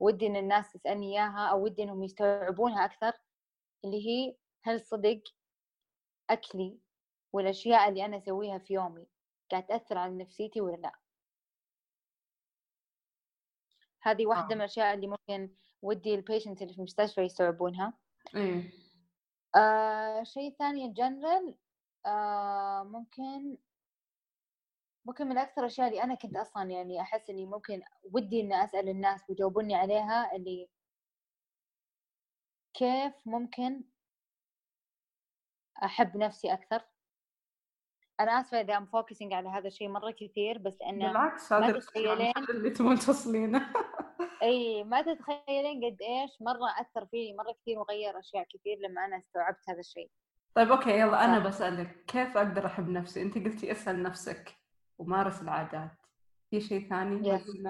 ودي 0.00 0.26
إن 0.26 0.36
الناس 0.36 0.72
تسألني 0.72 1.12
إياها 1.12 1.46
أو 1.50 1.64
ودي 1.64 1.82
إنهم 1.82 2.02
يستوعبونها 2.02 2.84
أكثر 2.84 3.12
اللي 3.84 4.06
هي 4.06 4.36
هل 4.62 4.80
صدق 4.80 5.22
أكلي 6.30 6.78
والأشياء 7.32 7.88
اللي 7.88 8.04
أنا 8.04 8.16
أسويها 8.16 8.58
في 8.58 8.74
يومي 8.74 9.06
قاعد 9.50 9.66
تأثر 9.66 9.98
على 9.98 10.16
نفسيتي 10.16 10.60
ولا 10.60 10.76
لأ؟ 10.76 10.92
هذه 14.02 14.26
واحدة 14.26 14.44
آه. 14.44 14.54
من 14.54 14.60
الأشياء 14.60 14.94
اللي 14.94 15.06
ممكن 15.06 15.54
ودي 15.82 16.14
ال 16.14 16.20
patient 16.20 16.62
اللي 16.62 16.72
في 16.72 16.78
المستشفى 16.78 17.20
يستوعبونها. 17.20 17.92
إيه 18.36 18.72
آه 19.56 20.22
شيء 20.22 20.56
ثاني 20.58 20.88
جنرال 20.92 21.54
آه 22.06 22.82
ممكن 22.82 23.58
ممكن 25.04 25.26
من 25.26 25.38
أكثر 25.38 25.60
الأشياء 25.60 25.88
اللي 25.88 26.02
أنا 26.02 26.14
كنت 26.14 26.36
أصلا 26.36 26.70
يعني 26.70 27.00
أحس 27.00 27.30
إني 27.30 27.46
ممكن 27.46 27.82
ودي 28.12 28.40
إني 28.40 28.64
أسأل 28.64 28.88
الناس 28.88 29.20
ويجاوبوني 29.28 29.74
عليها 29.74 30.36
اللي 30.36 30.68
كيف 32.74 33.14
ممكن 33.26 33.84
أحب 35.84 36.16
نفسي 36.16 36.52
أكثر 36.52 36.82
أنا 38.20 38.40
آسفة 38.40 38.60
إذا 38.60 38.76
I'm 38.76 38.86
focusing 38.86 39.32
على 39.32 39.48
هذا 39.48 39.66
الشيء 39.66 39.88
مرة 39.88 40.10
كثير 40.10 40.58
بس 40.58 40.80
لأنه 40.80 41.08
بالعكس 41.08 41.52
هذا 41.52 41.78
تتخيلين 41.78 42.32
اللي 42.50 42.70
تبون 42.70 42.98
توصلينه 42.98 43.72
أي 44.42 44.84
ما 44.84 45.02
تتخيلين 45.02 45.84
قد 45.84 46.02
إيش 46.02 46.30
مرة 46.40 46.80
أثر 46.80 47.06
فيني 47.06 47.36
مرة 47.36 47.52
كثير 47.62 47.78
وغير 47.78 48.18
أشياء 48.18 48.44
كثير 48.44 48.78
لما 48.78 49.04
أنا 49.04 49.18
استوعبت 49.18 49.68
هذا 49.68 49.78
الشيء 49.80 50.10
طيب 50.54 50.70
okay 50.70 50.90
يلا 50.90 51.24
أنا 51.24 51.38
صح. 51.38 51.46
بسألك 51.46 52.04
كيف 52.06 52.36
أقدر 52.36 52.66
أحب 52.66 52.88
نفسي؟ 52.88 53.22
أنت 53.22 53.34
قلتي 53.38 53.72
أسأل 53.72 54.02
نفسك 54.02 54.54
ومارس 54.98 55.42
العادات 55.42 55.90
في 56.50 56.60
شيء 56.60 56.88
ثاني 56.88 57.38
Yes. 57.38 57.42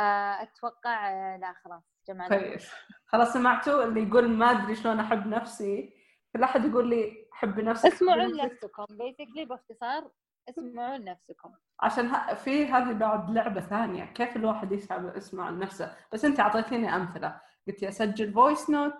آه 0.00 0.42
أتوقع 0.42 1.10
آه، 1.10 1.36
لا 1.36 1.54
خلاص 1.64 1.82
جمعنا 2.08 2.38
كويس 2.38 2.70
خلاص 3.06 3.32
سمعتوا 3.32 3.84
اللي 3.84 4.02
يقول 4.02 4.28
ما 4.28 4.50
أدري 4.50 4.74
شلون 4.74 5.00
أحب 5.00 5.26
نفسي 5.26 6.03
كل 6.34 6.42
أحد 6.42 6.64
يقول 6.64 6.90
لي 6.90 7.26
حب 7.32 7.60
نفسك 7.60 7.92
اسمعوا 7.92 8.22
حبي 8.22 8.32
نفسك. 8.32 8.42
لنفسكم 8.42 8.84
basically 8.90 9.44
باختصار 9.44 10.10
اسمعوا 10.48 10.96
لنفسكم. 10.96 11.52
عشان 11.80 12.06
ه... 12.06 12.34
في 12.34 12.66
هذه 12.66 12.92
بعد 12.92 13.30
لعبة 13.30 13.60
ثانية 13.60 14.04
كيف 14.04 14.36
الواحد 14.36 14.72
يسمع 14.72 15.50
نفسه؟ 15.50 15.96
بس 16.12 16.24
أنت 16.24 16.40
أعطيتيني 16.40 16.96
أمثلة. 16.96 17.40
قلتي 17.66 17.88
أسجل 17.88 18.32
voice 18.32 18.70
note 18.70 18.98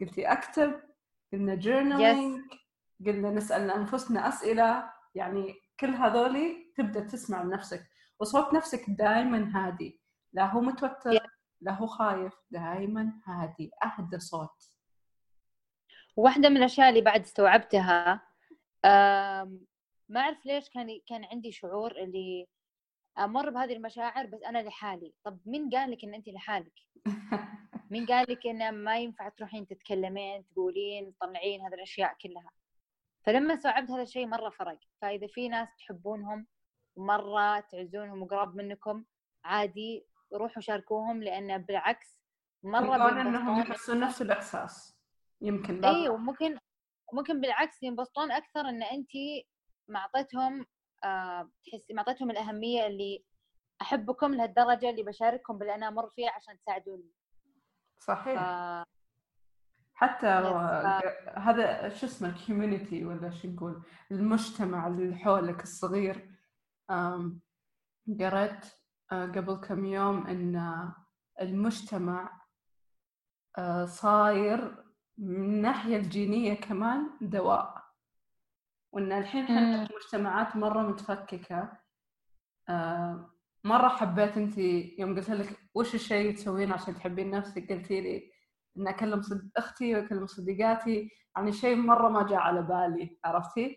قلتي 0.00 0.32
أكتب 0.32 0.82
قلنا 1.32 1.54
journaling 1.54 2.42
قلنا 3.06 3.30
نسأل 3.30 3.70
أنفسنا 3.70 4.28
أسئلة. 4.28 4.90
يعني 5.14 5.54
كل 5.80 5.90
هذولي 5.90 6.72
تبدأ 6.76 7.00
تسمع 7.00 7.42
لنفسك. 7.42 7.86
وصوت 8.20 8.54
نفسك 8.54 8.84
دائما 8.88 9.50
هادي 9.54 10.00
لا 10.32 10.44
هو 10.46 10.60
متوتر 10.60 11.18
لا 11.60 11.72
هو 11.72 11.86
خايف 11.86 12.34
دائما 12.50 13.12
هادي 13.24 13.70
أهدى 13.84 14.18
صوت. 14.18 14.75
واحدة 16.16 16.48
من 16.48 16.56
الأشياء 16.56 16.88
اللي 16.88 17.00
بعد 17.00 17.20
استوعبتها 17.20 18.22
ما 20.08 20.20
أعرف 20.20 20.46
ليش 20.46 20.68
كان 20.70 21.00
كان 21.06 21.24
عندي 21.24 21.52
شعور 21.52 21.90
اللي 21.90 22.46
أمر 23.18 23.50
بهذه 23.50 23.72
المشاعر 23.72 24.26
بس 24.26 24.42
أنا 24.42 24.58
لحالي. 24.58 25.14
طب 25.24 25.38
مين 25.46 25.70
قال 25.70 25.90
لك 25.90 26.04
إن 26.04 26.14
أنت 26.14 26.28
لحالك؟ 26.28 26.72
مين 27.90 28.06
قال 28.06 28.26
لك 28.30 28.46
إنه 28.46 28.70
ما 28.70 28.98
ينفع 28.98 29.28
تروحين 29.28 29.66
تتكلمين 29.66 30.46
تقولين 30.46 31.14
تطلعين 31.16 31.60
هذه 31.60 31.74
الأشياء 31.74 32.16
كلها؟ 32.22 32.50
فلما 33.26 33.54
استوعبت 33.54 33.90
هذا 33.90 34.02
الشيء 34.02 34.26
مرة 34.26 34.50
فرق. 34.50 34.78
فإذا 35.02 35.26
في 35.26 35.48
ناس 35.48 35.68
تحبونهم 35.78 36.46
مرة 36.96 37.60
تعزونهم 37.60 38.22
وقراب 38.22 38.56
منكم 38.56 39.04
عادي 39.44 40.06
روحوا 40.32 40.62
شاركوهم 40.62 41.22
لأنه 41.22 41.56
بالعكس 41.56 42.18
مرة 42.62 43.20
إنهم 43.20 43.60
يحسون 43.60 44.00
نفس 44.00 44.22
الإحساس. 44.22 44.95
يمكن 45.40 45.84
اي 45.84 46.08
وممكن 46.08 46.58
ممكن 47.12 47.40
بالعكس 47.40 47.82
ينبسطون 47.82 48.32
أكثر 48.32 48.60
إن 48.60 48.82
أنت 48.82 49.10
ما 49.88 49.98
أعطيتهم 49.98 50.66
آه 51.04 51.50
تحسي 51.66 51.94
ما 51.94 51.98
أعطيتهم 51.98 52.30
الأهمية 52.30 52.86
اللي 52.86 53.24
أحبكم 53.82 54.34
لهالدرجة 54.34 54.90
اللي 54.90 55.02
بشارككم 55.02 55.58
باللي 55.58 55.74
أنا 55.74 55.88
أمر 55.88 56.10
فيها 56.10 56.30
عشان 56.30 56.58
تساعدوني. 56.58 57.10
صحيح. 57.98 58.42
ف... 58.42 58.86
حتى 59.94 60.26
هذا 61.36 61.88
شو 61.88 62.06
اسمه 62.06 62.28
الكوميونتي 62.28 63.04
ولا 63.04 63.30
شو 63.30 63.48
نقول 63.48 63.82
المجتمع 64.10 64.86
اللي 64.86 65.16
حولك 65.16 65.62
الصغير 65.62 66.30
قرأت 68.20 68.66
آه، 69.12 69.26
قبل 69.26 69.54
كم 69.54 69.84
يوم 69.84 70.26
إن 70.26 70.92
المجتمع 71.40 72.42
آه، 73.58 73.84
صاير 73.84 74.85
من 75.18 75.36
الناحية 75.36 75.96
الجينية 75.96 76.54
كمان 76.54 77.10
دواء. 77.20 77.84
وإن 78.92 79.12
الحين 79.12 79.44
إحنا 79.44 79.86
المجتمعات 79.90 80.56
مرة 80.56 80.82
متفككة. 80.82 81.72
آه، 82.68 83.30
مرة 83.64 83.88
حبيت 83.88 84.36
انت 84.36 84.58
يوم 84.98 85.16
قلت 85.16 85.30
لك 85.30 85.58
وش 85.74 85.94
الشيء 85.94 86.34
تسوين 86.34 86.72
عشان 86.72 86.94
تحبين 86.94 87.30
نفسك؟ 87.30 87.72
قلتي 87.72 88.00
لي 88.00 88.32
إن 88.76 88.88
أكلم 88.88 89.22
صد 89.22 89.50
أختي 89.56 89.94
وأكلم 89.94 90.26
صديقاتي. 90.26 91.10
يعني 91.36 91.52
شيء 91.52 91.76
مرة 91.76 92.08
ما 92.08 92.26
جاء 92.26 92.38
على 92.38 92.62
بالي 92.62 93.18
عرفتي؟ 93.24 93.76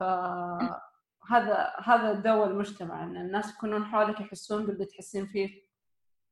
فهذا 0.00 1.72
هذا 1.84 2.12
دو 2.12 2.44
المجتمع 2.44 3.04
إن 3.04 3.16
الناس 3.16 3.54
يكونون 3.54 3.84
حولك 3.84 4.20
يحسون 4.20 4.66
باللي 4.66 4.84
تحسين 4.84 5.26
فيه 5.26 5.62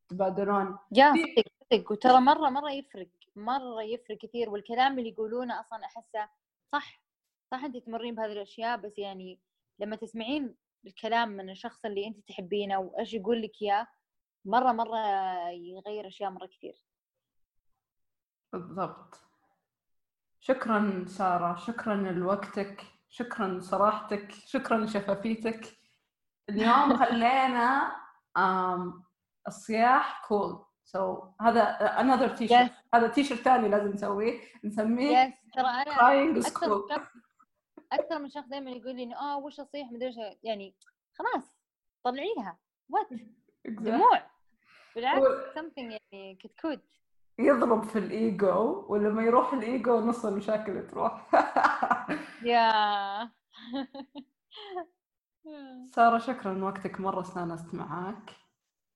تبادلون. 0.09 0.79
يا 0.93 1.13
صدق 1.13 1.45
صدق 1.73 1.93
وترى 1.93 2.21
مرة 2.21 2.51
مرة 2.51 2.71
يفرق. 2.71 3.09
مرة 3.37 3.83
يفرق 3.83 4.19
كثير 4.19 4.51
والكلام 4.51 4.99
اللي 4.99 5.11
يقولونه 5.11 5.61
أصلا 5.61 5.85
أحسه 5.85 6.29
صح 6.73 7.01
صح 7.51 7.65
انت 7.65 7.77
تمرين 7.77 8.15
بهذه 8.15 8.33
الأشياء 8.33 8.77
بس 8.77 8.99
يعني 8.99 9.41
لما 9.79 9.97
تسمعين 9.97 10.57
الكلام 10.87 11.29
من 11.29 11.51
الشخص 11.51 11.85
اللي 11.85 12.07
انت 12.07 12.29
تحبينه 12.29 12.79
وإيش 12.79 13.15
يقول 13.15 13.43
لك 13.43 13.63
إياه 13.63 13.87
مرة 14.45 14.73
مرة 14.73 14.99
يغير 15.51 16.07
أشياء 16.07 16.31
مرة 16.31 16.47
كثير. 16.47 16.83
بالضبط. 18.53 19.21
شكرا 20.41 21.05
سارة 21.09 21.57
شكرا 21.57 21.95
لوقتك 21.95 22.85
شكرا 23.09 23.49
لصراحتك 23.49 24.31
شكرا 24.33 24.79
لشفافيتك. 24.79 25.77
اليوم 26.49 26.97
خلينا 27.05 27.97
الصياح 29.49 30.25
cool 30.29 30.65
so 30.85 31.17
so, 31.17 31.43
هذا 31.43 31.79
another 31.99 32.39
T-shirt 32.39 32.73
هذا 32.95 33.09
تي 33.09 33.25
شيرت 33.25 33.41
ثاني 33.41 33.69
لازم 33.69 33.91
نسويه. 33.91 34.41
نسميه 34.65 35.31
yes. 35.31 35.55
ترى 35.55 35.67
أنا 35.67 36.39
أكثر 36.41 36.85
أكثر 37.93 38.19
من 38.19 38.31
شخص 38.31 38.49
دائما 38.49 38.71
يقول 38.71 38.97
لي 38.97 39.03
إنه 39.03 39.17
آه 39.17 39.39
وش 39.39 39.61
اصيح 39.61 39.93
مدري 39.93 40.15
يعني 40.43 40.75
خلاص 41.15 41.59
طلعيها. 42.05 42.59
وات 42.89 43.09
دموع. 43.67 44.23
بالعكس 44.95 45.25
something 45.55 45.99
يعني 46.13 46.35
كتكوت. 46.35 46.85
يضرب 47.39 47.85
في 47.85 47.99
الإيجو 47.99 48.87
ولما 48.89 49.23
يروح 49.23 49.53
الإيجو 49.53 50.01
نص 50.01 50.27
المشاكل 50.27 50.87
تروح. 50.87 51.31
يا. 52.45 53.31
سارة 55.87 56.19
شكرا 56.19 56.65
وقتك 56.65 57.01
مرة 57.01 57.21
استانست 57.21 57.75
معاك. 57.75 58.31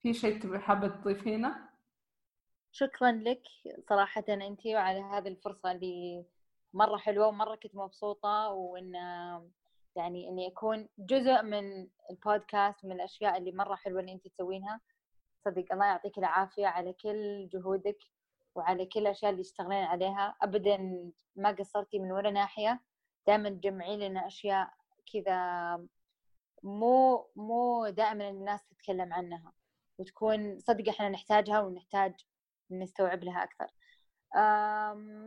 في 0.02 0.14
شيء 0.14 0.40
تبي 0.42 0.58
حابة 0.58 0.88
تضيفينه؟ 0.88 1.67
شكرا 2.72 3.12
لك 3.12 3.42
صراحة 3.88 4.24
انت 4.28 4.66
وعلى 4.66 5.00
هذه 5.00 5.28
الفرصة 5.28 5.70
اللي 5.70 6.24
مرة 6.74 6.96
حلوة 6.96 7.26
ومرة 7.26 7.54
كنت 7.54 7.74
مبسوطة 7.76 8.48
وإن 8.48 8.94
يعني 9.96 10.28
إني 10.28 10.48
أكون 10.48 10.88
جزء 10.98 11.42
من 11.42 11.88
البودكاست 12.10 12.84
من 12.84 12.92
الأشياء 12.92 13.38
اللي 13.38 13.52
مرة 13.52 13.74
حلوة 13.74 14.00
اللي 14.00 14.12
انت 14.12 14.28
تسوينها. 14.28 14.80
صدق 15.44 15.64
الله 15.72 15.86
يعطيك 15.86 16.18
العافية 16.18 16.66
على 16.66 16.92
كل 16.92 17.48
جهودك 17.52 17.98
وعلى 18.54 18.86
كل 18.86 19.00
الأشياء 19.00 19.30
اللي 19.30 19.40
اشتغلين 19.40 19.84
عليها. 19.84 20.36
ابدا 20.42 20.76
ما 21.36 21.50
قصرتي 21.50 21.98
من 21.98 22.12
ولا 22.12 22.30
ناحية. 22.30 22.80
دائما 23.26 23.48
تجمعين 23.48 24.00
لنا 24.00 24.26
أشياء 24.26 24.70
كذا 25.12 25.40
مو 26.62 27.26
مو 27.36 27.88
دائما 27.88 28.28
الناس 28.28 28.66
تتكلم 28.66 29.12
عنها 29.12 29.52
وتكون 29.98 30.58
صدق 30.58 30.88
إحنا 30.88 31.08
نحتاجها 31.08 31.60
ونحتاج 31.60 32.14
نستوعب 32.70 33.24
لها 33.24 33.42
أكثر. 33.44 33.66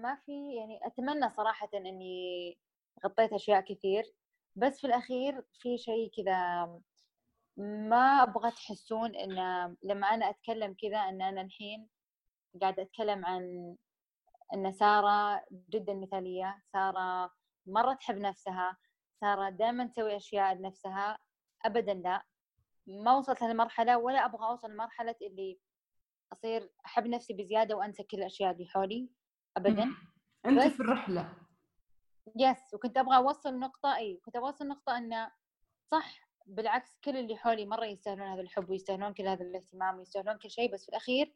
ما 0.02 0.16
في 0.26 0.56
يعني 0.56 0.80
أتمنى 0.88 1.30
صراحة 1.30 1.70
إني 1.74 2.58
غطيت 3.06 3.34
أشياء 3.34 3.62
كثير 3.62 4.04
بس 4.56 4.80
في 4.82 4.88
الأخير 4.88 5.44
في 5.60 5.78
شيء 5.78 6.12
كذا 6.18 6.66
ما 7.58 8.24
أبغى 8.24 8.52
تحسون 8.52 9.16
إن 9.16 9.36
لما 9.84 10.08
أنا 10.08 10.30
أتكلم 10.30 10.76
كذا 10.82 10.98
إن 10.98 11.22
أنا 11.22 11.42
الحين 11.42 11.88
قاعدة 12.62 12.84
أتكلم 12.84 13.26
عن 13.26 13.76
أن 14.54 14.72
سارة 14.72 15.46
جدا 15.70 15.94
مثالية 15.94 16.62
سارة 16.74 17.32
مرة 17.66 17.94
تحب 17.94 18.18
نفسها 18.18 18.78
سارة 19.22 19.50
دائما 19.50 19.88
تسوي 19.88 20.16
أشياء 20.16 20.54
لنفسها 20.54 21.18
أبدا 21.66 21.94
لا. 21.94 22.24
ما 22.88 23.18
وصلت 23.18 23.42
لهالمرحلة 23.42 23.98
ولا 23.98 24.26
أبغى 24.26 24.46
أوصل 24.48 24.72
لمرحلة 24.72 25.16
اللي 25.22 25.60
أصير 26.34 26.70
أحب 26.86 27.08
نفسي 27.08 27.34
بزيادة 27.34 27.76
وأنسى 27.76 28.04
كل 28.04 28.18
الأشياء 28.18 28.52
اللي 28.52 28.66
حولي 28.66 29.10
أبدا. 29.58 29.92
أنت 30.46 30.62
في 30.62 30.80
الرحلة. 30.80 31.34
yes 32.36 32.74
وكنت 32.74 32.98
أبغى 32.98 33.18
أوصل 33.18 33.60
نقطة 33.60 33.96
أي 33.96 34.22
كنت 34.26 34.36
أبغى 34.36 34.48
أوصل 34.48 34.68
نقطة 34.68 34.98
أنه 34.98 35.32
صح 35.92 36.30
بالعكس 36.46 37.00
كل 37.04 37.18
اللي 37.18 37.38
حولي 37.38 37.66
مرة 37.66 37.86
يستاهلون 37.86 38.28
هذا 38.28 38.42
الحب 38.42 38.70
ويستاهلون 38.70 39.14
كل 39.14 39.28
هذا 39.28 39.42
الاهتمام 39.42 39.98
ويستاهلون 39.98 40.38
كل 40.38 40.50
شيء 40.50 40.74
بس 40.74 40.84
في 40.84 40.90
الأخير 40.90 41.34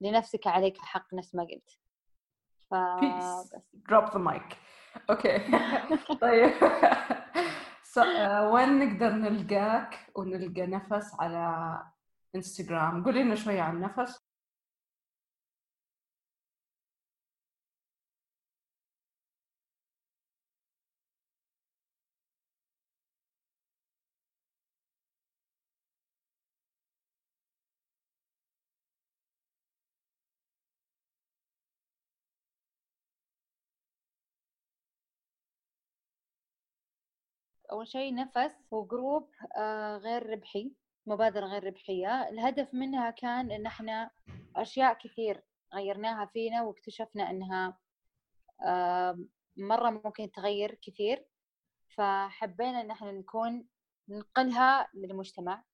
لنفسك 0.00 0.46
عليك 0.46 0.78
حق 0.78 1.14
نفس 1.14 1.34
ما 1.34 1.42
قلت. 1.42 1.70
ف 2.70 2.74
drop 3.90 4.10
the 4.10 4.18
mic. 4.18 4.56
okay 5.10 5.38
طيب. 6.22 6.52
So, 7.96 8.02
uh, 8.02 8.52
وين 8.52 8.78
نقدر 8.78 9.10
نلقاك 9.10 10.10
ونلقى 10.14 10.66
نفس 10.66 11.14
على 11.20 11.82
إنستغرام 12.36 13.04
قولي 13.04 13.22
لنا 13.24 13.34
شوية 13.34 13.60
عن 13.62 13.80
نفس. 13.80 14.18
أول 37.72 37.88
شيء 37.88 38.14
نفس 38.14 38.52
هو 38.72 38.84
جروب 38.86 39.30
آه، 39.56 39.96
غير 39.96 40.30
ربحي. 40.30 40.72
مبادرة 41.06 41.46
غير 41.46 41.64
ربحية. 41.64 42.28
الهدف 42.28 42.74
منها 42.74 43.10
كان 43.10 43.50
إن 43.52 43.66
إحنا 43.66 44.10
أشياء 44.56 44.94
كثير 44.94 45.44
غيرناها 45.74 46.26
فينا 46.26 46.62
واكتشفنا 46.62 47.30
إنها 47.30 47.78
مرة 49.56 49.90
ممكن 49.90 50.30
تغير 50.32 50.74
كثير. 50.74 51.26
فحبينا 51.88 52.80
إن 52.80 52.90
إحنا 52.90 53.12
نكون 53.12 53.66
ننقلها 54.08 54.88
للمجتمع. 54.94 55.64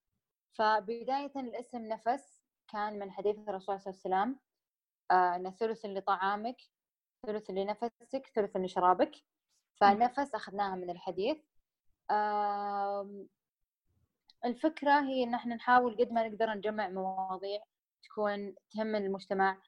فبداية 0.52 1.32
الاسم 1.36 1.78
نفس 1.78 2.42
كان 2.68 2.98
من 2.98 3.10
حديث 3.10 3.36
الرسول 3.48 3.80
صلى 3.80 3.94
الله 3.94 4.16
عليه 4.16 4.30
وسلم 4.32 4.40
آه، 5.10 5.36
أن 5.36 5.50
ثلث 5.50 5.84
لطعامك 5.86 6.56
ثلث 7.26 7.50
لنفسك 7.50 8.30
ثلث 8.34 8.56
لشرابك. 8.56 9.16
فنفس 9.74 10.34
أخذناها 10.34 10.76
من 10.76 10.90
الحديث. 10.90 11.38
الفكرة 14.44 15.00
هي 15.00 15.24
إن 15.24 15.34
إحنا 15.34 15.54
نحاول 15.54 15.96
قد 15.96 16.12
ما 16.12 16.28
نقدر 16.28 16.50
نجمع 16.54 16.88
مواضيع 16.88 17.60
تكون 18.02 18.54
تهم 18.70 18.94
المجتمع. 18.96 19.58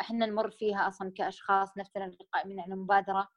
إحنا 0.00 0.26
نمر 0.26 0.50
فيها 0.50 0.88
أصلا 0.88 1.12
كأشخاص 1.16 1.78
نفسنا 1.78 2.04
القائمين 2.04 2.60
على 2.60 2.74
المبادره 2.74 3.28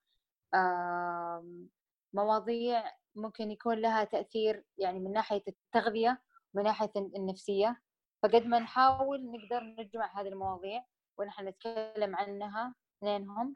مواضيع 2.14 2.92
ممكن 3.16 3.52
يكون 3.52 3.78
لها 3.78 4.04
تأثير 4.04 4.64
يعني 4.78 5.00
من 5.00 5.12
ناحية 5.14 5.44
التغذية 5.48 6.22
ومن 6.54 6.64
ناحية 6.64 6.92
النفسية. 6.96 7.82
فقد 8.24 8.46
ما 8.46 8.60
نحاول 8.60 9.32
نقدر 9.32 9.64
نجمع 9.64 10.22
هذه 10.22 10.28
المواضيع 10.28 10.84
ونحن 11.18 11.48
نتكلم 11.48 12.16
عنها 12.16 12.76
اثنينهم 12.98 13.54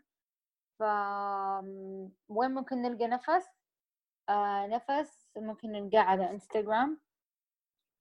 ف 0.80 0.84
وين 2.30 2.52
ممكن 2.52 2.82
نلقى 2.82 3.08
نفس؟ 3.08 3.48
آه 4.30 4.68
نفس 4.68 5.29
ممكن 5.44 5.72
نلقاه 5.72 6.00
على 6.00 6.32
إنستغرام 6.32 7.00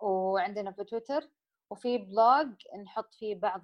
وعندنا 0.01 0.72
في 0.72 0.84
تويتر 0.84 1.28
وفي 1.70 1.99
blog 1.99 2.53
نحط 2.84 3.14
فيه 3.14 3.34
بعض 3.34 3.62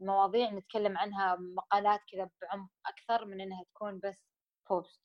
المواضيع 0.00 0.50
نتكلم 0.50 0.98
عنها 0.98 1.36
مقالات 1.36 2.00
كذا 2.12 2.30
بعمق 2.42 2.70
أكثر 2.86 3.24
من 3.24 3.40
إنها 3.40 3.64
تكون 3.64 3.98
بس 4.04 4.24
post 4.70 5.02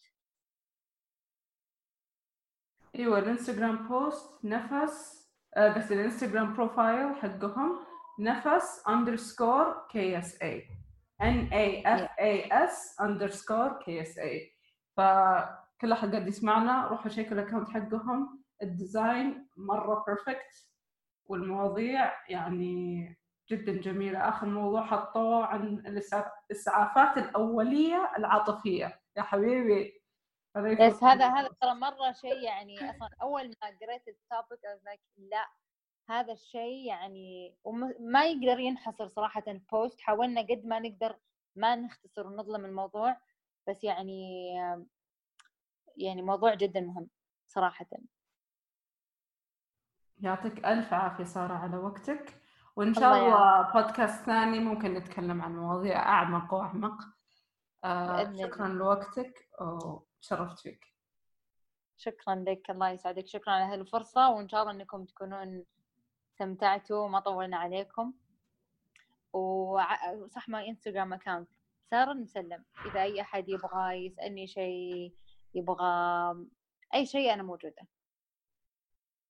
إيوه 2.95 3.19
الإنستغرام 3.19 3.87
post 3.87 4.45
نفس 4.45 5.19
آه، 5.57 5.73
قصدي 5.73 5.93
الإنستغرام 5.93 6.53
profile 6.55 7.15
حقهم 7.15 7.79
نفس 8.19 8.83
underscore 8.87 9.87
K 9.91 10.17
S 10.19 10.41
A 10.41 10.67
N 11.21 11.47
A 11.53 11.83
F 11.85 12.09
A 12.19 12.63
S 12.63 13.01
underscore 13.01 13.83
K 13.83 14.01
S 14.01 14.17
A 14.17 14.53
فكل 15.79 15.91
احد 15.91 16.11
قاعد 16.11 16.27
يسمعنا 16.27 16.87
روحوا 16.87 17.09
شيكوا 17.09 17.33
ال 17.33 17.38
account 17.38 17.69
حقهم. 17.69 18.43
ال 18.61 18.74
design 18.74 19.49
مرة 19.57 20.03
perfect 20.07 20.67
والمواضيع 21.25 22.29
يعني 22.29 23.17
جدا 23.51 23.71
جميلة. 23.71 24.29
آخر 24.29 24.47
موضوع 24.47 24.85
حطوه 24.85 25.45
عن 25.45 25.63
الإسعافات 26.49 27.17
الأولية 27.17 28.11
العاطفية. 28.17 29.01
يا 29.17 29.21
حبيبي 29.21 29.99
بس 30.55 31.03
هذا 31.03 31.27
هذا 31.27 31.49
ترى 31.61 31.73
مرة 31.73 32.11
شيء 32.11 32.37
يعني 32.37 32.89
أصلا 32.89 33.09
أول 33.21 33.47
ما 33.47 33.67
قريت 33.67 34.07
ال 34.07 34.16
topic 34.16 34.59
لا 35.17 35.47
هذا 36.09 36.33
الشيء 36.33 36.85
يعني 36.87 37.55
وما 37.63 38.25
يقدر 38.25 38.59
ينحصر 38.59 39.07
صراحة 39.07 39.43
post 39.71 40.01
حاولنا 40.01 40.41
قد 40.41 40.65
ما 40.65 40.79
نقدر 40.79 41.15
ما 41.55 41.75
نختصر 41.75 42.27
ونظلم 42.27 42.65
الموضوع 42.65 43.17
بس 43.67 43.83
يعني 43.83 44.51
يعني 45.99 46.21
موضوع 46.21 46.53
جدا 46.55 46.81
مهم 46.81 47.09
صراحة. 47.47 47.85
يعطيك 50.19 50.65
ألف 50.65 50.93
عافية 50.93 51.23
سارة 51.23 51.53
على 51.53 51.77
وقتك 51.77 52.41
وإن 52.75 52.93
شاء 52.93 53.13
الله, 53.13 53.61
الله 53.61 53.73
بودكاست 53.73 54.25
ثاني 54.25 54.59
ممكن 54.59 54.93
نتكلم 54.93 55.41
عن 55.41 55.55
مواضيع 55.55 55.99
أعمق 56.09 56.53
وأعمق. 56.53 56.97
آه 57.83 58.33
شكرا 58.33 58.67
لوقتك 58.67 59.49
وشرفت 59.61 60.59
فيك. 60.59 60.85
شكرا 61.97 62.35
لك 62.35 62.69
الله 62.69 62.89
يسعدك. 62.89 63.27
شكرا 63.27 63.53
على 63.53 63.73
هذه 63.73 63.81
الفرصة 63.81 64.29
وإن 64.29 64.49
شاء 64.49 64.61
الله 64.61 64.73
أنكم 64.73 65.05
تكونون 65.05 65.65
استمتعتوا 66.31 67.07
ما 67.07 67.19
طولنا 67.19 67.57
عليكم. 67.57 68.13
وصح 69.33 70.49
ما 70.49 70.67
إنستغرام 70.67 71.13
اكاونت 71.13 71.49
سارة 71.91 72.13
نسلم 72.13 72.65
إذا 72.85 73.01
أي 73.01 73.21
أحد 73.21 73.49
يبغى 73.49 74.05
يسألني 74.05 74.47
شيء 74.47 75.15
يبغى 75.55 75.85
أي 76.95 77.05
شيء 77.05 77.33
أنا 77.33 77.43
موجودة. 77.43 77.87